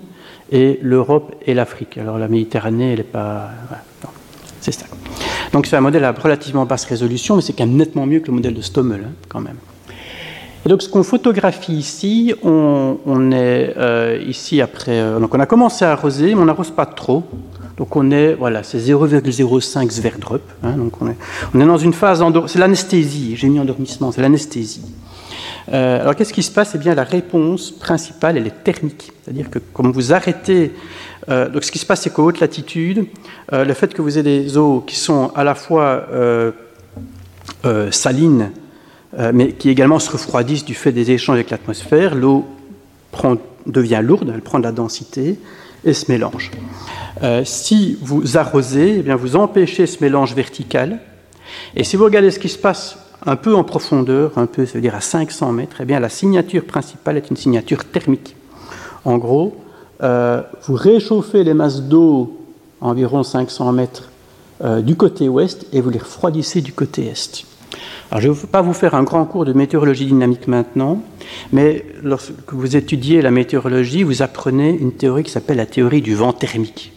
et 0.51 0.81
l'Europe 0.83 1.33
et 1.47 1.55
l'Afrique. 1.55 1.97
Alors, 1.97 2.19
la 2.19 2.27
Méditerranée, 2.27 2.91
elle 2.91 2.99
n'est 2.99 3.05
pas. 3.05 3.51
c'est 4.61 4.73
ça. 4.73 4.87
Donc 5.55 5.67
c'est 5.67 5.77
un 5.77 5.81
modèle 5.81 6.03
à 6.03 6.11
relativement 6.11 6.67
basse 6.67 6.85
résolution, 6.85 7.37
mais 7.37 7.43
c'est 7.43 7.53
quand 7.53 7.65
même 7.65 7.77
nettement 7.77 8.07
mieux 8.07 8.19
que 8.19 8.27
le 8.27 8.33
modèle 8.33 8.55
de 8.55 8.61
Stommel, 8.61 9.03
hein, 9.07 9.13
quand 9.29 9.41
même. 9.41 9.55
Et 10.67 10.69
donc 10.69 10.83
ce 10.83 10.89
qu'on 10.89 11.05
photographie 11.05 11.75
ici, 11.75 12.35
on, 12.43 13.31
est 13.31 13.73
euh, 13.77 14.21
ici 14.27 14.61
après, 14.61 14.99
euh, 14.99 15.21
donc 15.21 15.33
on 15.33 15.39
a 15.39 15.47
commencé 15.47 15.85
à 15.85 15.93
arroser, 15.93 16.35
mais 16.35 16.41
on 16.41 16.47
n'arrose 16.47 16.73
pas 16.73 16.87
trop. 16.87 17.23
Donc 17.77 17.95
on 17.95 18.11
est, 18.11 18.35
voilà, 18.35 18.65
c'est 18.65 18.79
0,05 18.79 19.91
Sverdrup. 19.91 20.43
Hein, 20.65 20.73
donc 20.73 21.01
on 21.01 21.07
est, 21.07 21.17
on 21.55 21.61
est 21.61 21.67
dans 21.67 21.79
une 21.79 21.93
phase, 21.93 22.25
c'est 22.49 22.59
l'anesthésie, 22.59 23.37
j'ai 23.37 23.49
mis 23.49 23.61
endormissement, 23.61 24.11
c'est 24.11 24.23
l'anesthésie. 24.23 24.83
Euh, 25.73 26.01
alors 26.01 26.17
qu'est-ce 26.17 26.33
qui 26.33 26.43
se 26.43 26.51
passe? 26.51 26.73
Eh 26.75 26.79
bien 26.79 26.97
la 26.97 27.05
réponse 27.05 27.71
principale, 27.71 28.39
elle 28.39 28.49
est 28.49 28.65
thermique. 28.65 29.13
C'est-à-dire 29.23 29.51
que 29.51 29.61
comme 29.73 29.93
vous 29.93 30.13
arrêtez, 30.13 30.73
donc 31.29 31.65
ce 31.65 31.73
qui 31.73 31.79
se 31.79 31.87
passe 31.87 32.03
c'est 32.03 32.15
qu'à 32.15 32.23
haute 32.23 32.41
latitude, 32.41 33.07
le 33.53 33.73
fait 33.75 33.95
que 33.95 34.03
vous 34.03 34.19
ayez 34.19 34.43
des 34.43 34.57
eaux 34.57 34.85
qui 34.87 34.97
sont 34.97 35.33
à 35.35 35.45
la 35.45 35.55
fois 35.55 36.07
salines, 37.91 38.51
euh, 39.19 39.31
mais 39.33 39.53
qui 39.53 39.69
également 39.69 40.01
se 40.01 40.11
refroidissent 40.11 40.65
du 40.65 40.75
fait 40.75 40.91
des 40.91 41.13
échanges 41.13 41.37
avec 41.37 41.51
l'atmosphère. 41.51 42.15
L'eau 42.15 42.45
devient 43.67 44.01
lourde, 44.03 44.33
elle 44.35 44.43
prend 44.43 44.59
de 44.59 44.65
la 44.65 44.73
densité 44.73 45.39
et 45.85 45.93
se 45.93 46.11
mélange. 46.11 46.51
Euh, 47.23 47.45
si 47.45 47.97
vous 48.03 48.37
arrosez, 48.37 48.97
eh 48.99 49.03
bien 49.03 49.15
vous 49.15 49.37
empêchez 49.37 49.87
ce 49.87 50.03
mélange 50.03 50.35
vertical. 50.35 50.99
Et 51.77 51.85
si 51.85 51.97
vous 51.97 52.05
regardez 52.05 52.33
ce 52.33 52.41
qui 52.41 52.49
se 52.49 52.59
passe 52.59 52.99
un 53.25 53.37
peu 53.37 53.55
en 53.55 53.63
profondeur, 53.63 54.33
un 54.37 54.47
peu, 54.47 54.67
ça 54.67 54.75
veut 54.75 54.81
dire 54.81 54.97
à 54.97 55.01
500 55.01 55.53
mètres, 55.53 55.77
eh 55.81 55.85
bien 55.85 56.01
la 56.01 56.09
signature 56.09 56.65
principale 56.65 57.17
est 57.17 57.31
une 57.31 57.37
signature 57.37 57.85
thermique. 57.85 58.35
En 59.05 59.19
gros, 59.19 59.64
euh, 60.05 60.43
vous 60.63 60.75
réchauffez 60.75 61.43
les 61.43 61.55
masses 61.55 61.83
d'eau 61.83 62.39
environ 62.81 63.23
500 63.23 63.73
mètres 63.73 64.11
du 64.83 64.95
côté 64.95 65.29
ouest 65.29 65.67
et 65.73 65.81
vous 65.81 65.91
les 65.91 65.99
refroidissez 65.99 66.61
du 66.61 66.73
côté 66.73 67.07
est 67.07 67.45
je 68.19 68.29
ne 68.29 68.33
vais 68.33 68.47
pas 68.47 68.63
vous 68.63 68.73
faire 68.73 68.95
un 68.95 69.03
grand 69.03 69.25
cours 69.25 69.45
de 69.45 69.53
météorologie 69.53 70.07
dynamique 70.07 70.47
maintenant, 70.47 71.03
mais 71.53 71.85
lorsque 72.03 72.53
vous 72.53 72.77
étudiez 72.77 73.23
la 73.23 73.31
météorologie, 73.31 74.03
vous 74.03 74.23
apprenez 74.23 74.71
une 74.71 74.93
théorie 74.93 75.25
qui 75.25 75.31
s'appelle 75.31 75.57
la 75.57 75.67
théorie 75.67 76.03
du 76.03 76.15
vent 76.15 76.33
thermique. 76.33 76.93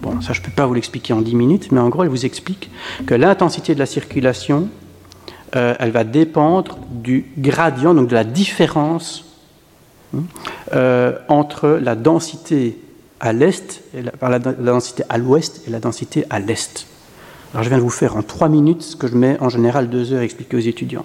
Bon, 0.00 0.20
ça 0.20 0.32
je 0.32 0.40
ne 0.40 0.44
peux 0.44 0.52
pas 0.52 0.66
vous 0.66 0.74
l'expliquer 0.74 1.12
en 1.12 1.20
10 1.20 1.34
minutes, 1.34 1.72
mais 1.72 1.80
en 1.80 1.88
gros, 1.88 2.02
elle 2.02 2.08
vous 2.08 2.26
explique 2.26 2.70
que 3.06 3.14
l'intensité 3.14 3.74
de 3.74 3.78
la 3.78 3.86
circulation, 3.86 4.68
euh, 5.54 5.74
elle 5.78 5.90
va 5.90 6.04
dépendre 6.04 6.78
du 6.90 7.26
gradient, 7.38 7.94
donc 7.94 8.08
de 8.08 8.14
la 8.14 8.24
différence 8.24 9.27
euh, 10.72 11.18
entre 11.28 11.68
la 11.82 11.94
densité 11.94 12.78
à 13.20 13.32
l'est, 13.32 13.82
la 14.20 14.38
densité 14.38 15.02
à 15.08 15.18
l'ouest 15.18 15.62
et 15.66 15.70
la 15.70 15.80
densité 15.80 16.24
à 16.30 16.38
l'est. 16.38 16.86
Alors 17.52 17.64
je 17.64 17.68
viens 17.68 17.78
de 17.78 17.82
vous 17.82 17.90
faire 17.90 18.16
en 18.16 18.22
trois 18.22 18.48
minutes 18.48 18.82
ce 18.82 18.96
que 18.96 19.06
je 19.06 19.16
mets 19.16 19.38
en 19.40 19.48
général 19.48 19.88
deux 19.88 20.12
heures 20.12 20.20
à 20.20 20.24
expliquer 20.24 20.56
aux 20.56 20.60
étudiants. 20.60 21.04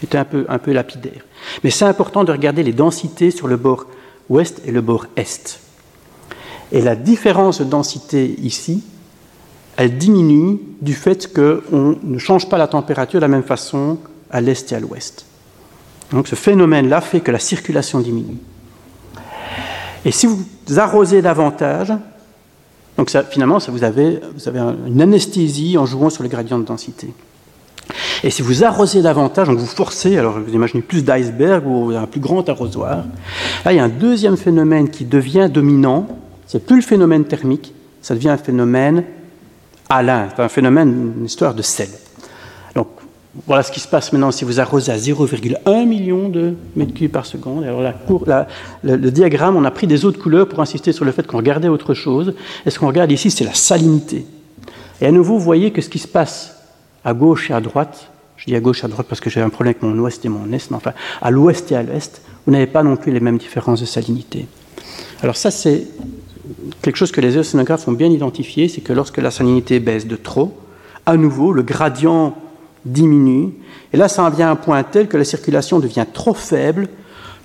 J'étais 0.00 0.18
un 0.18 0.24
peu, 0.24 0.44
un 0.48 0.58
peu 0.58 0.72
lapidaire. 0.72 1.24
Mais 1.64 1.70
c'est 1.70 1.86
important 1.86 2.22
de 2.24 2.32
regarder 2.32 2.62
les 2.62 2.72
densités 2.72 3.30
sur 3.30 3.48
le 3.48 3.56
bord 3.56 3.86
ouest 4.28 4.60
et 4.66 4.70
le 4.70 4.80
bord 4.80 5.06
est. 5.16 5.60
Et 6.72 6.82
la 6.82 6.96
différence 6.96 7.60
de 7.60 7.64
densité 7.64 8.36
ici, 8.42 8.82
elle 9.76 9.96
diminue 9.96 10.58
du 10.80 10.94
fait 10.94 11.32
qu'on 11.32 11.96
ne 12.02 12.18
change 12.18 12.48
pas 12.48 12.58
la 12.58 12.66
température 12.66 13.20
de 13.20 13.24
la 13.24 13.28
même 13.28 13.42
façon 13.42 13.98
à 14.30 14.40
l'est 14.40 14.70
et 14.70 14.74
à 14.74 14.80
l'ouest. 14.80 15.26
Donc 16.12 16.28
ce 16.28 16.34
phénomène-là 16.34 17.00
fait 17.00 17.20
que 17.20 17.32
la 17.32 17.38
circulation 17.38 18.00
diminue. 18.00 18.38
Et 20.04 20.12
si 20.12 20.26
vous 20.26 20.44
arrosez 20.76 21.20
davantage, 21.20 21.92
donc 22.96 23.10
finalement, 23.30 23.58
vous, 23.68 23.84
avez, 23.84 24.20
une 24.86 25.02
anesthésie 25.02 25.76
en 25.76 25.84
jouant 25.84 26.10
sur 26.10 26.22
les 26.22 26.28
gradients 26.28 26.58
de 26.58 26.64
densité. 26.64 27.12
Et 28.24 28.30
si 28.30 28.42
vous 28.42 28.64
arrosez 28.64 29.02
davantage, 29.02 29.48
donc 29.48 29.58
vous 29.58 29.66
forcez, 29.66 30.16
alors 30.16 30.40
vous 30.40 30.52
imaginez 30.52 30.82
plus 30.82 31.04
d'iceberg 31.04 31.66
ou 31.66 31.90
un 31.90 32.06
plus 32.06 32.20
grand 32.20 32.48
arrosoir, 32.48 33.04
là 33.64 33.72
il 33.72 33.76
y 33.76 33.78
a 33.78 33.84
un 33.84 33.88
deuxième 33.88 34.36
phénomène 34.36 34.88
qui 34.88 35.04
devient 35.04 35.48
dominant, 35.52 36.06
c'est 36.46 36.64
plus 36.64 36.76
le 36.76 36.82
phénomène 36.82 37.24
thermique, 37.24 37.74
ça 38.00 38.14
devient 38.14 38.30
un 38.30 38.38
phénomène 38.38 39.04
alin, 39.88 40.28
un 40.38 40.48
phénomène, 40.48 41.12
une 41.18 41.26
histoire 41.26 41.54
de 41.54 41.62
sel. 41.62 41.90
Voilà 43.46 43.62
ce 43.62 43.70
qui 43.70 43.80
se 43.80 43.88
passe 43.88 44.12
maintenant 44.12 44.30
si 44.30 44.44
vous 44.44 44.60
arrosez 44.60 44.90
à 44.90 44.96
0,1 44.96 45.86
million 45.86 46.28
de 46.28 46.54
mètres 46.74 46.94
cubes 46.94 47.10
par 47.10 47.26
seconde. 47.26 47.64
Alors 47.64 47.82
la, 47.82 48.46
le, 48.82 49.10
diagramme, 49.10 49.56
on 49.56 49.64
a 49.64 49.70
pris 49.70 49.86
des 49.86 50.04
autres 50.04 50.20
couleurs 50.20 50.48
pour 50.48 50.60
insister 50.60 50.92
sur 50.92 51.04
le 51.04 51.12
fait 51.12 51.26
qu'on 51.26 51.36
regardait 51.36 51.68
autre 51.68 51.92
chose. 51.92 52.34
Et 52.64 52.70
ce 52.70 52.78
qu'on 52.78 52.86
regarde 52.86 53.12
ici, 53.12 53.30
c'est 53.30 53.44
la 53.44 53.54
salinité. 53.54 54.24
Et 55.00 55.06
à 55.06 55.12
nouveau, 55.12 55.34
vous 55.34 55.44
voyez 55.44 55.70
que 55.70 55.82
ce 55.82 55.90
qui 55.90 55.98
se 55.98 56.08
passe 56.08 56.56
à 57.04 57.12
gauche 57.12 57.50
et 57.50 57.54
à 57.54 57.60
droite, 57.60 58.10
je 58.36 58.46
dis 58.46 58.56
à 58.56 58.60
gauche 58.60 58.82
et 58.82 58.86
à 58.86 58.88
droite 58.88 59.06
parce 59.08 59.20
que 59.20 59.28
j'ai 59.28 59.40
un 59.40 59.50
problème 59.50 59.74
avec 59.78 59.82
mon 59.82 59.98
ouest 60.02 60.24
et 60.24 60.28
mon 60.28 60.50
est, 60.52 60.70
mais 60.70 60.76
enfin, 60.76 60.92
à 61.20 61.30
l'ouest 61.30 61.70
et 61.72 61.76
à 61.76 61.82
l'est, 61.82 62.22
vous 62.46 62.52
n'avez 62.52 62.66
pas 62.66 62.82
non 62.82 62.96
plus 62.96 63.12
les 63.12 63.20
mêmes 63.20 63.38
différences 63.38 63.80
de 63.80 63.86
salinité. 63.86 64.46
Alors 65.22 65.36
ça, 65.36 65.50
c'est 65.50 65.86
quelque 66.80 66.96
chose 66.96 67.12
que 67.12 67.20
les 67.20 67.36
océanographes 67.36 67.86
ont 67.88 67.92
bien 67.92 68.08
identifié, 68.08 68.68
c'est 68.68 68.80
que 68.80 68.92
lorsque 68.92 69.18
la 69.18 69.30
salinité 69.30 69.80
baisse 69.80 70.06
de 70.06 70.16
trop, 70.16 70.56
à 71.04 71.16
nouveau, 71.16 71.52
le 71.52 71.62
gradient 71.62 72.34
diminue. 72.86 73.52
Et 73.92 73.96
là, 73.96 74.08
ça 74.08 74.22
en 74.22 74.30
vient 74.30 74.48
à 74.48 74.52
un 74.52 74.56
point 74.56 74.82
tel 74.82 75.08
que 75.08 75.16
la 75.16 75.24
circulation 75.24 75.78
devient 75.78 76.06
trop 76.10 76.34
faible 76.34 76.88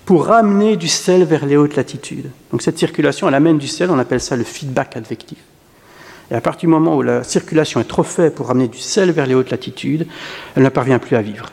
pour 0.06 0.26
ramener 0.26 0.78
du 0.78 0.88
sel 0.88 1.24
vers 1.24 1.46
les 1.46 1.58
hautes 1.58 1.76
latitudes. 1.76 2.30
Donc 2.52 2.62
cette 2.62 2.78
circulation, 2.78 3.28
elle 3.28 3.36
amène 3.36 3.58
du 3.58 3.68
sel, 3.68 3.90
on 3.92 4.00
appelle 4.00 4.22
ça 4.22 4.36
le 4.36 4.44
feedback 4.44 4.98
advectif. 4.98 5.38
Et 6.30 6.36
à 6.36 6.42
partir 6.42 6.62
du 6.62 6.68
moment 6.68 6.96
où 6.96 7.02
la 7.02 7.24
circulation 7.24 7.80
est 7.82 7.88
trop 7.88 8.04
faible 8.04 8.34
pour 8.34 8.48
ramener 8.48 8.68
du 8.68 8.80
sel 8.80 9.12
vers 9.12 9.28
les 9.28 9.36
hautes 9.36 9.52
latitudes, 9.52 10.08
elle 10.56 10.64
ne 10.64 10.70
parvient 10.70 10.98
plus 10.98 11.16
à 11.18 11.22
vivre. 11.22 11.50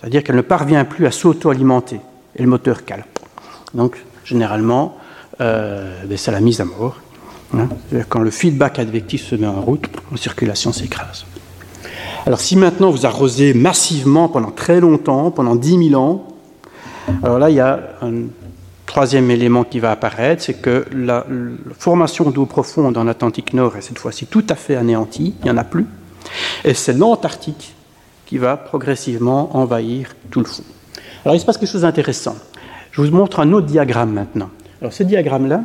C'est-à-dire 0.00 0.24
qu'elle 0.24 0.36
ne 0.36 0.42
parvient 0.42 0.84
plus 0.84 1.06
à 1.06 1.10
s'auto-alimenter. 1.10 2.00
Et 2.34 2.42
le 2.42 2.48
moteur 2.48 2.86
cale. 2.86 3.04
Donc, 3.74 3.98
généralement, 4.24 4.96
euh, 5.42 6.04
ben, 6.06 6.16
c'est 6.16 6.32
la 6.32 6.40
mise 6.40 6.62
à 6.62 6.64
mort. 6.64 6.98
Hein. 7.54 7.68
Quand 8.08 8.20
le 8.20 8.30
feedback 8.30 8.78
advectif 8.78 9.26
se 9.26 9.34
met 9.34 9.46
en 9.46 9.60
route, 9.60 9.84
la 10.10 10.16
circulation 10.16 10.72
s'écrase. 10.72 11.26
Alors 12.26 12.40
si 12.40 12.56
maintenant 12.56 12.90
vous 12.90 13.06
arrosez 13.06 13.54
massivement 13.54 14.28
pendant 14.28 14.50
très 14.50 14.80
longtemps, 14.80 15.30
pendant 15.30 15.56
10 15.56 15.90
000 15.90 16.00
ans, 16.00 16.26
alors 17.22 17.38
là 17.38 17.50
il 17.50 17.56
y 17.56 17.60
a 17.60 17.80
un 18.00 18.26
troisième 18.86 19.30
élément 19.30 19.64
qui 19.64 19.80
va 19.80 19.90
apparaître, 19.90 20.42
c'est 20.42 20.54
que 20.54 20.84
la, 20.92 21.26
formation 21.78 22.30
d'eau 22.30 22.46
profonde 22.46 22.96
en 22.96 23.08
Atlantique 23.08 23.54
Nord 23.54 23.76
est 23.76 23.80
cette 23.80 23.98
fois-ci 23.98 24.26
tout 24.26 24.44
à 24.48 24.54
fait 24.54 24.76
anéantie, 24.76 25.34
il 25.40 25.44
n'y 25.44 25.50
en 25.50 25.56
a 25.56 25.64
plus, 25.64 25.86
et 26.64 26.74
c'est 26.74 26.92
l'Antarctique 26.92 27.74
qui 28.26 28.38
va 28.38 28.56
progressivement 28.56 29.56
envahir 29.56 30.14
tout 30.30 30.40
le 30.40 30.46
fond. 30.46 30.62
Alors 31.24 31.34
il 31.34 31.40
se 31.40 31.46
passe 31.46 31.58
quelque 31.58 31.70
chose 31.70 31.82
d'intéressant. 31.82 32.36
Je 32.90 33.00
vous 33.00 33.10
montre 33.10 33.40
un 33.40 33.52
autre 33.52 33.66
diagramme 33.66 34.12
maintenant. 34.12 34.50
Alors 34.80 34.92
ce 34.92 35.02
diagramme-là, 35.02 35.62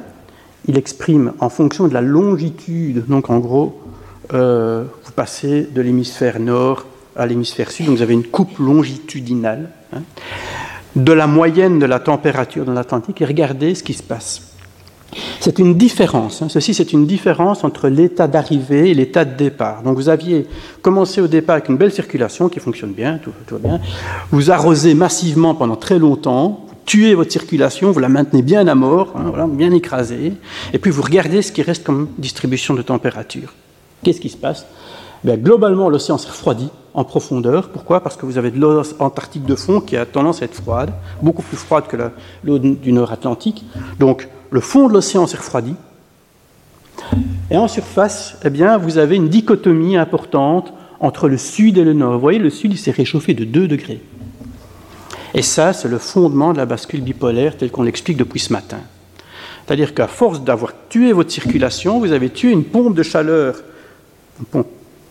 il 0.67 0.77
exprime 0.77 1.33
en 1.39 1.49
fonction 1.49 1.87
de 1.87 1.93
la 1.93 2.01
longitude, 2.01 3.05
donc 3.07 3.29
en 3.29 3.39
gros 3.39 3.81
euh, 4.33 4.85
vous 5.17 5.23
passez 5.23 5.67
de 5.73 5.81
l'hémisphère 5.81 6.39
nord 6.39 6.85
à 7.15 7.25
l'hémisphère 7.25 7.71
sud, 7.71 7.87
donc 7.87 7.95
vous 7.95 8.03
avez 8.03 8.13
une 8.13 8.27
coupe 8.27 8.59
longitudinale 8.59 9.71
hein, 9.91 10.03
de 10.95 11.11
la 11.11 11.25
moyenne 11.25 11.79
de 11.79 11.87
la 11.87 11.97
température 11.97 12.65
dans 12.65 12.73
l'Atlantique, 12.73 13.19
et 13.21 13.25
regardez 13.25 13.73
ce 13.73 13.81
qui 13.81 13.95
se 13.95 14.03
passe. 14.03 14.53
C'est 15.39 15.57
une 15.57 15.73
différence, 15.73 16.43
hein. 16.43 16.49
ceci 16.49 16.75
c'est 16.75 16.93
une 16.93 17.07
différence 17.07 17.63
entre 17.63 17.87
l'état 17.89 18.27
d'arrivée 18.27 18.91
et 18.91 18.93
l'état 18.93 19.25
de 19.25 19.35
départ. 19.35 19.81
Donc 19.81 19.95
vous 19.95 20.09
aviez 20.09 20.45
commencé 20.83 21.19
au 21.19 21.27
départ 21.27 21.55
avec 21.55 21.69
une 21.69 21.77
belle 21.77 21.91
circulation 21.91 22.47
qui 22.47 22.59
fonctionne 22.59 22.91
bien, 22.91 23.17
tout, 23.17 23.31
va 23.49 23.57
bien, 23.57 23.81
vous 24.29 24.51
arrosez 24.51 24.93
massivement 24.93 25.55
pendant 25.55 25.77
très 25.77 25.97
longtemps, 25.97 26.67
vous 26.67 26.75
tuez 26.85 27.15
votre 27.15 27.31
circulation, 27.31 27.89
vous 27.89 27.99
la 27.99 28.09
maintenez 28.09 28.43
bien 28.43 28.67
à 28.67 28.75
mort, 28.75 29.15
hein, 29.15 29.47
bien 29.47 29.71
écrasée, 29.71 30.33
et 30.73 30.77
puis 30.77 30.91
vous 30.91 31.01
regardez 31.01 31.41
ce 31.41 31.51
qui 31.51 31.63
reste 31.63 31.83
comme 31.83 32.09
distribution 32.19 32.75
de 32.75 32.83
température. 32.83 33.55
Qu'est-ce 34.03 34.21
qui 34.21 34.29
se 34.29 34.37
passe? 34.37 34.67
Ben, 35.23 35.41
Globalement, 35.41 35.89
l'océan 35.89 36.17
s'est 36.17 36.29
refroidi 36.29 36.69
en 36.93 37.03
profondeur. 37.03 37.69
Pourquoi? 37.69 38.01
Parce 38.01 38.15
que 38.15 38.25
vous 38.25 38.37
avez 38.37 38.51
de 38.51 38.59
l'eau 38.59 38.81
antarctique 38.99 39.45
de 39.45 39.55
fond 39.55 39.81
qui 39.81 39.97
a 39.97 40.05
tendance 40.05 40.41
à 40.41 40.45
être 40.45 40.55
froide, 40.55 40.91
beaucoup 41.21 41.43
plus 41.43 41.57
froide 41.57 41.85
que 41.87 41.97
l'eau 42.43 42.59
du 42.59 42.91
nord 42.91 43.11
Atlantique. 43.11 43.65
Donc, 43.99 44.27
le 44.49 44.59
fond 44.59 44.87
de 44.87 44.93
l'océan 44.93 45.27
s'est 45.27 45.37
refroidi. 45.37 45.75
Et 47.51 47.57
en 47.57 47.67
surface, 47.67 48.37
eh 48.43 48.49
bien, 48.49 48.77
vous 48.77 48.97
avez 48.97 49.15
une 49.15 49.29
dichotomie 49.29 49.95
importante 49.95 50.73
entre 50.99 51.29
le 51.29 51.37
sud 51.37 51.77
et 51.77 51.83
le 51.83 51.93
nord. 51.93 52.13
Vous 52.13 52.19
voyez, 52.19 52.39
le 52.39 52.49
sud 52.49 52.75
s'est 52.75 52.91
réchauffé 52.91 53.33
de 53.33 53.45
2 53.45 53.67
degrés. 53.67 54.01
Et 55.33 55.41
ça, 55.41 55.73
c'est 55.73 55.87
le 55.87 55.99
fondement 55.99 56.53
de 56.53 56.57
la 56.57 56.65
bascule 56.65 57.01
bipolaire 57.01 57.57
tel 57.57 57.69
qu'on 57.69 57.83
l'explique 57.83 58.17
depuis 58.17 58.39
ce 58.39 58.51
matin. 58.51 58.79
C'est-à-dire 59.65 59.93
qu'à 59.93 60.07
force 60.07 60.41
d'avoir 60.41 60.71
tué 60.89 61.11
votre 61.11 61.31
circulation, 61.31 61.99
vous 61.99 62.11
avez 62.11 62.29
tué 62.29 62.51
une 62.51 62.63
pompe 62.63 62.95
de 62.95 63.03
chaleur 63.03 63.55
une 64.39 64.45
pompe 64.45 64.67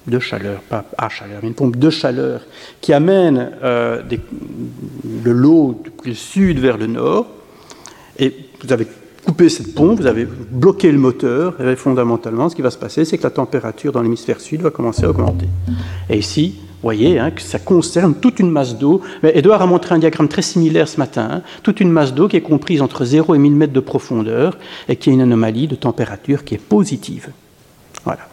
de 0.06 0.18
chaleur, 0.18 0.60
pas 0.60 0.84
à 0.98 1.08
chaleur, 1.08 1.40
mais 1.42 1.48
une 1.48 1.54
pompe 1.54 1.76
de 1.76 1.90
chaleur 1.90 2.42
qui 2.80 2.92
amène 2.92 3.50
euh, 3.62 4.02
de 4.02 5.30
l'eau 5.30 5.82
du 6.04 6.14
sud 6.14 6.58
vers 6.58 6.78
le 6.78 6.86
nord. 6.86 7.26
Et 8.18 8.32
vous 8.62 8.72
avez 8.72 8.86
coupé 9.24 9.48
cette 9.48 9.74
pompe, 9.74 10.00
vous 10.00 10.06
avez 10.06 10.24
bloqué 10.24 10.90
le 10.92 10.98
moteur, 10.98 11.60
et 11.60 11.76
fondamentalement, 11.76 12.48
ce 12.48 12.54
qui 12.54 12.62
va 12.62 12.70
se 12.70 12.78
passer, 12.78 13.04
c'est 13.04 13.18
que 13.18 13.24
la 13.24 13.30
température 13.30 13.92
dans 13.92 14.00
l'hémisphère 14.00 14.40
sud 14.40 14.62
va 14.62 14.70
commencer 14.70 15.04
à 15.04 15.10
augmenter. 15.10 15.48
Et 16.08 16.18
ici, 16.18 16.54
vous 16.58 16.82
voyez 16.82 17.18
hein, 17.18 17.32
que 17.32 17.42
ça 17.42 17.58
concerne 17.58 18.14
toute 18.14 18.38
une 18.38 18.50
masse 18.50 18.78
d'eau. 18.78 19.00
Edouard 19.24 19.62
a 19.62 19.66
montré 19.66 19.94
un 19.94 19.98
diagramme 19.98 20.28
très 20.28 20.42
similaire 20.42 20.86
ce 20.86 20.98
matin. 20.98 21.28
Hein. 21.32 21.42
toute 21.64 21.80
une 21.80 21.90
masse 21.90 22.14
d'eau 22.14 22.28
qui 22.28 22.36
est 22.36 22.42
comprise 22.42 22.80
entre 22.80 23.04
0 23.04 23.34
et 23.34 23.38
1000 23.38 23.56
mètres 23.56 23.72
de 23.72 23.80
profondeur 23.80 24.56
et 24.88 24.94
qui 24.96 25.10
a 25.10 25.12
une 25.12 25.22
anomalie 25.22 25.66
de 25.66 25.74
température 25.74 26.44
qui 26.44 26.54
est 26.54 26.62
positive. 26.62 27.30
Voilà. 28.04 28.28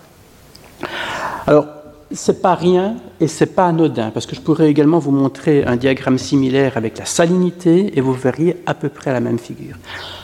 Alors, 1.46 1.66
c'est 2.12 2.42
pas 2.42 2.56
rien 2.56 2.96
et 3.20 3.28
c'est 3.28 3.48
pas 3.48 3.68
anodin, 3.68 4.12
parce 4.12 4.26
que 4.26 4.36
je 4.36 4.42
pourrais 4.42 4.70
également 4.70 5.00
vous 5.00 5.12
montrer 5.12 5.64
un 5.66 5.76
diagramme 5.76 6.18
similaire 6.18 6.78
avec 6.78 6.98
la 6.98 7.06
salinité 7.06 7.98
et 7.98 8.02
vous 8.02 8.14
verriez 8.14 8.58
à 8.66 8.74
peu 8.74 8.90
près 8.90 9.12
la 9.12 9.20
même 9.20 9.40
figure. 9.40 9.76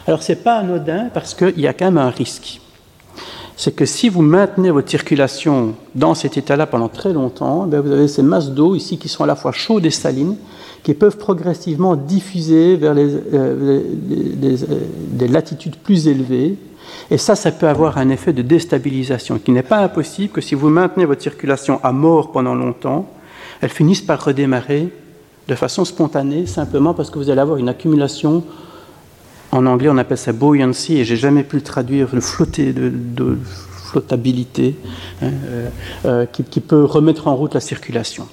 Alors, 0.08 0.22
c'est 0.22 0.44
pas 0.44 0.58
anodin 0.58 1.10
parce 1.14 1.34
qu'il 1.34 1.60
y 1.60 1.68
a 1.68 1.74
quand 1.74 1.86
même 1.86 1.98
un 1.98 2.10
risque. 2.10 2.62
C'est 3.58 3.76
que 3.76 3.86
si 3.86 4.08
vous 4.08 4.22
maintenez 4.22 4.70
votre 4.70 4.90
circulation 4.90 5.76
dans 5.94 6.14
cet 6.14 6.38
état-là 6.38 6.66
pendant 6.66 6.88
très 6.88 7.12
longtemps, 7.12 7.68
eh 7.70 7.78
vous 7.78 7.92
avez 7.92 8.08
ces 8.08 8.24
masses 8.24 8.52
d'eau 8.52 8.76
ici 8.76 8.98
qui 8.98 9.10
sont 9.10 9.26
à 9.26 9.28
la 9.28 9.36
fois 9.36 9.52
chaudes 9.52 9.86
et 9.86 9.92
salines, 9.92 10.38
qui 10.84 10.94
peuvent 10.94 11.18
progressivement 11.18 11.98
diffuser 11.98 12.78
vers 12.78 12.94
les, 12.94 13.14
euh, 13.34 13.82
des 15.12 15.28
latitudes 15.28 15.76
plus 15.76 16.08
élevées, 16.08 16.56
et 17.12 17.18
ça, 17.18 17.36
ça 17.36 17.52
peut 17.52 17.68
avoir 17.68 17.98
un 17.98 18.10
effet 18.10 18.34
de 18.34 18.42
déstabilisation 18.42 19.40
qui 19.40 19.52
n'est 19.52 19.64
pas 19.64 19.80
impossible 19.80 20.30
que 20.32 20.42
si 20.42 20.56
vous 20.56 20.70
maintenez 20.70 21.06
votre 21.06 21.22
circulation 21.22 21.80
à 21.84 21.92
mort 21.92 22.32
pendant 22.32 22.56
longtemps, 22.56 23.10
elle 23.62 23.70
finisse 23.70 24.02
par 24.02 24.24
redémarrer 24.24 24.90
de 25.48 25.56
façon 25.56 25.84
spontanée, 25.84 26.46
simplement 26.46 26.94
parce 26.94 27.10
que 27.10 27.18
vous 27.18 27.30
allez 27.30 27.42
avoir 27.42 27.58
une 27.58 27.70
accumulation. 27.70 28.44
En 29.52 29.66
anglais, 29.66 29.90
on 29.90 29.98
appelle 29.98 30.18
ça 30.18 30.32
buoyancy, 30.32 30.98
et 30.98 31.06
j'ai 31.06 31.18
jamais 31.18 31.44
pu 31.44 31.56
le 31.56 31.64
traduire, 31.64 32.10
le 32.14 32.22
flotter 32.22 32.72
de, 32.72 33.38
flottabilité, 33.86 34.76
hein, 35.24 35.32
euh, 35.46 35.70
euh, 36.06 36.26
qui, 36.28 36.60
peut 36.60 36.84
remettre 36.84 37.28
en 37.28 37.36
route 37.36 37.56
la 37.56 37.60
circulation. 37.60 38.28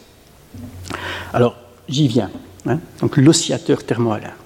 Alors, 1.32 1.56
j'y 1.88 2.08
viens. 2.08 2.30
Hein. 2.66 2.80
donc, 3.00 3.16
l'oscillateur 3.16 3.82
thermohalaire. 3.82 4.36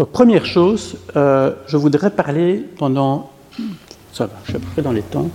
Donc, 0.00 0.12
première 0.12 0.46
chose, 0.46 0.96
euh, 1.14 1.52
je 1.66 1.76
voudrais 1.76 2.08
parler 2.08 2.64
pendant. 2.78 3.32
Ça 4.14 4.24
va, 4.24 4.32
je 4.44 4.52
suis 4.52 4.56
à 4.56 4.58
peu 4.58 4.66
près 4.72 4.80
dans 4.80 4.92
les 4.92 5.02
temps. 5.02 5.28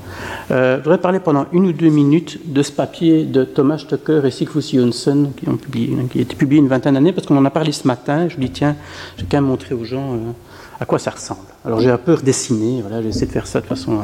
Euh, 0.49 0.80
je 0.80 0.84
voudrais 0.84 0.97
parler 0.97 1.20
pendant 1.20 1.45
une 1.51 1.68
ou 1.68 1.72
deux 1.72 1.89
minutes 1.89 2.51
de 2.51 2.63
ce 2.63 2.72
papier 2.72 3.26
de 3.26 3.43
Thomas 3.43 3.78
Stocker 3.78 4.22
et 4.26 4.32
Sigfus 4.32 4.76
Jonsson 4.76 5.34
qui, 5.38 5.47
ont 5.47 5.57
publié, 5.57 5.95
qui 6.11 6.18
a 6.18 6.22
été 6.24 6.36
publié 6.36 6.59
une 6.63 6.68
vingtaine 6.68 6.95
d'années 6.95 7.13
parce 7.13 7.28
qu'on 7.28 7.38
en 7.38 7.45
a 7.45 7.51
parlé 7.51 7.72
ce 7.72 7.86
matin. 7.86 8.28
Je 8.28 8.38
lui 8.38 8.45
dis, 8.45 8.53
tiens, 8.53 8.76
j'ai 9.18 9.28
quand 9.30 9.38
même 9.38 9.45
montré 9.45 9.76
aux 9.76 9.86
gens 9.86 10.13
euh, 10.13 10.32
à 10.80 10.86
quoi 10.86 10.97
ça 10.97 11.11
ressemble. 11.11 11.41
Alors, 11.63 11.80
j'ai 11.80 11.91
un 11.91 11.99
peu 11.99 12.16
redessiné, 12.16 12.82
voilà, 12.82 13.03
j'ai 13.03 13.09
essayé 13.09 13.28
de 13.28 13.32
faire 13.32 13.45
ça 13.45 13.61
de 13.61 13.68
façon 13.68 13.99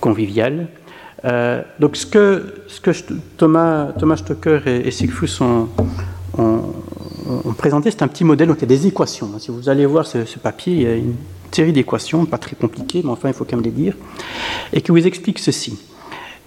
conviviale. 0.00 0.66
donc, 1.78 1.94
ce 1.94 2.06
que, 2.06 2.54
ce 2.66 2.80
que 2.80 2.90
Thomas, 3.36 3.92
Thomas 3.92 4.16
Stocker 4.16 4.62
et, 4.66 4.88
et 4.88 5.42
ont, 5.42 5.68
ont, 6.38 6.74
on, 7.44 7.52
présentait, 7.52 7.90
c'est 7.90 8.02
un 8.02 8.08
petit 8.08 8.24
modèle, 8.24 8.48
donc 8.48 8.58
il 8.58 8.62
y 8.62 8.64
a 8.64 8.68
des 8.68 8.86
équations. 8.86 9.30
Si 9.38 9.50
vous 9.50 9.68
allez 9.68 9.86
voir 9.86 10.06
ce, 10.06 10.18
papier, 10.38 10.72
il 10.74 10.82
y 10.82 10.86
a 10.86 10.94
une 10.94 11.14
série 11.50 11.72
d'équations, 11.72 12.24
pas 12.26 12.38
très 12.38 12.56
compliquées, 12.56 13.02
mais 13.04 13.10
enfin 13.10 13.28
il 13.28 13.34
faut 13.34 13.44
quand 13.44 13.56
même 13.56 13.64
les 13.64 13.70
dire, 13.70 13.94
et 14.72 14.80
qui 14.80 14.90
vous 14.90 15.06
explique 15.06 15.38
ceci. 15.38 15.78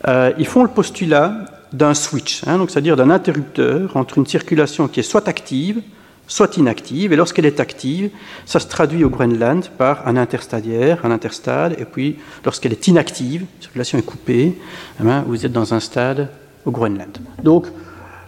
Euh, 0.07 0.31
ils 0.37 0.47
font 0.47 0.63
le 0.63 0.69
postulat 0.69 1.45
d'un 1.73 1.93
switch, 1.93 2.43
hein, 2.47 2.57
donc 2.57 2.69
c'est-à-dire 2.71 2.95
d'un 2.95 3.09
interrupteur 3.09 3.95
entre 3.97 4.17
une 4.17 4.25
circulation 4.25 4.87
qui 4.87 5.01
est 5.01 5.03
soit 5.03 5.27
active, 5.27 5.81
soit 6.27 6.57
inactive, 6.57 7.11
et 7.11 7.15
lorsqu'elle 7.15 7.45
est 7.45 7.59
active, 7.59 8.11
ça 8.45 8.59
se 8.59 8.67
traduit 8.67 9.03
au 9.03 9.09
Groenland 9.09 9.67
par 9.77 10.07
un 10.07 10.15
interstadiaire, 10.15 11.05
un 11.05 11.11
interstade, 11.11 11.75
et 11.79 11.85
puis 11.85 12.17
lorsqu'elle 12.45 12.71
est 12.71 12.87
inactive, 12.87 13.41
la 13.41 13.61
circulation 13.61 13.97
est 13.97 14.03
coupée, 14.03 14.57
eh 14.99 15.03
ben, 15.03 15.23
vous 15.27 15.45
êtes 15.45 15.51
dans 15.51 15.73
un 15.73 15.79
stade 15.79 16.29
au 16.65 16.71
Groenland. 16.71 17.17
Donc, 17.43 17.65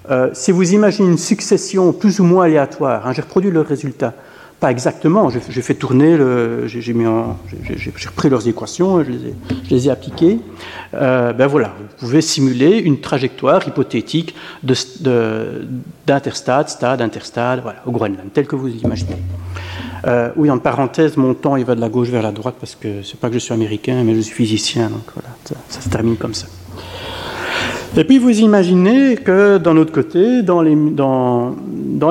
euh, 0.10 0.30
si 0.34 0.52
vous 0.52 0.74
imaginez 0.74 1.10
une 1.10 1.18
succession 1.18 1.93
plus 1.93 2.20
ou 2.20 2.24
moins 2.24 2.45
aléatoire, 2.45 3.06
hein, 3.06 3.14
j'ai 3.14 3.22
reproduit 3.22 3.52
le 3.52 3.62
résultat, 3.62 4.14
pas 4.60 4.70
exactement, 4.70 5.30
j'ai 5.30 5.62
fait 5.62 5.74
tourner, 5.74 6.18
j'ai 6.68 6.93
repris 8.08 8.30
leurs 8.30 8.47
équations, 8.47 9.04
je 9.04 9.10
les 9.10 9.30
ai, 9.30 9.36
je 9.66 9.70
les 9.72 9.88
ai 9.88 9.91
appliquées. 9.91 10.39
Euh, 10.93 11.34
ben 11.34 11.47
voilà, 11.47 11.74
vous 11.80 12.06
pouvez 12.06 12.22
simuler 12.22 12.78
une 12.78 13.02
trajectoire 13.02 13.68
hypothétique 13.68 14.36
d'interstade, 14.62 16.70
stade, 16.70 17.02
interstade, 17.02 17.62
voilà, 17.64 17.82
au 17.88 17.91
Groenland, 17.91 18.32
tel 18.34 18.45
que 18.45 18.56
vous 18.56 18.68
l'imaginez. 18.68 19.18
Euh, 20.06 20.30
oui, 20.36 20.52
en 20.52 20.60
parenthèse, 20.60 21.18
mon 21.18 21.34
temps 21.34 21.56
il 21.56 21.66
va 21.66 21.74
de 21.74 21.82
la 21.82 21.89
gauche 21.89 22.10
vers 22.10 22.24
la 22.24 22.32
droite 22.32 22.56
parce 22.60 22.76
que 22.76 23.02
c'est 23.04 23.20
pas 23.20 23.30
que 23.30 23.36
je 23.36 23.39
suis 23.39 23.54
américain, 23.54 24.04
mais 24.04 24.16
je 24.16 24.22
suis 24.22 24.36
physicien, 24.36 24.89
donc 24.89 25.06
voilà, 25.16 25.30
ça 25.70 25.82
se 25.82 25.89
termine 25.89 26.18
comme 26.18 26.36
ça. 26.36 26.45
Et 27.97 28.05
puis 28.05 28.19
vous 28.19 28.39
imaginez 28.39 29.17
que 29.17 29.57
d'un 29.57 29.75
autre 29.75 29.91
côté, 29.91 30.43
dans 30.43 30.61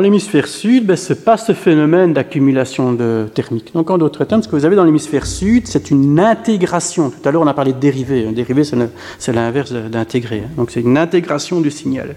l'hémisphère 0.00 0.46
sud, 0.46 0.84
ben, 0.84 0.94
se 0.94 1.14
passe 1.14 1.46
ce 1.46 1.52
phénomène 1.52 2.12
d'accumulation 2.12 2.96
thermique. 3.34 3.72
Donc 3.72 3.90
en 3.90 3.96
d'autres 3.96 4.24
termes, 4.24 4.42
ce 4.42 4.48
que 4.48 4.56
vous 4.56 4.66
avez 4.66 4.76
dans 4.76 4.84
l'hémisphère 4.84 5.24
sud, 5.24 5.66
c'est 5.66 5.90
une 5.90 6.20
intégration. 6.20 7.08
Tout 7.08 7.26
à 7.26 7.32
l'heure, 7.32 7.40
on 7.40 7.46
a 7.46 7.54
parlé 7.54 7.72
de 7.72 7.78
dérivé. 7.78 8.26
Un 8.26 8.32
dérivé, 8.32 8.62
c'est 8.64 9.32
l'inverse 9.32 9.72
d'intégrer. 9.72 10.42
Donc 10.58 10.70
c'est 10.70 10.82
une 10.82 10.98
intégration 10.98 11.62
du 11.62 11.70
signal. 11.70 12.14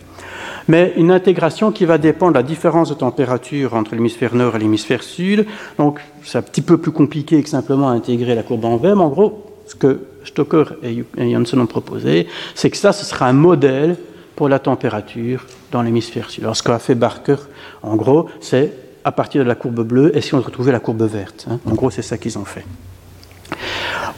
Mais 0.68 0.94
une 0.98 1.12
intégration 1.12 1.72
qui 1.72 1.86
va 1.86 1.98
dépendre 1.98 2.34
de 2.34 2.38
la 2.40 2.44
différence 2.44 2.90
de 2.90 2.96
température 2.96 3.76
entre 3.76 3.96
l'hémisphère 3.96 4.36
nord 4.36 4.58
et 4.58 4.60
l'hémisphère 4.60 5.04
sud. 5.04 5.46
Donc 5.78 6.02
c'est 6.24 6.38
un 6.38 6.42
petit 6.42 6.62
peu 6.62 6.78
plus 6.78 6.92
compliqué 6.92 7.42
que 7.42 7.48
simplement 7.48 7.90
intégrer 7.90 8.36
la 8.36 8.44
courbe 8.44 8.66
en 8.66 8.76
V, 8.76 8.94
mais 8.94 9.02
en 9.02 9.10
gros, 9.10 9.46
ce 9.66 9.76
que 9.76 10.02
Stoker 10.26 10.76
et 10.84 11.06
Janssen 11.18 11.60
ont 11.60 11.68
proposé, 11.68 12.28
c'est 12.56 12.70
que 12.70 12.78
ça, 12.78 12.92
ce 12.92 13.06
sera 13.06 13.28
un 13.28 13.34
modèle 13.34 13.98
pour 14.36 14.50
la 14.50 14.60
température 14.60 15.46
dans 15.72 15.82
l'hémisphère 15.82 16.30
sud. 16.30 16.44
Alors, 16.44 16.56
ce 16.56 16.64
qu'a 16.64 16.80
fait 16.80 16.96
Barker, 16.96 17.38
en 17.82 17.96
gros, 17.96 18.30
c'est 18.42 18.74
à 19.04 19.12
partir 19.12 19.44
de 19.44 19.48
la 19.48 19.56
courbe 19.56 19.82
bleue, 19.82 20.16
et 20.16 20.22
si 20.22 20.34
on 20.34 20.42
retrouvait 20.42 20.72
la 20.72 20.80
courbe 20.80 21.04
verte. 21.04 21.46
Hein? 21.50 21.60
En 21.66 21.74
gros, 21.74 21.92
c'est 21.92 22.02
ça 22.02 22.18
qu'ils 22.18 22.38
ont 22.38 22.46
fait. 22.46 22.66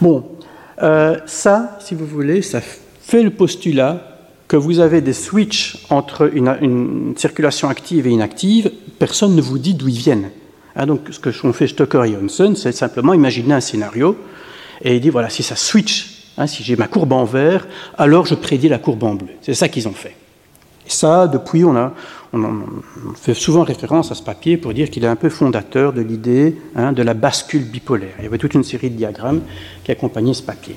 Bon, 0.00 0.24
euh, 0.82 1.16
ça, 1.26 1.76
si 1.80 1.94
vous 1.94 2.06
voulez, 2.06 2.42
ça 2.42 2.60
fait 2.60 3.22
le 3.22 3.30
postulat 3.30 4.16
que 4.48 4.56
vous 4.56 4.78
avez 4.78 5.00
des 5.00 5.12
switches 5.12 5.78
entre 5.90 6.30
une, 6.32 7.14
circulation 7.16 7.68
active 7.68 8.06
et 8.06 8.10
inactive, 8.10 8.70
personne 8.98 9.34
ne 9.34 9.42
vous 9.42 9.58
dit 9.58 9.74
d'où 9.74 9.88
ils 9.88 9.98
viennent. 9.98 10.30
Hein, 10.76 10.86
donc, 10.86 11.00
ce 11.10 11.18
que 11.18 11.30
ont 11.46 11.52
fait 11.52 11.66
Stoker 11.66 12.04
et 12.04 12.12
Janssen, 12.12 12.54
c'est 12.54 12.72
simplement 12.72 13.12
imaginer 13.12 13.54
un 13.54 13.60
scénario 13.60 14.16
et 14.82 14.96
il 14.96 15.00
dit, 15.00 15.10
voilà, 15.10 15.30
si 15.30 15.42
ça 15.42 15.56
switch, 15.56 16.32
hein, 16.38 16.46
si 16.46 16.62
j'ai 16.62 16.76
ma 16.76 16.88
courbe 16.88 17.12
en 17.12 17.24
vert, 17.24 17.66
alors 17.96 18.26
je 18.26 18.34
prédis 18.34 18.68
la 18.68 18.78
courbe 18.78 19.02
en 19.04 19.14
bleu. 19.14 19.32
C'est 19.42 19.54
ça 19.54 19.68
qu'ils 19.68 19.88
ont 19.88 19.92
fait. 19.92 20.14
Et 20.86 20.90
ça, 20.90 21.26
depuis, 21.26 21.64
on, 21.64 21.76
a, 21.76 21.92
on, 22.32 22.62
fait 23.14 23.34
souvent 23.34 23.64
référence 23.64 24.12
à 24.12 24.14
ce 24.14 24.22
papier 24.22 24.56
pour 24.56 24.72
dire 24.72 24.88
qu'il 24.90 25.04
est 25.04 25.08
un 25.08 25.16
peu 25.16 25.28
fondateur 25.28 25.92
de 25.92 26.00
l'idée 26.00 26.56
hein, 26.76 26.92
de 26.92 27.02
la 27.02 27.14
bascule 27.14 27.64
bipolaire. 27.64 28.14
Il 28.18 28.24
y 28.24 28.26
avait 28.26 28.38
toute 28.38 28.54
une 28.54 28.64
série 28.64 28.90
de 28.90 28.96
diagrammes 28.96 29.40
qui 29.82 29.90
accompagnaient 29.90 30.34
ce 30.34 30.42
papier. 30.42 30.76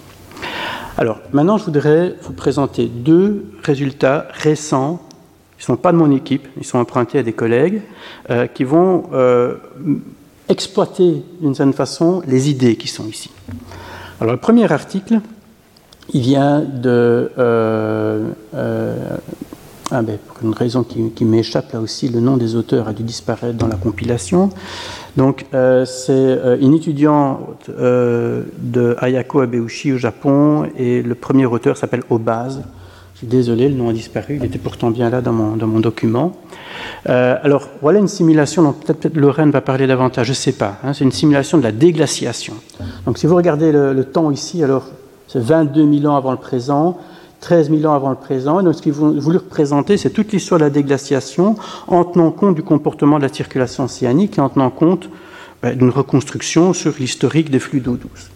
Alors, 0.97 1.20
maintenant, 1.32 1.58
je 1.58 1.66
voudrais 1.66 2.16
vous 2.24 2.34
présenter 2.34 2.88
deux 2.88 3.45
résultats 3.64 4.28
récents. 4.32 5.02
Ils 5.58 5.62
ne 5.62 5.66
sont 5.66 5.78
pas 5.78 5.91
de 5.91 5.97
mon 5.97 6.12
équipe, 6.12 6.47
ils 6.58 6.66
sont 6.66 6.80
empruntés 6.80 7.20
à 7.20 7.24
des 7.24 7.34
collègues 7.34 7.82
euh, 8.30 8.47
qui 8.47 8.64
vont 8.64 9.10
euh, 9.14 9.56
exploiter 10.47 11.24
d'une 11.39 11.54
certaine 11.54 11.74
façon 11.74 12.24
les 12.26 12.50
idées 12.50 12.76
qui 12.76 12.88
sont 12.88 13.08
ici. 13.08 13.30
Alors, 14.22 14.34
le 14.34 14.39
premier 14.39 14.70
article, 14.70 15.22
il 16.13 16.22
vient 16.22 16.59
de. 16.59 17.32
Euh, 17.38 18.28
euh, 18.53 19.17
ah 19.91 20.01
ben, 20.01 20.17
pour 20.17 20.45
une 20.45 20.53
raison 20.53 20.84
qui, 20.84 21.26
m'échappe 21.26 21.72
là 21.72 21.80
aussi, 21.80 22.09
le 22.09 22.20
nom 22.20 22.38
des 22.38 22.55
auteurs 22.55 22.88
a 22.88 22.93
dû 22.93 23.01
disparaître 23.01 23.57
dans 23.57 23.67
la 23.67 23.76
compilation. 23.76 24.49
Donc, 25.17 25.45
euh, 25.53 25.86
c'est 25.86 26.38
une 26.61 26.76
étudiante 26.76 27.70
de 27.70 28.95
Ayako 28.99 29.39
Abeushi 29.39 29.93
au 29.93 29.97
Japon 29.97 30.70
et 30.78 31.01
le 31.01 31.15
premier 31.15 31.45
auteur 31.45 31.78
s'appelle 31.78 32.03
Obaz. 32.09 32.61
Désolé, 33.22 33.67
le 33.67 33.76
nom 33.76 33.89
a 33.89 33.93
disparu, 33.93 34.38
il 34.38 34.45
était 34.45 34.59
pourtant 34.59 34.91
bien 34.91 35.09
là 35.09 35.20
dans 35.20 35.34
mon, 35.34 35.57
dans 35.57 35.67
mon 35.67 35.80
document. 35.80 36.34
alors, 37.05 37.67
voilà 37.82 37.99
une 37.99 38.07
simulation 38.07 38.63
dont 38.63 38.72
peut-être 38.74 39.15
Lorraine 39.15 39.51
va 39.51 39.61
parler 39.61 39.88
davantage, 39.88 40.28
je 40.28 40.32
ne 40.32 40.36
sais 40.36 40.53
pas. 40.53 40.78
Hein, 40.84 40.93
c'est 40.93 41.03
une 41.03 41.11
simulation 41.11 41.57
de 41.57 41.63
la 41.63 41.72
déglaciation. 41.74 42.53
Donc 43.05 43.17
si 43.17 43.28
vous 43.28 43.36
regardez 43.36 43.72
le, 43.72 44.03
temps 44.05 44.32
ici, 44.32 44.63
alors 44.63 44.88
c'est 45.28 45.41
22 45.41 45.99
000 45.99 46.11
ans 46.11 46.15
avant 46.15 46.32
le 46.32 46.38
présent, 46.38 46.97
13 47.41 47.70
000 47.70 47.86
ans 47.86 47.95
avant 47.95 48.09
le 48.09 48.15
présent. 48.15 48.61
donc 48.61 48.76
ce 48.76 48.82
qu'ils 48.82 49.01
ont 49.01 49.11
voulu 49.20 49.38
représenter, 49.38 49.97
c'est 49.97 50.09
toute 50.09 50.32
l'histoire 50.32 50.59
de 50.59 50.65
la 50.65 50.70
déglaciation 50.70 51.55
en 51.88 52.03
tenant 52.03 52.32
compte 52.32 52.55
du 52.55 52.63
comportement 52.63 53.17
de 53.17 53.24
la 53.24 53.34
circulation 53.34 53.86
océanique 53.86 54.38
et 54.38 54.41
en 54.41 54.49
tenant 54.49 54.70
compte 54.70 55.09
ben, 55.61 55.78
d'une 55.78 55.89
reconstruction 55.89 56.74
sur 56.74 56.93
l'historique 56.99 57.49
des 57.49 57.59
flux 57.59 57.82
d'eau 57.82 57.97
douce. 57.97 58.30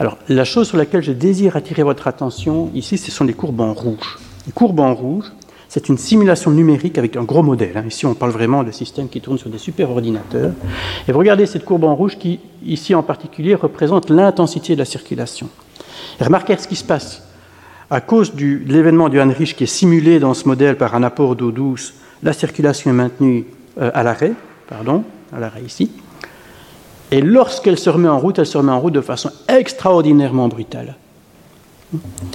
Alors 0.00 0.16
la 0.28 0.44
chose 0.44 0.68
sur 0.68 0.76
laquelle 0.76 1.02
je 1.02 1.12
désire 1.12 1.56
attirer 1.56 1.82
votre 1.82 2.06
attention 2.06 2.70
ici, 2.74 2.98
ce 2.98 3.10
sont 3.10 3.24
les 3.24 3.34
courbes 3.34 3.60
en 3.60 3.74
rouge. 3.74 4.18
Les 4.46 4.52
courbes 4.52 4.80
en 4.80 4.94
rouge, 4.94 5.32
c'est 5.68 5.88
une 5.88 5.98
simulation 5.98 6.50
numérique 6.50 6.98
avec 6.98 7.16
un 7.16 7.24
gros 7.24 7.42
modèle. 7.42 7.76
Hein. 7.76 7.84
Ici, 7.86 8.06
on 8.06 8.14
parle 8.14 8.30
vraiment 8.30 8.62
de 8.62 8.70
systèmes 8.70 9.08
qui 9.08 9.20
tournent 9.20 9.38
sur 9.38 9.50
des 9.50 9.58
superordinateurs. 9.58 10.52
Et 11.06 11.12
vous 11.12 11.18
regardez 11.18 11.46
cette 11.46 11.64
courbe 11.64 11.84
en 11.84 11.94
rouge 11.94 12.16
qui, 12.16 12.40
ici 12.64 12.94
en 12.94 13.02
particulier, 13.02 13.54
représente 13.54 14.08
l'intensité 14.08 14.74
de 14.74 14.78
la 14.78 14.84
circulation. 14.84 15.48
Et 16.20 16.24
remarquez 16.24 16.56
ce 16.56 16.68
qui 16.68 16.76
se 16.76 16.84
passe. 16.84 17.22
À 17.90 18.00
cause 18.00 18.34
de 18.34 18.60
l'événement 18.66 19.08
du 19.08 19.18
Heinrich 19.18 19.56
qui 19.56 19.64
est 19.64 19.66
simulé 19.66 20.20
dans 20.20 20.34
ce 20.34 20.46
modèle 20.46 20.76
par 20.76 20.94
un 20.94 21.02
apport 21.02 21.36
d'eau 21.36 21.50
douce, 21.50 21.94
la 22.22 22.32
circulation 22.32 22.90
est 22.90 22.94
maintenue 22.94 23.46
euh, 23.80 23.90
à 23.94 24.02
l'arrêt, 24.02 24.32
pardon, 24.68 25.04
à 25.32 25.40
l'arrêt 25.40 25.62
ici. 25.62 25.90
Et 27.10 27.20
lorsqu'elle 27.20 27.78
se 27.78 27.88
remet 27.88 28.08
en 28.08 28.18
route, 28.18 28.38
elle 28.38 28.46
se 28.46 28.58
remet 28.58 28.72
en 28.72 28.80
route 28.80 28.94
de 28.94 29.00
façon 29.00 29.30
extraordinairement 29.48 30.48
brutale. 30.48 30.96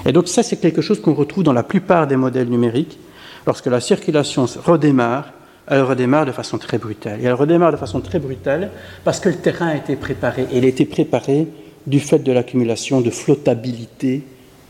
Et 0.06 0.12
donc 0.12 0.28
ça, 0.28 0.42
c'est 0.42 0.58
quelque 0.58 0.82
chose 0.82 1.00
qu'on 1.00 1.14
retrouve 1.14 1.44
dans 1.44 1.54
la 1.54 1.64
plupart 1.64 2.08
des 2.08 2.16
modèles 2.16 2.50
numériques. 2.50 2.98
Lorsque 3.46 3.68
la 3.68 3.80
circulation 3.80 4.46
redémarre, 4.66 5.32
elle 5.68 5.82
redémarre 5.82 6.26
de 6.26 6.32
façon 6.32 6.58
très 6.58 6.78
brutale. 6.78 7.22
Et 7.22 7.26
elle 7.26 7.34
redémarre 7.34 7.72
de 7.72 7.78
façon 7.78 8.02
très 8.02 8.20
brutale 8.20 8.72
parce 9.04 9.20
que 9.20 9.30
le 9.30 9.36
terrain 9.36 9.68
a 9.68 9.76
été 9.76 9.96
préparé. 9.96 10.48
Et 10.52 10.58
il 10.58 10.66
a 10.66 10.68
été 10.68 10.86
préparé 10.86 11.48
du 11.86 12.00
fait 12.00 12.20
de 12.20 12.32
l'accumulation 12.32 13.02
de 13.02 13.10
flottabilité, 13.10 14.24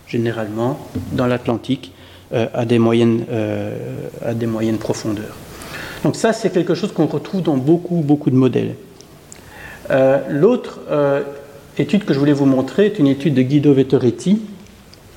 généralement, 0.08 0.80
dans 1.14 1.28
l'Atlantique, 1.28 1.94
euh, 2.34 2.48
à, 2.54 2.64
euh, 2.64 3.78
à 4.26 4.34
des 4.34 4.48
moyennes 4.48 4.78
profondeurs. 4.78 5.36
Donc 6.04 6.16
ça, 6.16 6.34
c'est 6.34 6.52
quelque 6.52 6.76
chose 6.76 6.92
qu'on 6.92 7.06
retrouve 7.06 7.42
dans 7.42 7.58
beaucoup, 7.58 8.02
beaucoup 8.02 8.30
de 8.30 8.36
modèles. 8.36 8.76
Euh, 9.92 10.20
l'autre 10.30 10.80
étude 11.78 12.06
que 12.06 12.14
je 12.14 12.20
voulais 12.20 12.34
vous 12.34 12.46
montrer 12.46 12.86
est 12.86 13.00
une 13.00 13.08
étude 13.08 13.34
de 13.34 13.42
Guido 13.42 13.74
Vettoretti, 13.74 14.42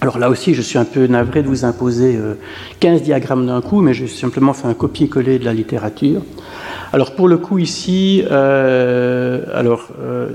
alors 0.07 0.19
là 0.19 0.31
aussi, 0.31 0.55
je 0.55 0.63
suis 0.63 0.79
un 0.79 0.85
peu 0.85 1.09
navré 1.09 1.43
de 1.43 1.49
vous 1.49 1.65
imposer 1.65 2.17
15 2.79 3.03
diagrammes 3.03 3.45
d'un 3.45 3.61
coup, 3.61 3.81
mais 3.81 3.93
j'ai 3.93 4.07
simplement 4.07 4.53
fait 4.53 4.69
un 4.69 4.75
copier-coller 4.75 5.41
de 5.41 5.45
la 5.45 5.53
littérature. 5.53 6.23
Alors 6.93 7.15
pour 7.15 7.29
le 7.29 7.37
coup 7.37 7.59
ici, 7.59 8.23
euh, 8.31 9.43
alors 9.53 9.89
euh, 10.01 10.31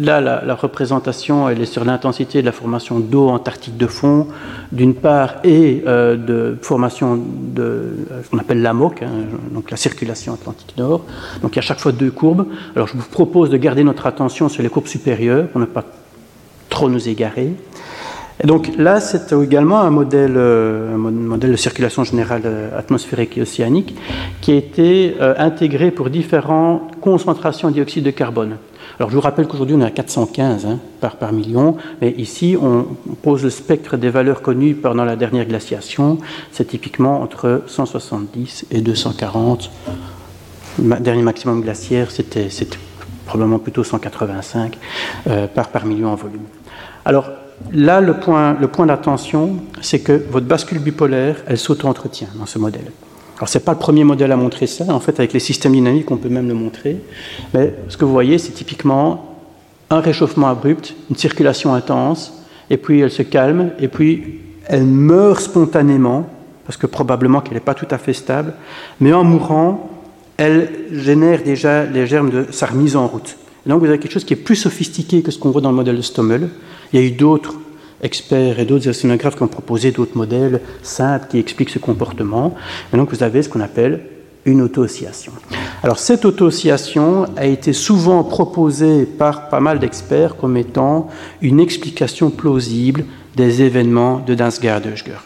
là 0.00 0.20
la, 0.20 0.54
représentation 0.54 1.48
elle 1.48 1.60
est 1.60 1.66
sur 1.66 1.84
l'intensité 1.84 2.40
de 2.40 2.46
la 2.46 2.52
formation 2.52 3.00
d'eau 3.00 3.28
antarctique 3.28 3.76
de 3.76 3.86
fond 3.86 4.28
d'une 4.70 4.94
part 4.94 5.36
et 5.44 5.82
euh, 5.86 6.16
de 6.16 6.56
formation 6.60 7.16
de 7.16 7.96
ce 8.22 8.30
qu'on 8.30 8.38
appelle 8.38 8.62
l'AMOC, 8.62 9.02
hein, 9.02 9.10
donc 9.52 9.70
la 9.70 9.76
circulation 9.76 10.34
atlantique 10.34 10.74
nord. 10.76 11.04
Donc 11.40 11.52
il 11.52 11.56
y 11.56 11.58
a 11.60 11.62
chaque 11.62 11.80
fois 11.80 11.92
deux 11.92 12.10
courbes. 12.10 12.46
Alors 12.76 12.86
je 12.86 12.96
vous 12.96 13.08
propose 13.08 13.48
de 13.50 13.56
garder 13.56 13.82
notre 13.82 14.06
attention 14.06 14.48
sur 14.48 14.62
les 14.62 14.68
courbes 14.68 14.86
supérieures 14.86 15.48
pour 15.48 15.60
ne 15.60 15.66
pas 15.66 15.84
trop 16.68 16.88
nous 16.90 17.08
égarer. 17.08 17.54
Et 18.42 18.46
donc 18.46 18.72
là, 18.76 18.98
c'est 18.98 19.32
également 19.32 19.80
un 19.80 19.90
modèle, 19.90 20.34
euh, 20.36 20.94
un 20.94 20.98
modèle 20.98 21.52
de 21.52 21.56
circulation 21.56 22.02
générale 22.02 22.42
euh, 22.44 22.76
atmosphérique 22.76 23.38
et 23.38 23.42
océanique 23.42 23.94
qui 24.40 24.50
a 24.50 24.56
été 24.56 25.16
euh, 25.20 25.34
intégré 25.38 25.92
pour 25.92 26.10
différentes 26.10 26.96
concentrations 27.00 27.68
de 27.68 27.74
dioxyde 27.74 28.04
de 28.04 28.10
carbone. 28.10 28.56
Alors 28.98 29.10
je 29.10 29.14
vous 29.14 29.20
rappelle 29.20 29.46
qu'aujourd'hui 29.46 29.76
on 29.76 29.80
est 29.80 29.86
à 29.86 29.90
415 29.90 30.66
hein, 30.66 30.80
par, 31.00 31.32
million, 31.32 31.76
mais 32.00 32.10
ici 32.18 32.56
on 32.60 32.86
pose 33.22 33.44
le 33.44 33.50
spectre 33.50 33.96
des 33.96 34.10
valeurs 34.10 34.42
connues 34.42 34.74
pendant 34.74 35.04
la 35.04 35.14
dernière 35.14 35.46
glaciation. 35.46 36.18
C'est 36.50 36.66
typiquement 36.66 37.22
entre 37.22 37.62
170 37.66 38.66
et 38.72 38.80
240. 38.80 39.70
Le 40.82 40.96
dernier 41.00 41.22
maximum 41.22 41.62
glaciaire, 41.62 42.10
c'était 42.10 42.48
probablement 43.24 43.60
plutôt 43.60 43.84
185 43.84 44.78
par, 45.54 45.68
par 45.68 45.86
million 45.86 46.08
en 46.08 46.16
volume. 46.16 46.42
Alors 47.04 47.30
là, 47.72 48.00
le 48.00 48.14
point, 48.14 48.86
d'attention, 48.86 49.56
c'est 49.80 50.00
que 50.00 50.12
votre 50.30 50.46
bascule 50.46 50.78
bipolaire, 50.78 51.36
elle 51.46 51.58
s'auto-entretient 51.58 52.28
dans 52.38 52.46
ce 52.46 52.58
modèle. 52.58 52.90
Alors, 53.36 53.48
ce 53.48 53.58
n'est 53.58 53.64
pas 53.64 53.72
le 53.72 53.78
premier 53.78 54.04
modèle 54.04 54.30
à 54.30 54.36
montrer 54.36 54.66
ça. 54.66 54.84
En 54.88 55.00
fait, 55.00 55.18
avec 55.18 55.32
les 55.32 55.40
systèmes 55.40 55.72
dynamiques, 55.72 56.10
on 56.10 56.16
peut 56.16 56.28
même 56.28 56.48
le 56.48 56.54
montrer. 56.54 56.98
Mais 57.54 57.74
ce 57.88 57.96
que 57.96 58.04
vous 58.04 58.12
voyez, 58.12 58.38
c'est 58.38 58.52
typiquement 58.52 59.36
un 59.90 60.00
réchauffement 60.00 60.48
abrupt, 60.48 60.94
une 61.10 61.16
circulation 61.16 61.74
intense, 61.74 62.42
et 62.70 62.76
puis 62.76 63.00
elle 63.00 63.10
se 63.10 63.22
calme, 63.22 63.70
et 63.78 63.88
puis 63.88 64.40
elle 64.66 64.84
meurt 64.84 65.40
spontanément, 65.40 66.26
parce 66.64 66.76
que 66.76 66.86
probablement 66.86 67.40
qu'elle 67.40 67.54
n'est 67.54 67.60
pas 67.60 67.74
tout 67.74 67.88
à 67.90 67.98
fait 67.98 68.12
stable, 68.12 68.54
mais 69.00 69.12
en 69.12 69.24
mourant, 69.24 69.90
elle 70.36 70.70
génère 70.92 71.42
déjà 71.42 71.84
les 71.84 72.06
germes 72.06 72.30
de 72.30 72.46
sa 72.50 72.66
remise 72.66 72.96
en 72.96 73.06
route. 73.06 73.36
Donc 73.66 73.80
vous 73.80 73.86
avez 73.86 73.98
quelque 73.98 74.12
chose 74.12 74.24
qui 74.24 74.34
est 74.34 74.36
plus 74.36 74.56
sophistiqué 74.56 75.22
que 75.22 75.30
ce 75.30 75.38
qu'on 75.38 75.50
voit 75.50 75.60
dans 75.60 75.70
le 75.70 75.76
modèle 75.76 75.96
de 75.96 76.02
Stommel, 76.02 76.48
il 76.92 77.00
y 77.00 77.02
a 77.02 77.06
eu 77.06 77.12
d'autres 77.12 77.54
experts 78.02 78.58
et 78.58 78.64
d'autres 78.64 78.88
océanographes 78.88 79.36
qui 79.36 79.42
ont 79.42 79.48
proposé 79.48 79.92
d'autres 79.92 80.16
modèles 80.16 80.60
simples 80.82 81.26
qui 81.30 81.38
expliquent 81.38 81.70
ce 81.70 81.78
comportement. 81.78 82.54
Et 82.92 82.96
donc 82.96 83.10
vous 83.10 83.22
avez 83.22 83.42
ce 83.42 83.48
qu'on 83.48 83.60
appelle 83.60 84.00
une 84.44 84.60
auto-oscillation. 84.60 85.32
Alors 85.84 85.98
cette 85.98 86.24
auto-oscillation 86.24 87.26
a 87.36 87.46
été 87.46 87.72
souvent 87.72 88.24
proposée 88.24 89.04
par 89.04 89.48
pas 89.48 89.60
mal 89.60 89.78
d'experts 89.78 90.36
comme 90.36 90.56
étant 90.56 91.08
une 91.40 91.60
explication 91.60 92.30
plausible 92.30 93.04
des 93.36 93.62
événements 93.62 94.18
de 94.18 94.34
Dansgaard-Oeschger. 94.34 95.18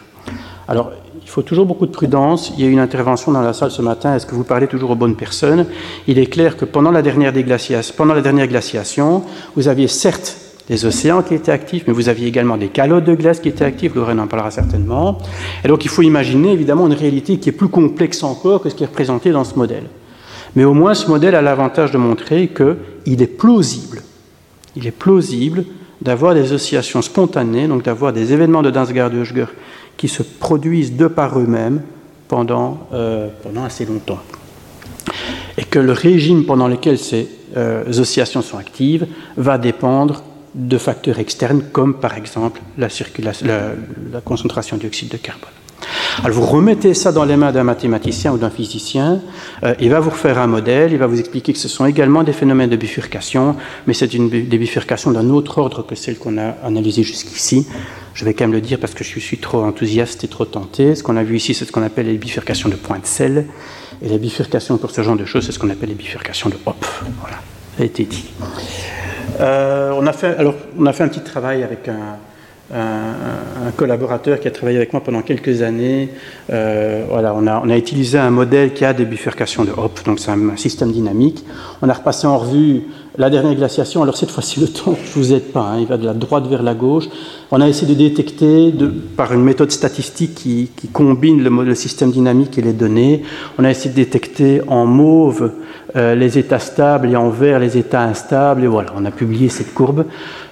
Alors 0.67 0.91
il 1.27 1.29
faut 1.29 1.41
toujours 1.41 1.65
beaucoup 1.65 1.85
de 1.85 1.91
prudence. 1.91 2.53
Il 2.57 2.63
y 2.63 2.65
a 2.65 2.69
eu 2.69 2.71
une 2.71 2.79
intervention 2.79 3.33
dans 3.33 3.41
la 3.41 3.51
salle 3.51 3.69
ce 3.69 3.81
matin. 3.81 4.15
Est-ce 4.15 4.25
que 4.25 4.33
vous 4.33 4.45
parlez 4.45 4.65
toujours 4.65 4.91
aux 4.91 4.95
bonnes 4.95 5.17
personnes? 5.17 5.65
Il 6.07 6.19
est 6.19 6.27
clair 6.27 6.55
que 6.55 6.63
pendant 6.63 6.89
la 6.89 7.01
dernière, 7.01 7.33
glaciation, 7.33 9.23
vous 9.57 9.67
aviez 9.67 9.89
certes 9.89 10.37
des 10.69 10.85
océans 10.85 11.23
qui 11.23 11.33
étaient 11.33 11.51
actifs, 11.51 11.83
mais 11.85 11.91
vous 11.91 12.07
aviez 12.07 12.27
également 12.27 12.55
des 12.55 12.69
calottes 12.69 13.03
de 13.03 13.13
glace 13.13 13.41
qui 13.41 13.49
étaient 13.49 13.65
actifs, 13.65 13.93
Lorraine 13.93 14.21
en 14.21 14.27
parlera 14.27 14.51
certainement. 14.51 15.17
Et 15.65 15.67
donc 15.67 15.83
il 15.83 15.89
faut 15.89 16.01
imaginer 16.01 16.53
évidemment 16.53 16.87
une 16.87 16.93
réalité 16.93 17.39
qui 17.39 17.49
est 17.49 17.53
plus 17.53 17.67
complexe 17.67 18.23
encore 18.23 18.61
que 18.61 18.69
ce 18.69 18.75
qui 18.75 18.83
est 18.83 18.87
représenté 18.87 19.31
dans 19.31 19.43
ce 19.43 19.55
modèle. 19.55 19.83
Mais 20.55 20.63
au 20.63 20.73
moins 20.73 20.93
ce 20.93 21.09
modèle 21.09 21.35
a 21.35 21.41
l'avantage 21.41 21.91
de 21.91 21.97
montrer 21.97 22.47
qu'il 22.47 23.21
est 23.21 23.37
plausible. 23.37 24.01
Il 24.77 24.87
est 24.87 24.91
plausible 24.91 25.65
d'avoir 26.01 26.33
des 26.33 26.53
oscillations 26.53 27.01
spontanées, 27.01 27.67
donc 27.67 27.83
d'avoir 27.83 28.13
des 28.13 28.31
événements 28.31 28.61
de 28.61 28.71
Dansgaard-Oeschger 28.71 29.47
qui 29.97 30.07
se 30.07 30.23
produisent 30.23 30.95
de 30.95 31.07
par 31.07 31.37
eux-mêmes 31.39 31.81
pendant, 32.27 32.87
euh, 32.93 33.29
pendant 33.43 33.63
assez 33.63 33.85
longtemps. 33.85 34.19
Et 35.57 35.63
que 35.63 35.79
le 35.79 35.91
régime 35.91 36.45
pendant 36.45 36.67
lequel 36.67 36.97
ces 36.97 37.27
euh, 37.55 37.83
oscillations 37.99 38.41
sont 38.41 38.57
actives 38.57 39.07
va 39.35 39.57
dépendre 39.57 40.23
de 40.53 40.77
facteurs 40.77 41.19
externes 41.19 41.63
comme 41.71 41.95
par 41.95 42.15
exemple 42.17 42.61
la, 42.77 42.89
concentration 44.23 44.77
de 44.77 44.81
dioxyde 44.81 45.09
de 45.09 45.17
carbone. 45.17 45.49
Alors 46.23 46.35
vous 46.37 46.45
remettez 46.45 46.93
ça 46.93 47.11
dans 47.11 47.25
les 47.25 47.37
mains 47.37 47.51
d'un 47.51 47.63
mathématicien 47.63 48.31
ou 48.31 48.37
d'un 48.37 48.49
physicien, 48.49 49.19
euh, 49.63 49.73
il 49.79 49.89
va 49.89 49.99
vous 49.99 50.09
refaire 50.09 50.39
un 50.39 50.47
modèle, 50.47 50.91
il 50.91 50.97
va 50.97 51.07
vous 51.07 51.19
expliquer 51.19 51.53
que 51.53 51.59
ce 51.59 51.67
sont 51.67 51.85
également 51.85 52.23
des 52.23 52.33
phénomènes 52.33 52.69
de 52.69 52.75
bifurcation, 52.75 53.55
mais 53.85 53.93
c'est 53.93 54.07
des 54.07 54.57
bifurcations 54.57 55.11
d'un 55.11 55.29
autre 55.29 55.59
ordre 55.59 55.83
que 55.83 55.95
celle 55.95 56.17
qu'on 56.17 56.37
a 56.37 56.55
analysée 56.63 57.03
jusqu'ici. 57.03 57.67
Je 58.13 58.25
vais 58.25 58.33
quand 58.33 58.45
même 58.45 58.53
le 58.53 58.61
dire 58.61 58.79
parce 58.79 58.95
que 58.95 59.03
je 59.03 59.19
suis 59.19 59.37
trop 59.37 59.63
enthousiaste 59.63 60.23
et 60.23 60.27
trop 60.27 60.45
tenté. 60.45 60.95
Ce 60.95 61.03
qu'on 61.03 61.17
a 61.17 61.23
vu 61.23 61.37
ici, 61.37 61.53
c'est 61.53 61.65
ce 61.65 61.71
qu'on 61.71 61.83
appelle 61.83 62.07
les 62.07 62.17
bifurcations 62.17 62.67
de 62.67 62.75
points 62.75 62.99
de 62.99 63.05
sel, 63.05 63.45
et 64.01 64.09
les 64.09 64.17
bifurcations 64.17 64.77
pour 64.77 64.91
ce 64.91 65.01
genre 65.01 65.15
de 65.15 65.25
choses, 65.25 65.45
c'est 65.45 65.51
ce 65.51 65.59
qu'on 65.59 65.69
appelle 65.69 65.89
les 65.89 65.95
bifurcations 65.95 66.49
de 66.49 66.55
Hopf. 66.65 67.03
Voilà, 67.21 67.37
ça 67.77 67.83
a 67.83 67.85
été 67.85 68.03
dit. 68.05 68.25
Euh, 69.39 69.91
on, 69.95 70.05
a 70.07 70.13
fait, 70.13 70.35
alors, 70.37 70.55
on 70.77 70.85
a 70.85 70.93
fait 70.93 71.03
un 71.03 71.07
petit 71.07 71.21
travail 71.21 71.63
avec 71.63 71.87
un, 71.87 72.17
collaborateur 73.77 74.39
qui 74.39 74.47
a 74.47 74.51
travaillé 74.51 74.77
avec 74.77 74.93
moi 74.93 75.01
pendant 75.01 75.21
quelques 75.21 75.61
années. 75.61 76.09
Euh, 76.51 77.05
voilà, 77.09 77.33
on 77.35 77.47
a, 77.47 77.61
on 77.63 77.69
a, 77.69 77.77
utilisé 77.77 78.17
un 78.17 78.29
modèle 78.29 78.73
qui 78.73 78.83
a 78.85 78.93
des 78.93 79.05
bifurcations 79.05 79.63
de 79.63 79.71
Hopf, 79.71 80.03
donc 80.03 80.19
c'est 80.19 80.31
un, 80.31 80.57
système 80.57 80.91
dynamique. 80.91 81.45
On 81.81 81.89
a 81.89 81.93
repassé 81.93 82.27
en 82.27 82.37
revue 82.37 82.83
la 83.17 83.29
dernière 83.29 83.55
glaciation. 83.55 84.03
Alors 84.03 84.17
cette 84.17 84.31
fois-ci, 84.31 84.59
le 84.61 84.67
temps 84.67 84.91
ne 84.91 85.13
vous 85.13 85.33
aide 85.33 85.51
pas, 85.51 85.61
hein, 85.61 85.79
il 85.79 85.87
va 85.87 85.97
de 85.97 86.05
la 86.05 86.13
droite 86.13 86.47
vers 86.47 86.63
la 86.63 86.73
gauche. 86.73 87.05
On 87.51 87.61
a 87.61 87.67
essayé 87.67 87.93
de 87.93 87.97
détecter 87.97 88.73
par 89.15 89.33
une 89.33 89.43
méthode 89.43 89.71
statistique 89.71 90.35
qui, 90.35 90.69
combine 90.91 91.43
le, 91.43 91.75
système 91.75 92.11
dynamique 92.11 92.57
et 92.57 92.61
les 92.61 92.73
données. 92.73 93.23
On 93.57 93.63
a 93.63 93.71
essayé 93.71 93.91
de 93.91 93.95
détecter 93.95 94.61
en 94.67 94.85
mauve 94.85 95.51
euh, 95.97 96.13
les 96.13 96.37
états 96.37 96.59
stables 96.59 97.09
et 97.09 97.15
en 97.15 97.29
vert 97.29 97.57
les 97.57 97.75
états 97.75 98.03
instables. 98.03 98.63
Et 98.63 98.67
voilà, 98.67 98.91
on 98.95 99.03
a 99.05 99.09
publié 99.09 99.49
cette 99.49 99.73
courbe. 99.73 100.05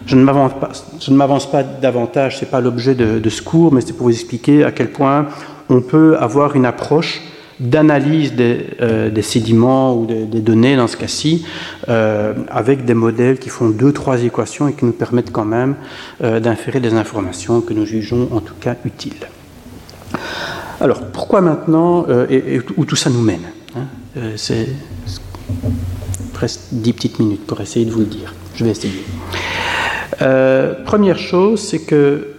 Je 0.08 0.16
ne 0.16 0.24
m'avance 0.24 1.52
pas, 1.52 1.62
pas 1.62 1.70
davantage, 1.82 2.40
c'est 2.40 2.50
pas 2.50 2.62
l'objet 2.62 2.96
de, 2.96 3.30
ce 3.30 3.44
cours, 3.44 3.72
mais 3.72 3.82
c'est 3.82 3.94
pour 3.94 4.08
vous 4.08 4.14
expliquer 4.14 4.64
à 4.64 4.72
quel 4.72 4.92
point 4.92 5.28
on 5.70 5.82
peut 5.82 6.18
avoir 6.18 6.56
une 6.56 6.66
approche 6.66 7.22
d'analyse 7.60 8.34
des, 8.34 8.66
euh, 8.82 9.22
sédiments 9.22 9.96
ou 9.96 10.08
des, 10.08 10.42
données 10.42 10.76
dans 10.76 10.88
ce 10.88 10.98
cas-ci, 10.98 11.46
euh, 11.90 12.34
avec 12.50 12.84
des 12.86 12.96
modèles 12.96 13.38
qui 13.38 13.50
font 13.50 13.70
deux, 13.70 13.92
trois 13.92 14.24
équations 14.24 14.68
et 14.68 14.74
qui 14.74 14.86
nous 14.86 14.94
permettent 14.94 15.32
quand 15.32 15.46
même 15.46 15.76
d'inférer 16.22 16.80
des 16.80 16.96
informations 16.96 17.62
que 17.62 17.74
nous 17.74 17.86
jugeons 17.86 18.30
en 18.32 18.40
tout 18.40 18.56
cas 18.60 18.76
utiles. 18.84 19.28
Alors, 20.82 21.02
pourquoi 21.14 21.42
maintenant 21.42 22.06
et, 22.30 22.62
où 22.78 22.86
tout 22.86 22.96
ça 22.96 23.12
nous 23.12 23.22
mène 23.22 23.46
hein? 23.76 23.86
Presque 26.34 26.60
dix 26.72 26.94
petites 26.94 27.20
minutes 27.20 27.46
pour 27.46 27.62
essayer 27.62 27.86
de 27.86 27.92
vous 27.92 28.02
le 28.02 28.06
dire. 28.06 28.34
Je 28.56 28.64
vais 28.64 28.72
essayer. 28.72 29.04
Euh, 30.22 30.74
première 30.86 31.18
chose, 31.18 31.60
c'est 31.62 31.80
que 31.80 32.36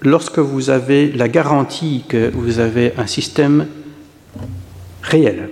lorsque 0.00 0.38
vous 0.38 0.70
avez 0.70 1.12
la 1.12 1.28
garantie 1.28 2.04
que 2.08 2.30
vous 2.32 2.58
avez 2.58 2.92
un 2.98 3.06
système 3.06 3.66
réel 5.02 5.50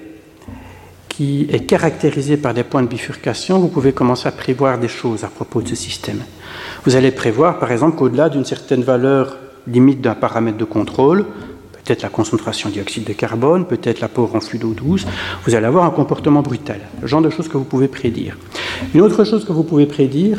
qui 1.08 1.46
est 1.50 1.66
caractérisé 1.66 2.36
par 2.36 2.54
des 2.54 2.64
points 2.64 2.82
de 2.82 2.88
bifurcation, 2.88 3.58
vous 3.58 3.68
pouvez 3.68 3.92
commencer 3.92 4.26
à 4.28 4.32
prévoir 4.32 4.78
des 4.78 4.88
choses 4.88 5.24
à 5.24 5.28
propos 5.28 5.60
de 5.60 5.68
ce 5.68 5.76
système. 5.76 6.22
Vous 6.84 6.96
allez 6.96 7.10
prévoir, 7.10 7.58
par 7.58 7.70
exemple, 7.72 7.96
qu'au-delà 7.96 8.28
d'une 8.28 8.44
certaine 8.44 8.82
valeur 8.82 9.36
limite 9.66 10.00
d'un 10.00 10.14
paramètre 10.14 10.56
de 10.56 10.64
contrôle, 10.64 11.26
peut-être 11.84 12.02
la 12.02 12.08
concentration 12.08 12.68
de 12.68 12.74
dioxyde 12.74 13.04
de 13.04 13.12
carbone, 13.12 13.66
peut-être 13.66 14.00
l'apport 14.00 14.34
en 14.34 14.40
flux 14.40 14.58
d'eau 14.58 14.72
douce, 14.72 15.06
vous 15.46 15.54
allez 15.54 15.66
avoir 15.66 15.84
un 15.84 15.90
comportement 15.90 16.42
brutal. 16.42 16.80
Le 17.00 17.06
genre 17.06 17.22
de 17.22 17.30
choses 17.30 17.48
que 17.48 17.56
vous 17.56 17.64
pouvez 17.64 17.88
prédire. 17.88 18.36
Une 18.94 19.00
autre 19.00 19.24
chose 19.24 19.44
que 19.44 19.52
vous 19.52 19.64
pouvez 19.64 19.86
prédire, 19.86 20.38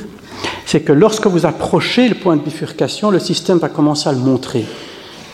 c'est 0.66 0.82
que 0.82 0.94
lorsque 0.94 1.28
vous 1.28 1.46
approchez 1.46 2.08
le 2.08 2.16
point 2.16 2.38
de 2.38 2.42
bifurcation, 2.42 3.12
le 3.12 3.20
système 3.20 3.58
va 3.58 3.70
commencer 3.70 4.10
à 4.10 4.14
le 4.14 4.20
montrer. 4.20 4.66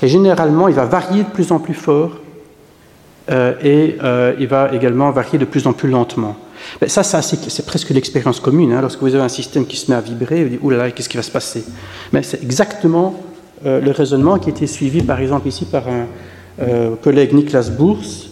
Et 0.01 0.08
généralement, 0.08 0.68
il 0.68 0.76
va 0.76 0.86
varier 0.86 1.24
de 1.24 1.30
plus 1.30 1.51
en 1.51 1.60
plus 1.60 1.74
fort 1.74 2.12
euh, 3.30 3.53
et 3.62 3.97
euh, 4.03 4.36
il 4.39 4.47
va 4.47 4.74
également 4.74 5.12
varier 5.12 5.38
de 5.38 5.45
plus 5.45 5.68
en 5.68 5.74
plus 5.74 5.89
lentement. 5.89 6.38
Mais 6.82 6.88
ça, 6.88 7.03
c'est 7.03 7.66
presque 7.66 7.89
l'expérience 7.89 8.39
commune. 8.39 8.74
Hein. 8.74 8.82
Lorsque 8.82 8.99
vous 8.99 9.14
avez 9.14 9.24
un 9.24 9.30
système 9.30 9.66
qui 9.66 9.78
se 9.78 9.91
met 9.91 9.97
à 9.97 10.01
vibrer, 10.01 10.43
vous 10.43 10.49
dites, 10.49 10.60
oulala, 10.62 10.91
qu'est-ce 10.91 11.10
qui 11.10 11.18
va 11.18 11.24
se 11.24 11.32
passer? 11.32 11.64
Mais 12.12 12.24
c'est 12.24 12.41
exactement 12.43 13.16
euh, 13.66 13.82
le 13.82 13.91
raisonnement 13.91 14.38
qui 14.39 14.49
été 14.49 14.68
suivi, 14.68 15.01
par 15.01 15.20
exemple, 15.20 15.47
ici 15.47 15.66
par 15.66 15.84
un 15.88 16.05
collègue 17.03 17.34
Niklas 17.34 17.70
Bourse. 17.70 18.32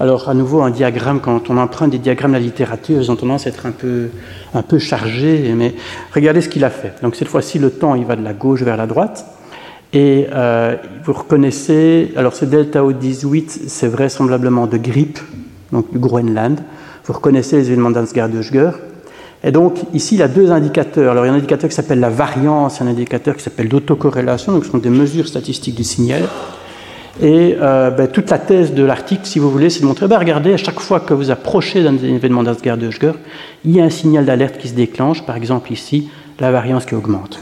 alors, 0.00 0.28
à 0.28 0.34
nouveau, 0.34 0.62
un 0.62 0.70
diagramme, 0.70 1.20
quand 1.20 1.50
on 1.50 1.56
emprunte 1.56 1.90
des 1.90 1.98
diagrammes 1.98 2.32
de 2.32 2.36
la 2.36 2.42
littérature, 2.42 3.00
ils 3.00 3.12
ont 3.12 3.16
tendance 3.16 3.46
à 3.46 3.50
être 3.50 3.64
un 3.64 3.70
peu, 3.70 4.08
un 4.54 4.62
peu 4.62 4.80
chargés, 4.80 5.54
mais 5.56 5.74
regardez 6.12 6.40
ce 6.40 6.48
qu'il 6.48 6.64
a 6.64 6.70
fait. 6.70 6.94
Donc, 7.00 7.14
cette 7.14 7.28
fois-ci, 7.28 7.60
le 7.60 7.70
temps, 7.70 7.94
il 7.94 8.04
va 8.04 8.16
de 8.16 8.24
la 8.24 8.32
gauche 8.32 8.62
vers 8.62 8.76
la 8.76 8.88
droite. 8.88 9.24
Et 9.92 10.26
euh, 10.32 10.76
vous 11.04 11.14
reconnaissez, 11.14 12.12
alors 12.16 12.34
ce 12.34 12.44
delta 12.44 12.82
O18, 12.82 13.68
c'est 13.68 13.88
vraisemblablement 13.88 14.66
de 14.66 14.76
grippe, 14.76 15.18
donc 15.72 15.90
du 15.90 15.98
Groenland. 15.98 16.60
Vous 17.04 17.14
reconnaissez 17.14 17.56
les 17.56 17.68
événements 17.68 17.90
d'Ansgar-Döschger. 17.90 18.72
Et 19.44 19.52
donc 19.52 19.76
ici, 19.94 20.16
il 20.16 20.18
y 20.18 20.22
a 20.22 20.28
deux 20.28 20.50
indicateurs. 20.50 21.12
Alors 21.12 21.24
il 21.24 21.28
y 21.28 21.30
a 21.30 21.34
un 21.34 21.36
indicateur 21.36 21.68
qui 21.68 21.76
s'appelle 21.76 22.00
la 22.00 22.10
variance, 22.10 22.80
et 22.80 22.84
un 22.84 22.88
indicateur 22.88 23.36
qui 23.36 23.42
s'appelle 23.42 23.68
l'autocorrélation, 23.68 24.52
donc 24.52 24.64
ce 24.64 24.70
sont 24.70 24.78
des 24.78 24.90
mesures 24.90 25.28
statistiques 25.28 25.76
du 25.76 25.84
signal. 25.84 26.22
Et 27.20 27.56
euh, 27.60 27.90
ben, 27.90 28.06
toute 28.06 28.30
la 28.30 28.38
thèse 28.38 28.74
de 28.74 28.84
l'article, 28.84 29.22
si 29.24 29.40
vous 29.40 29.50
voulez, 29.50 29.70
c'est 29.70 29.80
de 29.80 29.86
montrer, 29.86 30.06
ben, 30.06 30.18
regardez, 30.18 30.52
à 30.52 30.56
chaque 30.56 30.78
fois 30.78 31.00
que 31.00 31.14
vous 31.14 31.30
approchez 31.30 31.82
d'un 31.82 31.96
événement 31.96 32.44
d'Ansgar-Döschger, 32.44 33.12
il 33.64 33.74
y 33.74 33.80
a 33.80 33.84
un 33.84 33.90
signal 33.90 34.24
d'alerte 34.24 34.58
qui 34.58 34.68
se 34.68 34.74
déclenche, 34.74 35.26
par 35.26 35.36
exemple 35.36 35.72
ici, 35.72 36.08
la 36.38 36.52
variance 36.52 36.84
qui 36.84 36.94
augmente. 36.94 37.40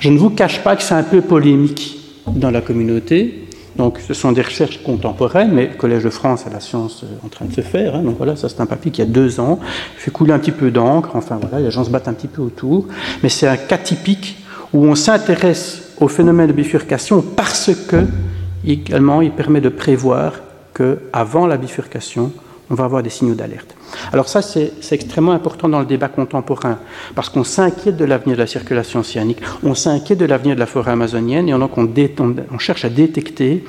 Je 0.00 0.10
ne 0.10 0.18
vous 0.18 0.30
cache 0.30 0.62
pas 0.62 0.76
que 0.76 0.82
c'est 0.82 0.94
un 0.94 1.02
peu 1.02 1.22
polémique 1.22 1.98
dans 2.26 2.50
la 2.50 2.60
communauté. 2.60 3.45
Donc, 3.76 4.00
ce 4.00 4.14
sont 4.14 4.32
des 4.32 4.42
recherches 4.42 4.82
contemporaines, 4.82 5.52
mais 5.52 5.66
le 5.66 5.74
Collège 5.74 6.04
de 6.04 6.10
France 6.10 6.46
a 6.46 6.50
la 6.50 6.60
science 6.60 7.04
euh, 7.04 7.26
en 7.26 7.28
train 7.28 7.44
de 7.44 7.52
se 7.52 7.60
faire. 7.60 7.94
Hein. 7.94 8.02
donc 8.02 8.16
voilà, 8.16 8.36
ça 8.36 8.48
c'est 8.48 8.60
un 8.60 8.66
papier 8.66 8.90
qui 8.90 9.02
a 9.02 9.04
deux 9.04 9.38
ans, 9.38 9.58
fait 9.96 10.10
couler 10.10 10.32
un 10.32 10.38
petit 10.38 10.52
peu 10.52 10.70
d'encre. 10.70 11.10
Enfin 11.14 11.38
voilà, 11.40 11.60
les 11.60 11.70
gens 11.70 11.84
se 11.84 11.90
battent 11.90 12.08
un 12.08 12.14
petit 12.14 12.28
peu 12.28 12.42
autour. 12.42 12.86
Mais 13.22 13.28
c'est 13.28 13.46
un 13.46 13.56
cas 13.56 13.78
typique 13.78 14.38
où 14.72 14.84
on 14.86 14.94
s'intéresse 14.94 15.94
au 16.00 16.08
phénomène 16.08 16.46
de 16.46 16.52
bifurcation 16.52 17.22
parce 17.22 17.70
que 17.88 18.06
également 18.66 19.22
il 19.22 19.30
permet 19.30 19.60
de 19.60 19.68
prévoir 19.68 20.34
que 20.74 20.98
avant 21.12 21.46
la 21.46 21.56
bifurcation, 21.56 22.32
on 22.70 22.74
va 22.74 22.84
avoir 22.84 23.02
des 23.02 23.10
signaux 23.10 23.34
d'alerte. 23.34 23.74
Alors 24.12 24.28
ça, 24.28 24.42
c'est 24.42 24.72
extrêmement 24.90 25.32
important 25.32 25.68
dans 25.68 25.80
le 25.80 25.86
débat 25.86 26.08
contemporain, 26.08 26.78
parce 27.14 27.28
qu'on 27.28 27.44
s'inquiète 27.44 27.96
de 27.96 28.04
l'avenir 28.04 28.36
de 28.36 28.42
la 28.42 28.46
circulation 28.46 29.00
océanique, 29.00 29.38
on 29.62 29.74
s'inquiète 29.74 30.18
de 30.18 30.24
l'avenir 30.24 30.54
de 30.54 30.60
la 30.60 30.66
forêt 30.66 30.92
amazonienne, 30.92 31.48
et 31.48 31.52
donc 31.52 31.78
on, 31.78 32.58
cherche 32.58 32.84
à 32.84 32.88
détecter 32.88 33.64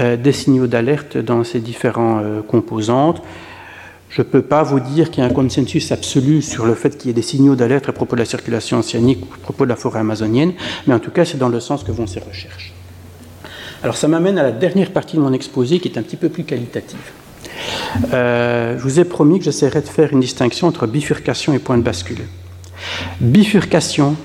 euh, 0.00 0.16
des 0.16 0.32
signaux 0.32 0.66
d'alerte 0.66 1.16
dans 1.16 1.42
ces 1.44 1.60
différentes 1.60 2.22
euh, 2.22 2.42
composantes. 2.42 3.22
Je 4.08 4.22
ne 4.22 4.26
peux 4.26 4.42
pas 4.42 4.62
vous 4.62 4.80
dire 4.80 5.10
qu'il 5.10 5.22
y 5.22 5.26
a 5.26 5.28
un 5.28 5.32
consensus 5.32 5.90
absolu 5.92 6.40
sur 6.40 6.64
le 6.64 6.74
fait 6.74 6.96
qu'il 6.96 7.08
y 7.08 7.10
ait 7.10 7.14
des 7.14 7.22
signaux 7.22 7.56
d'alerte 7.56 7.88
à 7.88 7.92
propos 7.92 8.16
de 8.16 8.20
la 8.20 8.24
circulation 8.24 8.78
océanique 8.78 9.22
ou 9.22 9.34
à 9.34 9.38
propos 9.38 9.64
de 9.64 9.70
la 9.70 9.76
forêt 9.76 10.00
amazonienne, 10.00 10.52
mais 10.86 10.94
en 10.94 11.00
tout 11.00 11.10
cas, 11.10 11.24
c'est 11.24 11.38
dans 11.38 11.48
le 11.48 11.60
sens 11.60 11.82
que 11.82 11.92
vont 11.92 12.06
ces 12.06 12.20
recherches. 12.20 12.72
Alors 13.82 13.96
ça 13.96 14.08
m'amène 14.08 14.38
à 14.38 14.42
la 14.42 14.52
dernière 14.52 14.90
partie 14.90 15.16
de 15.16 15.22
mon 15.22 15.32
exposé 15.32 15.80
qui 15.80 15.88
est 15.88 15.98
un 15.98 16.02
petit 16.02 16.16
peu 16.16 16.28
plus 16.28 16.44
qualitative. 16.44 16.98
Euh, 18.12 18.76
je 18.78 18.82
vous 18.82 19.00
ai 19.00 19.04
promis 19.04 19.38
que 19.38 19.44
j'essaierai 19.44 19.80
de 19.80 19.88
faire 19.88 20.12
une 20.12 20.20
distinction 20.20 20.66
entre 20.66 20.86
bifurcation 20.86 21.52
et 21.52 21.58
point 21.58 21.78
de 21.78 21.82
bascule. 21.82 22.22
Bifurcation, 23.20 24.16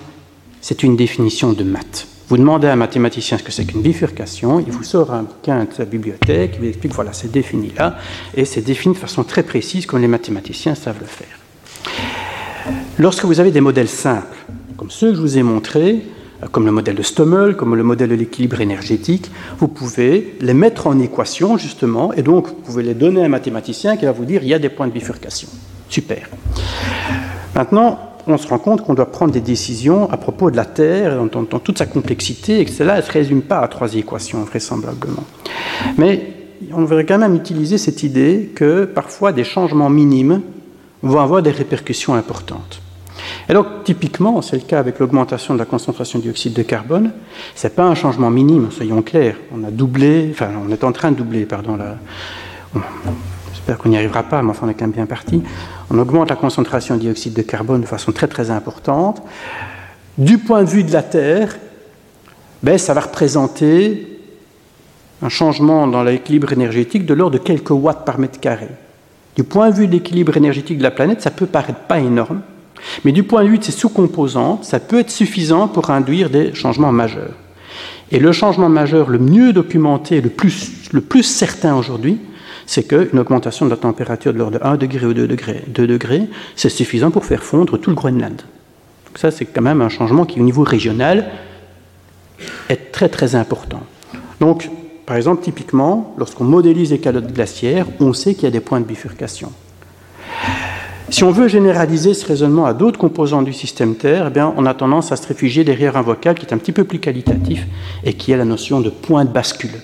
c'est 0.62 0.84
une 0.84 0.96
définition 0.96 1.54
de 1.54 1.64
maths. 1.64 2.08
Vous 2.28 2.38
demandez 2.38 2.68
à 2.68 2.74
un 2.74 2.78
mathématicien 2.78 3.38
ce 3.38 3.44
que 3.44 3.52
c'est 3.52 3.66
qu'une 3.66 3.82
bifurcation, 3.82 4.60
il 4.66 4.72
vous 4.72 4.84
sort 4.84 5.12
un 5.12 5.24
bouquin 5.24 5.66
de 5.66 5.74
sa 5.74 5.84
bibliothèque, 5.84 6.52
il 6.56 6.60
vous 6.62 6.68
explique 6.68 6.94
voilà, 6.94 7.12
c'est 7.12 7.30
défini 7.30 7.74
là, 7.78 7.98
et 8.36 8.46
c'est 8.46 8.62
défini 8.62 8.94
de 8.94 9.00
façon 9.00 9.24
très 9.24 9.44
précise 9.44 9.86
comme 9.86 10.00
les 10.00 10.08
mathématiciens 10.08 10.76
savent 10.76 11.00
le 11.02 11.08
faire. 11.08 12.74
Lorsque 12.98 13.26
vous 13.26 13.40
avez 13.42 13.52
des 13.52 13.60
modèles 13.60 13.90
simples, 13.90 14.38
comme 14.78 14.90
ceux 14.90 15.10
que 15.10 15.16
je 15.18 15.22
vous 15.22 15.38
ai 15.38 15.44
montrés, 15.44 16.04
comme 16.52 16.66
le 16.66 16.72
modèle 16.72 16.96
de 16.96 17.04
Stommel, 17.04 17.56
comme 17.56 17.76
le 17.76 17.84
modèle 17.84 18.10
de 18.10 18.16
l'équilibre 18.16 18.62
énergétique, 18.62 19.30
vous 19.60 19.68
pouvez 19.68 20.36
les 20.42 20.54
mettre 20.54 20.88
en 20.88 21.00
équation 21.00 21.58
justement, 21.58 22.14
et 22.14 22.24
donc 22.24 22.48
vous 22.48 22.54
pouvez 22.56 22.84
les 22.84 22.94
donner 22.94 23.22
à 23.22 23.26
un 23.26 23.30
mathématicien 23.30 23.98
qui 23.98 24.06
va 24.06 24.12
vous 24.12 24.26
dire 24.26 24.42
il 24.44 24.50
y 24.50 24.54
a 24.54 24.60
des 24.60 24.70
points 24.70 24.88
de 24.88 24.94
bifurcation. 24.94 25.48
Super. 25.90 26.30
Maintenant, 27.54 28.00
on 28.28 28.38
se 28.38 28.48
rend 28.48 28.60
compte 28.60 28.82
qu'on 28.82 28.94
doit 28.94 29.12
prendre 29.12 29.34
des 29.34 29.42
décisions 29.42 30.10
à 30.10 30.18
propos 30.18 30.52
de 30.52 30.56
la 30.56 30.66
Terre 30.66 31.24
dans, 31.26 31.44
toute 31.44 31.78
sa 31.78 31.86
complexité 31.86 32.60
et 32.60 32.66
que 32.66 32.72
cela 32.72 32.98
ne 32.98 33.02
se 33.02 33.12
résume 33.12 33.42
pas 33.42 33.60
à 33.60 33.68
trois 33.68 33.94
équations 33.96 34.44
vraisemblablement. 34.44 35.24
Mais 35.98 36.34
on 36.72 36.82
devrait 36.82 37.06
quand 37.06 37.18
même 37.18 37.36
utiliser 37.36 37.78
cette 37.78 38.04
idée 38.04 38.52
que 38.56 38.86
parfois 38.86 39.32
des 39.32 39.44
changements 39.44 39.90
minimes 39.90 40.42
vont 41.02 41.20
avoir 41.20 41.42
des 41.42 41.52
répercussions 41.52 42.14
importantes. 42.14 42.82
Et 43.52 43.54
donc, 43.54 43.84
typiquement, 43.84 44.42
c'est 44.42 44.56
le 44.56 44.62
cas 44.62 44.80
avec 44.80 45.00
l'augmentation 45.00 45.54
de 45.54 45.60
la 45.60 45.66
concentration 45.66 46.20
de 46.20 46.24
dioxyde 46.24 46.54
de 46.54 46.62
carbone. 46.62 47.12
Ce 47.54 47.68
n'est 47.68 47.74
pas 47.74 47.84
un 47.84 47.96
changement 47.96 48.30
minime, 48.30 48.72
soyons 48.72 49.02
clairs. 49.02 49.36
On 49.54 49.66
a 49.66 49.72
doublé, 49.72 50.30
enfin, 50.32 50.52
on 50.66 50.72
est 50.72 50.86
en 50.86 50.94
train 50.94 51.12
de 51.12 51.18
doubler, 51.18 51.46
pardon, 51.46 51.76
la... 51.76 51.98
J'espère 53.52 53.78
qu'on 53.78 53.90
n'y 53.90 53.98
arrivera 53.98 54.24
pas, 54.24 54.42
mais 54.42 54.52
enfin, 54.52 54.68
on 54.68 54.70
est 54.70 54.74
quand 54.74 54.86
même 54.86 54.92
bien 54.94 55.06
parti. 55.06 55.44
On 55.90 56.00
augmente 56.00 56.30
la 56.30 56.38
concentration 56.38 56.96
de 56.96 57.02
dioxyde 57.02 57.34
de 57.34 57.42
carbone 57.42 57.82
de 57.82 57.86
façon 57.86 58.14
très, 58.14 58.30
très 58.30 58.52
importante. 58.52 59.22
Du 60.18 60.38
point 60.38 60.64
de 60.64 60.70
vue 60.70 60.86
de 60.86 60.94
la 60.94 61.04
Terre, 61.04 61.58
ben, 62.64 62.78
ça 62.78 62.94
va 62.94 63.02
représenter 63.02 64.18
un 65.22 65.30
changement 65.30 65.88
dans 65.88 66.04
l'équilibre 66.04 66.54
énergétique 66.54 67.06
de 67.06 67.14
l'ordre 67.14 67.38
de 67.38 67.44
quelques 67.44 67.72
watts 67.72 68.06
par 68.06 68.18
mètre 68.18 68.40
carré. 68.40 68.70
Du 69.36 69.44
point 69.44 69.72
de 69.72 69.76
vue 69.76 69.88
de 69.88 69.92
l'équilibre 69.92 70.38
énergétique 70.38 70.78
de 70.78 70.84
la 70.84 70.92
planète, 70.92 71.22
ça 71.22 71.32
peut 71.32 71.48
paraître 71.48 71.80
pas 71.80 72.00
énorme, 72.00 72.42
mais 73.04 73.12
du 73.12 73.24
point 73.24 73.44
de 73.44 73.50
vue 73.50 73.58
de 73.58 73.64
ces 73.64 73.72
sous-composantes, 73.72 74.66
ça 74.66 74.80
peut 74.80 75.00
être 75.00 75.12
suffisant 75.12 75.68
pour 75.68 75.90
induire 75.90 76.30
des 76.30 76.54
changements 76.54 76.92
majeurs. 76.92 77.34
Et 78.12 78.20
le 78.20 78.32
changement 78.32 78.70
majeur 78.70 79.10
le 79.10 79.20
mieux 79.20 79.54
documenté, 79.54 80.22
le 80.22 80.30
plus, 80.30 80.92
le 80.92 81.02
plus 81.02 81.24
certain 81.24 81.76
aujourd'hui, 81.76 82.20
c'est 82.66 82.84
qu'une 82.84 83.20
augmentation 83.20 83.66
de 83.66 83.72
la 83.72 83.78
température 83.78 84.34
de 84.34 84.38
l'ordre 84.38 84.60
de 84.60 84.64
1 84.64 84.78
degré 84.78 85.06
ou 85.06 85.14
2 85.14 85.28
degrés, 85.28 85.64
2 85.68 85.88
degrés 85.88 86.28
c'est 86.56 86.70
suffisant 86.70 87.12
pour 87.12 87.26
faire 87.26 87.44
fondre 87.44 87.78
tout 87.80 87.90
le 87.90 87.96
Groenland. 87.96 88.42
Donc 89.06 89.18
ça, 89.18 89.32
c'est 89.32 89.46
quand 89.46 89.62
même 89.62 89.82
un 89.82 89.90
changement 89.90 90.26
qui, 90.26 90.40
au 90.40 90.44
niveau 90.44 90.64
régional, 90.64 91.32
est 92.70 92.92
très 92.92 93.10
très 93.10 93.36
important. 93.36 93.82
Donc, 94.40 94.70
par 95.06 95.18
exemple, 95.18 95.44
typiquement, 95.44 96.16
lorsqu'on 96.18 96.46
modélise 96.46 96.92
les 96.92 97.00
calottes 97.00 97.34
glaciaires, 97.34 97.88
on 98.00 98.14
sait 98.14 98.34
qu'il 98.34 98.44
y 98.44 98.48
a 98.48 98.52
des 98.52 98.62
points 98.62 98.80
de 98.80 98.86
bifurcation. 98.86 99.52
Si 101.12 101.26
on 101.26 101.32
veut 101.32 101.50
généraliser 101.50 102.14
ce 102.14 102.26
raisonnement 102.26 102.66
à 102.66 102.74
d'autres 102.74 102.98
composants 102.98 103.42
du 103.42 103.52
système 103.52 103.96
Terre, 103.96 104.28
eh 104.28 104.30
bien, 104.30 104.54
on 104.56 104.66
a 104.66 104.74
tendance 104.74 105.12
à 105.12 105.18
se 105.18 105.28
réfugier 105.28 105.66
derrière 105.66 105.98
un 105.98 106.02
vocal 106.02 106.36
qui 106.36 106.46
est 106.46 106.54
un 106.54 106.58
petit 106.58 106.72
peu 106.72 106.86
plus 106.86 107.00
qualitatif 107.00 107.68
et 108.06 108.14
qui 108.14 108.32
est 108.32 108.38
la 108.38 108.46
notion 108.46 108.80
de 108.80 108.90
point 108.90 109.26
de 109.26 109.30
bascule. 109.30 109.82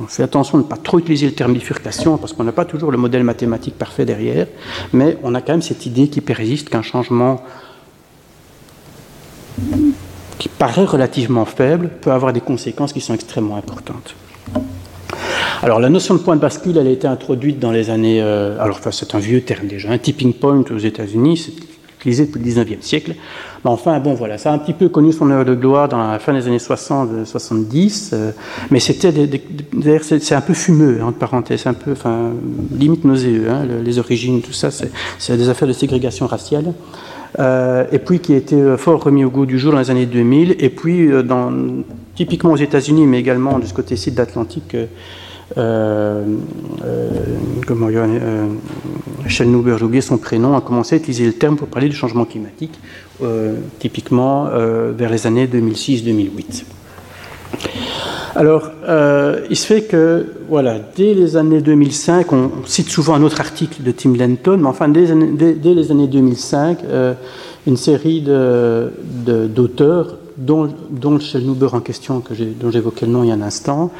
On 0.00 0.08
fait 0.08 0.24
attention 0.24 0.58
de 0.58 0.64
ne 0.64 0.68
pas 0.68 0.76
trop 0.76 0.98
utiliser 0.98 1.26
le 1.26 1.34
terme 1.34 1.54
bifurcation 1.54 2.18
parce 2.18 2.32
qu'on 2.32 2.42
n'a 2.42 2.50
pas 2.50 2.64
toujours 2.64 2.90
le 2.90 2.98
modèle 2.98 3.22
mathématique 3.22 3.78
parfait 3.78 4.04
derrière, 4.04 4.48
mais 4.92 5.16
on 5.22 5.36
a 5.36 5.40
quand 5.40 5.52
même 5.52 5.62
cette 5.62 5.86
idée 5.86 6.08
qui 6.08 6.20
persiste 6.20 6.68
qu'un 6.68 6.82
changement 6.82 7.44
qui 10.38 10.48
paraît 10.48 10.84
relativement 10.84 11.44
faible 11.44 11.90
peut 12.00 12.10
avoir 12.10 12.32
des 12.32 12.40
conséquences 12.40 12.92
qui 12.92 13.00
sont 13.00 13.14
extrêmement 13.14 13.56
importantes. 13.56 14.16
Alors 15.62 15.80
la 15.80 15.88
notion 15.88 16.14
de 16.14 16.20
point 16.20 16.36
de 16.36 16.40
bascule, 16.40 16.76
elle 16.76 16.86
a 16.86 16.90
été 16.90 17.06
introduite 17.06 17.58
dans 17.58 17.70
les 17.70 17.90
années... 17.90 18.20
Euh, 18.20 18.60
alors 18.60 18.80
c'est 18.90 19.14
un 19.14 19.18
vieux 19.18 19.40
terme 19.40 19.66
déjà, 19.66 19.90
un 19.90 19.98
tipping 19.98 20.34
point 20.34 20.62
aux 20.70 20.78
États-Unis, 20.78 21.36
c'est 21.38 21.52
utilisé 21.98 22.26
depuis 22.26 22.40
le 22.40 22.50
19e 22.50 22.82
siècle. 22.82 23.14
Mais 23.64 23.70
enfin, 23.70 23.98
bon 23.98 24.14
voilà, 24.14 24.38
ça 24.38 24.50
a 24.50 24.54
un 24.54 24.58
petit 24.58 24.74
peu 24.74 24.88
connu 24.88 25.12
son 25.12 25.30
heure 25.30 25.44
de 25.44 25.54
gloire 25.54 25.88
dans 25.88 26.10
la 26.10 26.18
fin 26.18 26.34
des 26.34 26.46
années 26.46 26.58
60-70, 26.58 28.10
euh, 28.12 28.32
mais 28.70 28.80
c'était 28.80 29.12
d'ailleurs 29.72 30.04
c'est 30.04 30.34
un 30.34 30.40
peu 30.40 30.54
fumeux, 30.54 31.02
entre 31.02 31.18
parenthèses, 31.18 31.66
un 31.66 31.74
peu, 31.74 31.92
enfin, 31.92 32.32
limite 32.72 33.04
nauséeux, 33.04 33.48
hein, 33.50 33.66
les 33.82 33.98
origines, 33.98 34.42
tout 34.42 34.52
ça, 34.52 34.70
c'est 34.70 35.36
des 35.36 35.48
affaires 35.48 35.68
de 35.68 35.72
ségrégation 35.72 36.26
raciale. 36.26 36.72
Euh, 37.38 37.84
et 37.92 37.98
puis 37.98 38.20
qui 38.20 38.32
a 38.32 38.36
été 38.36 38.56
fort 38.78 39.02
remis 39.02 39.22
au 39.22 39.30
goût 39.30 39.44
du 39.44 39.58
jour 39.58 39.72
dans 39.72 39.78
les 39.78 39.90
années 39.90 40.06
2000, 40.06 40.56
et 40.58 40.70
puis 40.70 41.10
typiquement 42.16 42.52
aux 42.52 42.56
États-Unis, 42.56 43.06
mais 43.06 43.20
également 43.20 43.58
de 43.58 43.66
ce 43.66 43.74
côté-ci 43.74 44.10
de 44.10 44.16
l'Atlantique, 44.16 44.74
euh, 44.74 44.86
euh, 44.86 44.86
comment 45.54 46.38
euh, 47.88 48.46
j'ai 49.26 49.44
oublié 49.44 50.00
son 50.00 50.18
prénom, 50.18 50.56
a 50.56 50.60
commencé 50.60 50.96
à 50.96 50.98
utiliser 50.98 51.26
le 51.26 51.32
terme 51.32 51.56
pour 51.56 51.68
parler 51.68 51.88
du 51.88 51.96
changement 51.96 52.24
climatique, 52.24 52.78
euh, 53.22 53.56
typiquement 53.78 54.48
vers 54.96 55.10
les 55.10 55.26
années 55.26 55.46
2006-2008. 55.46 56.64
Alors, 58.36 58.70
euh, 58.86 59.40
il 59.48 59.56
se 59.56 59.66
fait 59.66 59.82
que, 59.82 60.26
voilà, 60.46 60.78
dès 60.94 61.14
les 61.14 61.38
années 61.38 61.62
2005, 61.62 62.30
on, 62.34 62.50
cite 62.66 62.90
souvent 62.90 63.14
un 63.14 63.22
autre 63.22 63.40
article 63.40 63.82
de 63.82 63.90
Tim 63.92 64.14
Lenton, 64.14 64.58
mais 64.58 64.66
enfin, 64.66 64.90
dès, 64.90 65.06
les 65.06 65.90
années 65.90 66.06
2005, 66.06 66.80
euh, 66.84 67.14
une 67.66 67.78
série 67.78 68.20
d'auteurs, 68.20 70.16
dont, 70.36 70.68
dont, 70.90 71.12
le 71.12 71.20
Schellnhuber 71.20 71.68
en 71.72 71.80
question, 71.80 72.20
que 72.20 72.34
dont 72.34 72.70
j'évoquais 72.70 73.06
le 73.06 73.12
nom 73.12 73.22
il 73.24 73.28
y 73.28 73.30
a 73.30 73.34
un 73.34 73.42
instant, 73.42 73.90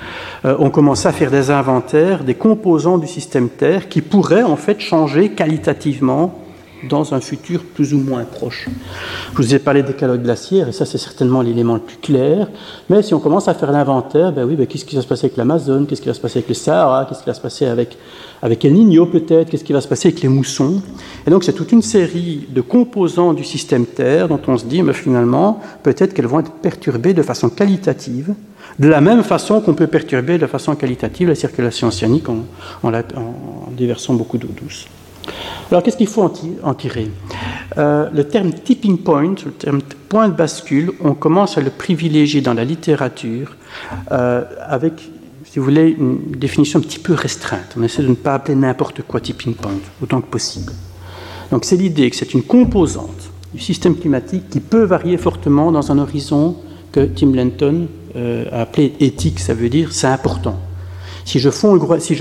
euh, 0.45 0.57
ont 0.59 0.71
à 1.09 1.13
faire 1.13 1.31
des 1.31 1.51
inventaires 1.51 2.25
des 2.25 2.35
composants 2.35 2.99
du 2.99 3.07
système 3.07 3.49
Terre 3.49 3.89
qui 3.89 4.01
pourraient 4.01 4.43
en 4.43 4.57
fait 4.57 4.81
changer 4.81 5.31
qualitativement 5.31 6.46
dans 6.89 7.15
un 7.15 7.21
futur 7.21 7.63
plus 7.65 7.95
ou 7.95 7.99
moins 7.99 8.25
proche. 8.25 8.69
Je 9.33 9.37
vous 9.37 9.55
ai 9.55 9.59
parlé 9.59 9.83
des 9.83 9.95
calottes 9.95 10.23
glaciaires, 10.23 10.69
et 10.69 10.73
ça 10.73 10.85
c'est 10.85 10.99
certainement 10.99 11.43
l'élément 11.43 11.75
le 11.75 11.81
plus 11.81 11.97
clair, 11.97 12.49
mais 12.89 13.03
si 13.03 13.15
on 13.15 13.19
commence 13.19 13.49
à 13.49 13.55
faire 13.55 13.73
l'inventaire, 13.73 14.33
ben 14.33 14.45
oui, 14.45 14.57
ben 14.57 14.67
qu'est-ce 14.67 14.85
qui 14.85 14.95
va 14.95 15.03
se 15.03 15.07
passer 15.07 15.27
avec 15.27 15.37
l'Amazon, 15.37 15.87
qu'est-ce 15.87 16.03
qui 16.03 16.09
va 16.09 16.15
se 16.15 16.21
passer 16.21 16.39
avec 16.39 16.49
le 16.49 16.55
Sahara, 16.55 17.07
qu'est-ce 17.07 17.21
qui 17.21 17.27
va 17.27 17.35
se 17.35 17.41
passer 17.41 17.67
avec, 17.67 17.97
avec 18.43 18.65
El 18.65 18.75
Niño 18.75 19.07
peut-être, 19.07 19.51
qu'est-ce 19.51 19.65
qui 19.65 19.73
va 19.73 19.81
se 19.81 19.89
passer 19.89 20.09
avec 20.09 20.21
les 20.23 20.29
moussons? 20.29 20.83
Et 21.27 21.31
donc 21.31 21.45
c'est 21.45 21.55
toute 21.55 21.73
une 21.73 21.83
série 21.83 22.47
de 22.51 22.61
composants 22.61 23.33
du 23.33 23.45
système 23.45 23.87
Terre 23.87 24.29
dont 24.29 24.41
on 24.47 24.59
se 24.59 24.65
dit, 24.65 24.83
mais 24.83 24.93
finalement, 24.93 25.61
peut-être 25.83 26.15
qu'elles 26.15 26.27
vont 26.27 26.41
être 26.41 26.53
perturbées 26.53 27.15
de 27.15 27.23
façon 27.23 27.49
qualitative, 27.49 28.35
de 28.79 28.89
la 28.89 29.01
même 29.01 29.23
façon 29.23 29.61
qu'on 29.61 29.75
peut 29.75 29.87
perturber 29.87 30.39
de 30.39 30.47
façon 30.47 30.75
qualitative 30.75 31.29
la 31.29 31.35
circulation 31.35 31.89
océanique 31.89 32.29
en, 32.29 32.45
en 32.83 32.93
déversant 33.77 34.15
beaucoup 34.15 34.39
d'eau 34.39 34.49
douce. 34.49 34.87
Alors 35.71 35.83
qu'est-ce 35.83 35.97
qu'il 35.97 36.07
faut 36.07 36.23
en, 36.63 36.75
tirer? 36.75 37.11
Euh, 37.79 38.09
Le 38.13 38.25
terme 38.25 38.53
tipping 38.53 38.99
point, 38.99 39.35
le 39.45 39.53
terme 39.53 39.81
point 40.09 40.29
de 40.29 40.35
bascule, 40.35 40.93
on 41.01 41.15
commence 41.15 41.59
à 41.59 41.61
le 41.61 41.71
privilégier 41.71 42.41
dans 42.41 42.55
la 42.55 42.65
littérature 42.65 43.57
euh, 44.13 44.45
avec, 44.69 45.11
si 45.45 45.59
vous 45.59 45.65
voulez, 45.65 45.97
une 45.99 46.19
définition 46.37 46.79
un 46.79 46.83
petit 46.83 47.01
peu 47.01 47.15
restreinte. 47.15 47.75
On 47.79 47.83
essaie 47.83 48.03
de 48.03 48.09
ne 48.09 48.15
pas 48.15 48.35
appeler 48.35 48.55
n'importe 48.55 49.03
quoi 49.03 49.21
tipping 49.21 49.55
point, 49.55 49.73
autant 50.03 50.21
que 50.21 50.29
possible. 50.29 50.73
Donc 51.51 51.65
c'est 51.65 51.77
l'idée 51.77 52.11
que 52.11 52.17
c'est 52.17 52.35
une 52.35 52.43
composante 52.43 53.31
du 53.53 53.61
système 53.61 53.97
climatique 53.97 54.49
qui 54.51 54.61
peut 54.61 54.85
varier 54.85 55.17
fortement 55.17 55.73
dans 55.73 55.91
un 55.91 55.99
horizon 55.99 56.57
que 56.93 57.07
Tim 57.07 57.33
Lenton 57.33 57.89
euh, 58.17 58.47
a 58.53 58.63
appelé 58.63 58.95
éthique, 59.01 59.41
ça 59.41 59.55
veut 59.55 59.69
dire 59.69 59.93
c'est 59.93 60.07
important. 60.07 60.59
Si 61.27 61.41
je, 61.41 61.51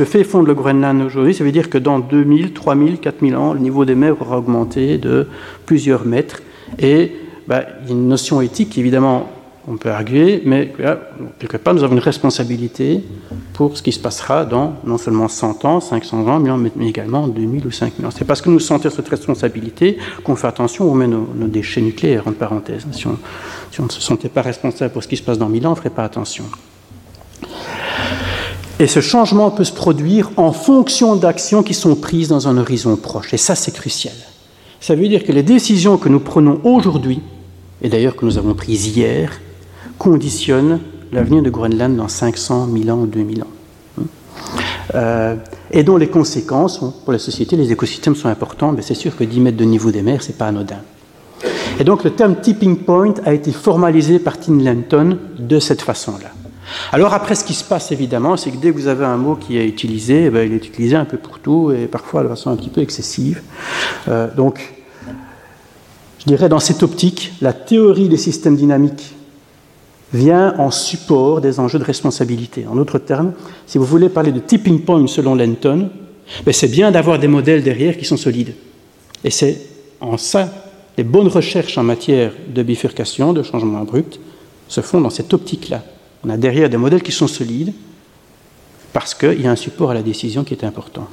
fais 0.04 0.24
fondre 0.24 0.48
le 0.48 0.56
Groenland 0.56 1.00
aujourd'hui, 1.04 1.36
ça 1.36 1.44
veut 1.44 1.52
dire 1.52 1.70
que 1.70 1.78
dans 1.78 2.00
2000, 2.00 2.54
3000, 2.54 3.00
4000 3.00 3.36
ans, 3.36 3.54
le 3.54 3.60
niveau 3.60 3.86
des 3.86 3.94
mers 3.94 4.20
aura 4.20 4.40
augmenté 4.40 4.98
de 4.98 5.28
plusieurs 5.68 6.06
mètres. 6.06 6.42
Et 6.80 7.12
bah, 7.48 7.66
il 7.84 7.90
y 7.90 7.92
a 7.92 7.96
une 7.96 8.08
notion 8.08 8.42
éthique, 8.42 8.80
évidemment, 8.80 9.30
on 9.68 9.78
peut 9.78 9.92
arguer, 9.92 10.42
mais 10.46 10.74
quelque 11.38 11.58
part, 11.58 11.76
nous 11.76 11.84
avons 11.84 11.94
une 11.94 12.00
responsabilité 12.00 13.04
pour 13.54 13.78
ce 13.78 13.84
qui 13.84 13.92
se 13.92 14.00
passera 14.00 14.44
dans 14.44 14.76
non 14.86 14.98
seulement 14.98 15.28
100 15.28 15.66
ans, 15.66 15.80
500 15.80 16.28
ans, 16.28 16.40
mais 16.40 16.72
également 16.88 17.28
2000 17.28 17.68
ou 17.68 17.72
5000 17.72 18.08
ans. 18.08 18.12
C'est 18.12 18.26
parce 18.26 18.42
que 18.42 18.50
nous 18.50 18.60
sentons 18.60 18.90
cette 18.90 19.08
responsabilité 19.08 19.98
qu'on 20.24 20.36
fait 20.36 20.48
attention, 20.48 20.92
on 20.92 20.96
met 20.96 21.08
nos, 21.08 21.28
déchets 21.48 21.82
nucléaires, 21.82 22.28
en 22.28 22.32
parenthèse. 22.32 22.88
Si 22.92 23.06
on, 23.06 23.18
si 23.72 23.82
on, 23.82 23.86
ne 23.86 23.92
se 23.92 24.02
sentait 24.02 24.30
pas 24.30 24.42
responsable 24.42 24.92
pour 24.94 25.04
ce 25.04 25.08
qui 25.08 25.18
se 25.18 25.24
passe 25.24 25.38
dans 25.38 25.50
1000 25.50 25.68
ans, 25.68 25.70
on 25.70 25.74
ne 25.74 25.78
ferait 25.78 25.90
pas 25.92 26.04
attention. 26.04 26.46
Et 28.80 28.88
ce 28.88 29.00
changement 29.00 29.52
peut 29.52 29.64
se 29.64 29.72
produire 29.72 30.32
en 30.36 30.52
fonction 30.52 31.16
d'actions 31.16 31.64
qui 31.64 31.74
sont 31.74 31.96
prises 31.96 32.28
dans 32.28 32.50
un 32.50 32.58
horizon 32.58 32.98
proche. 32.98 33.34
Et 33.34 33.38
ça, 33.38 33.56
c'est 33.56 33.74
crucial. 33.74 34.14
Ça 34.82 34.96
veut 34.96 35.08
dire 35.08 35.24
que 35.24 35.32
les 35.32 35.44
décisions 35.44 35.98
que 35.98 36.10
nous 36.10 36.20
prenons 36.20 36.60
aujourd'hui, 36.64 37.22
et 37.82 37.88
d'ailleurs 37.88 38.18
que 38.18 38.26
nous 38.26 38.38
avons 38.38 38.54
prises 38.54 38.88
hier, 38.88 39.40
conditionnent 39.98 40.82
l'avenir 41.14 41.42
de 41.42 41.50
Groenland 41.50 41.96
dans 41.96 42.10
500, 42.10 42.68
1000 42.68 42.92
ans 42.92 43.00
ou 43.00 43.06
2000 43.06 43.44
ans. 43.44 43.48
Euh, 44.94 45.36
et 45.72 45.84
dont 45.84 45.98
les 45.98 46.10
conséquences, 46.10 46.80
pour 47.04 47.14
la 47.14 47.20
société, 47.20 47.56
les 47.56 47.72
écosystèmes 47.72 48.16
sont 48.16 48.28
importants, 48.28 48.74
mais 48.74 48.82
c'est 48.82 48.94
sûr 48.94 49.16
que 49.16 49.24
10 49.24 49.40
mètres 49.40 49.58
de 49.58 49.66
niveau 49.66 49.92
des 49.92 50.02
mers, 50.02 50.22
ce 50.22 50.30
n'est 50.30 50.38
pas 50.38 50.48
anodin. 50.48 50.80
Et 51.80 51.84
donc 51.84 52.04
le 52.04 52.12
terme 52.12 52.36
tipping 52.36 52.78
point 52.78 53.14
a 53.26 53.34
été 53.34 53.52
formalisé 53.52 54.20
par 54.20 54.38
Tim 54.38 54.60
Lenton 54.60 55.18
de 55.40 55.60
cette 55.60 55.82
façon-là. 55.82 56.35
Alors 56.92 57.14
après, 57.14 57.36
ce 57.36 57.44
qui 57.44 57.54
se 57.54 57.64
passe 57.64 57.92
évidemment, 57.92 58.38
c'est 58.38 58.52
que 58.52 58.58
dès 58.58 58.72
que 58.72 58.76
vous 58.76 58.88
avez 58.88 59.06
un 59.06 59.18
mot 59.18 59.36
qui 59.36 59.58
est 59.58 59.68
utilisé, 59.68 60.26
eh 60.26 60.30
ben, 60.30 60.48
il 60.48 60.54
est 60.54 60.66
utilisé 60.66 60.96
un 60.96 61.06
peu 61.06 61.18
pour 61.18 61.40
tout 61.40 61.72
et 61.72 61.88
parfois 61.88 62.24
de 62.24 62.28
façon 62.28 62.50
un 62.50 62.56
petit 62.56 62.70
peu 62.70 62.82
excessive. 62.82 63.42
Euh, 64.08 64.34
donc, 64.36 64.74
je 66.20 66.26
dirais 66.26 66.50
dans 66.50 66.60
cette 66.60 66.82
optique, 66.84 67.34
la 67.42 67.54
théorie 67.54 68.10
des 68.10 68.18
systèmes 68.18 68.56
dynamiques 68.56 69.14
vient 70.14 70.56
en 70.58 70.72
support 70.72 71.42
des 71.42 71.60
enjeux 71.60 71.80
de 71.80 71.84
responsabilité. 71.84 72.66
En 72.68 72.76
d'autres 72.76 73.00
termes, 73.00 73.34
si 73.68 73.78
vous 73.78 73.86
voulez 73.86 74.10
parler 74.10 74.32
de 74.32 74.40
tipping 74.40 74.82
point 74.82 75.06
selon 75.08 75.36
Lenton, 75.36 75.90
ben, 76.46 76.54
c'est 76.54 76.68
bien 76.68 76.92
d'avoir 76.92 77.20
des 77.20 77.28
modèles 77.28 77.64
derrière 77.64 77.98
qui 77.98 78.06
sont 78.06 78.18
solides. 78.18 78.54
Et 79.24 79.30
c'est 79.30 79.62
en 80.02 80.18
ça, 80.18 80.50
les 80.98 81.04
bonnes 81.04 81.28
recherches 81.28 81.78
en 81.78 81.84
matière 81.84 82.32
de 82.48 82.64
bifurcation, 82.64 83.34
de 83.34 83.44
changement 83.44 83.82
abrupt, 83.82 84.20
se 84.68 84.82
font 84.82 85.02
dans 85.02 85.10
cette 85.10 85.34
optique-là. 85.34 85.84
On 86.26 86.30
a 86.30 86.38
derrière 86.38 86.70
des 86.70 86.78
modèles 86.78 87.04
qui 87.04 87.12
sont 87.12 87.28
solides 87.28 87.74
parce 88.94 89.14
qu'il 89.14 89.42
y 89.42 89.48
a 89.48 89.52
un 89.52 89.56
support 89.56 89.92
à 89.92 89.94
la 89.94 90.02
décision 90.02 90.44
qui 90.44 90.54
est 90.54 90.64
important. 90.64 91.08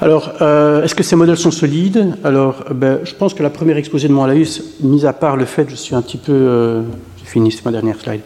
Alors, 0.00 0.32
euh, 0.40 0.82
est-ce 0.82 0.94
que 0.94 1.02
ces 1.02 1.16
modèles 1.16 1.36
sont 1.36 1.50
solides? 1.50 2.16
Alors, 2.22 2.64
ben, 2.74 3.00
je 3.04 3.14
pense 3.14 3.34
que 3.34 3.42
la 3.42 3.50
première 3.50 3.76
exposée 3.76 4.08
de 4.08 4.12
Montlaïus, 4.12 4.62
mis 4.80 5.06
à 5.06 5.12
part 5.12 5.36
le 5.36 5.44
fait, 5.44 5.68
je 5.70 5.76
suis 5.76 5.94
un 5.94 6.02
petit 6.02 6.18
peu, 6.18 6.32
euh, 6.32 6.82
j'ai 7.18 7.24
fini, 7.24 7.50
c'est 7.50 7.64
ma 7.64 7.72
dernière 7.72 7.98
slide, 8.00 8.22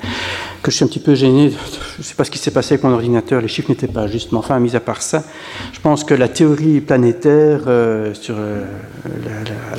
que 0.67 0.73
je 0.73 0.77
suis 0.79 0.85
un 0.85 0.89
petit 0.89 0.99
peu 0.99 1.15
gêné. 1.15 1.51
Je 1.51 1.99
ne 1.99 2.03
sais 2.03 2.17
pas 2.17 2.25
ce 2.25 2.31
qui 2.33 2.39
s'est 2.39 2.51
passé 2.51 2.75
avec 2.75 2.83
mon 2.83 2.93
ordinateur, 2.93 3.41
les 3.41 3.47
chiffres 3.47 3.71
n'étaient 3.71 3.87
pas 3.87 4.09
justes, 4.09 4.33
mais 4.33 4.39
enfin, 4.39 4.59
mis 4.59 4.75
à 4.75 4.81
part 4.81 5.01
ça, 5.01 5.23
je 5.73 5.79
pense 5.79 6.03
que 6.03 6.13
la 6.13 6.27
théorie 6.27 6.81
planétaire 6.81 7.61
euh, 7.69 8.13
sur 8.15 8.35
euh, 8.37 8.65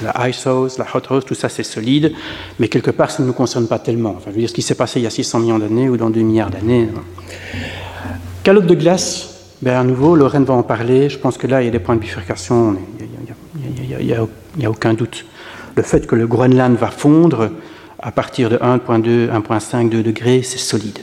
la, 0.02 0.30
ice 0.30 0.48
house, 0.48 0.78
la 0.78 0.86
hot 0.94 1.02
house, 1.10 1.26
tout 1.26 1.36
ça 1.36 1.50
c'est 1.50 1.64
solide, 1.64 2.14
mais 2.58 2.70
quelque 2.70 2.92
part 2.92 3.12
ça 3.12 3.22
ne 3.22 3.28
nous 3.28 3.34
concerne 3.34 3.68
pas 3.68 3.80
tellement. 3.80 4.14
Enfin, 4.16 4.28
je 4.28 4.36
veux 4.36 4.40
dire, 4.40 4.50
ce 4.50 4.54
qui 4.54 4.62
s'est 4.62 4.76
passé 4.76 5.02
il 5.02 5.04
y 5.04 5.08
a 5.08 5.10
600 5.10 5.40
millions 5.40 5.60
d'années 5.60 5.90
ou 5.90 5.98
dans 5.98 6.10
2 6.10 6.22
milliards 6.22 6.52
d'années. 6.52 6.88
Calotte 8.44 8.68
de 8.68 8.76
glace, 8.76 9.52
ben, 9.62 9.78
à 9.78 9.84
nouveau, 9.84 10.16
Lorraine 10.16 10.46
va 10.46 10.54
en 10.54 10.64
parler. 10.64 11.10
Je 11.10 11.18
pense 11.18 11.38
que 11.38 11.48
là, 11.48 11.62
il 11.62 11.66
y 11.66 11.68
a 11.68 11.72
des 11.72 11.80
points 11.80 11.96
de 11.96 12.00
bifurcation, 12.00 12.78
il 14.00 14.06
n'y 14.06 14.66
a, 14.66 14.72
aucun 14.72 14.94
doute. 14.94 15.26
Le 15.76 15.84
fait 15.84 16.08
que 16.08 16.16
le 16.16 16.28
Groenland 16.28 16.78
va 16.78 16.92
fondre, 16.92 17.50
à 18.08 18.12
partir 18.12 18.50
de 18.50 18.56
1,2, 18.56 19.30
1,5, 19.30 19.90
2 19.90 20.02
degrés, 20.02 20.42
c'est 20.42 20.58
solide. 20.58 21.00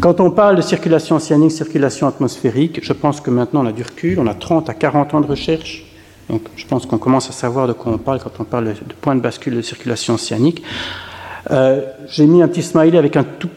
Quand 0.00 0.18
on 0.18 0.30
parle 0.30 0.56
de 0.56 0.62
circulation 0.62 1.16
océanique, 1.16 1.52
circulation 1.52 2.06
atmosphérique, 2.06 2.80
je 2.82 2.94
pense 2.94 3.20
que 3.20 3.28
maintenant 3.28 3.62
on 3.62 3.66
a 3.66 3.72
du 3.72 3.82
recul, 3.82 4.18
on 4.18 4.26
a 4.26 4.32
30 4.32 4.70
à 4.70 4.74
40 4.74 5.12
ans 5.12 5.20
de 5.20 5.26
recherche. 5.26 5.84
Donc 6.30 6.40
je 6.56 6.66
pense 6.66 6.86
qu'on 6.86 6.96
commence 6.96 7.28
à 7.28 7.32
savoir 7.32 7.68
de 7.68 7.74
quoi 7.74 7.92
on 7.92 7.98
parle 7.98 8.20
quand 8.20 8.32
on 8.38 8.44
parle 8.44 8.68
de 8.68 8.94
point 9.02 9.14
de 9.14 9.20
bascule 9.20 9.54
de 9.54 9.60
circulation 9.60 10.14
océanique. 10.14 10.62
Euh, 11.50 11.82
j'ai 12.08 12.24
mis 12.24 12.42
un 12.42 12.48
petit 12.48 12.62
smiley 12.62 12.96
avec 12.96 13.16
un 13.16 13.24
tout 13.24 13.50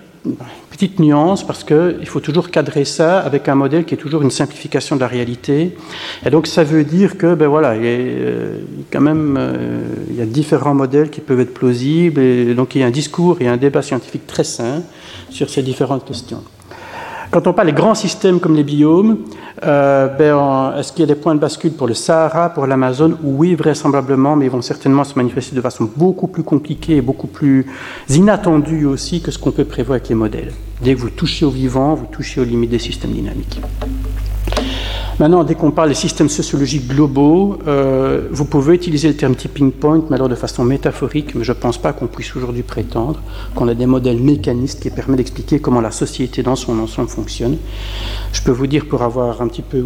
petite 0.69 0.99
nuance 0.99 1.45
parce 1.45 1.63
qu'il 1.63 2.07
faut 2.07 2.19
toujours 2.19 2.49
cadrer 2.49 2.85
ça 2.85 3.19
avec 3.19 3.47
un 3.47 3.55
modèle 3.55 3.85
qui 3.85 3.93
est 3.93 3.97
toujours 3.97 4.21
une 4.21 4.31
simplification 4.31 4.95
de 4.95 5.01
la 5.01 5.07
réalité. 5.07 5.75
Et 6.25 6.29
donc 6.29 6.47
ça 6.47 6.63
veut 6.63 6.83
dire 6.83 7.17
que 7.17 7.35
ben 7.35 7.47
voilà, 7.47 7.73
euh, 7.73 8.59
quand 8.91 9.01
même 9.01 9.35
euh, 9.37 9.81
il 10.09 10.15
y 10.15 10.21
a 10.21 10.25
différents 10.25 10.75
modèles 10.75 11.09
qui 11.09 11.21
peuvent 11.21 11.39
être 11.39 11.53
plausibles 11.53 12.19
et 12.19 12.53
donc 12.53 12.75
il 12.75 12.81
y 12.81 12.83
a 12.83 12.87
un 12.87 12.91
discours 12.91 13.41
et 13.41 13.47
un 13.47 13.57
débat 13.57 13.81
scientifique 13.81 14.25
très 14.27 14.43
sain 14.43 14.83
sur 15.29 15.49
ces 15.49 15.61
différentes 15.61 16.05
questions. 16.05 16.43
Quand 17.33 17.47
on 17.47 17.53
parle 17.53 17.69
des 17.69 17.73
grands 17.73 17.95
systèmes 17.95 18.39
comme 18.39 18.53
les 18.53 18.63
biomes, 18.63 19.17
euh, 19.63 20.07
ben, 20.07 20.77
est-ce 20.77 20.93
qu'il 20.93 20.99
y 20.99 21.03
a 21.03 21.07
des 21.07 21.19
points 21.19 21.33
de 21.33 21.39
bascule 21.39 21.71
pour 21.71 21.87
le 21.87 21.95
Sahara, 21.95 22.51
pour 22.51 22.67
l'Amazon 22.67 23.17
Oui, 23.23 23.55
vraisemblablement, 23.55 24.35
mais 24.35 24.45
ils 24.45 24.51
vont 24.51 24.61
certainement 24.61 25.03
se 25.03 25.15
manifester 25.15 25.55
de 25.55 25.61
façon 25.61 25.89
beaucoup 25.95 26.27
plus 26.27 26.43
compliquée 26.43 26.97
et 26.97 27.01
beaucoup 27.01 27.25
plus 27.25 27.65
inattendue 28.07 28.85
aussi 28.85 29.23
que 29.23 29.31
ce 29.31 29.39
qu'on 29.39 29.49
peut 29.49 29.65
prévoir 29.65 29.95
avec 29.95 30.09
les 30.09 30.15
modèles. 30.15 30.53
Dès 30.83 30.93
que 30.93 30.99
vous 30.99 31.09
touchez 31.09 31.43
au 31.43 31.49
vivant, 31.49 31.95
vous 31.95 32.05
touchez 32.05 32.39
aux 32.39 32.43
limites 32.43 32.69
des 32.69 32.77
systèmes 32.77 33.13
dynamiques. 33.13 33.59
Maintenant, 35.19 35.43
dès 35.43 35.53
qu'on 35.53 35.69
parle 35.69 35.89
des 35.89 35.95
systèmes 35.95 36.29
sociologiques 36.29 36.87
globaux, 36.87 37.59
euh, 37.67 38.27
vous 38.31 38.45
pouvez 38.45 38.73
utiliser 38.73 39.07
le 39.07 39.15
terme 39.15 39.35
tipping 39.35 39.71
point, 39.71 40.03
mais 40.09 40.15
alors 40.15 40.27
de 40.27 40.35
façon 40.35 40.63
métaphorique, 40.63 41.35
mais 41.35 41.43
je 41.43 41.51
ne 41.51 41.57
pense 41.57 41.77
pas 41.77 41.93
qu'on 41.93 42.07
puisse 42.07 42.35
aujourd'hui 42.35 42.63
prétendre 42.63 43.21
qu'on 43.53 43.67
a 43.67 43.75
des 43.75 43.85
modèles 43.85 44.19
mécanistes 44.19 44.81
qui 44.81 44.89
permettent 44.89 45.17
d'expliquer 45.17 45.59
comment 45.59 45.81
la 45.81 45.91
société 45.91 46.41
dans 46.41 46.55
son 46.55 46.79
ensemble 46.79 47.09
fonctionne. 47.09 47.57
Je 48.31 48.41
peux 48.41 48.51
vous 48.51 48.65
dire, 48.65 48.87
pour 48.87 49.03
avoir 49.03 49.41
un 49.41 49.47
petit 49.47 49.61
peu 49.61 49.85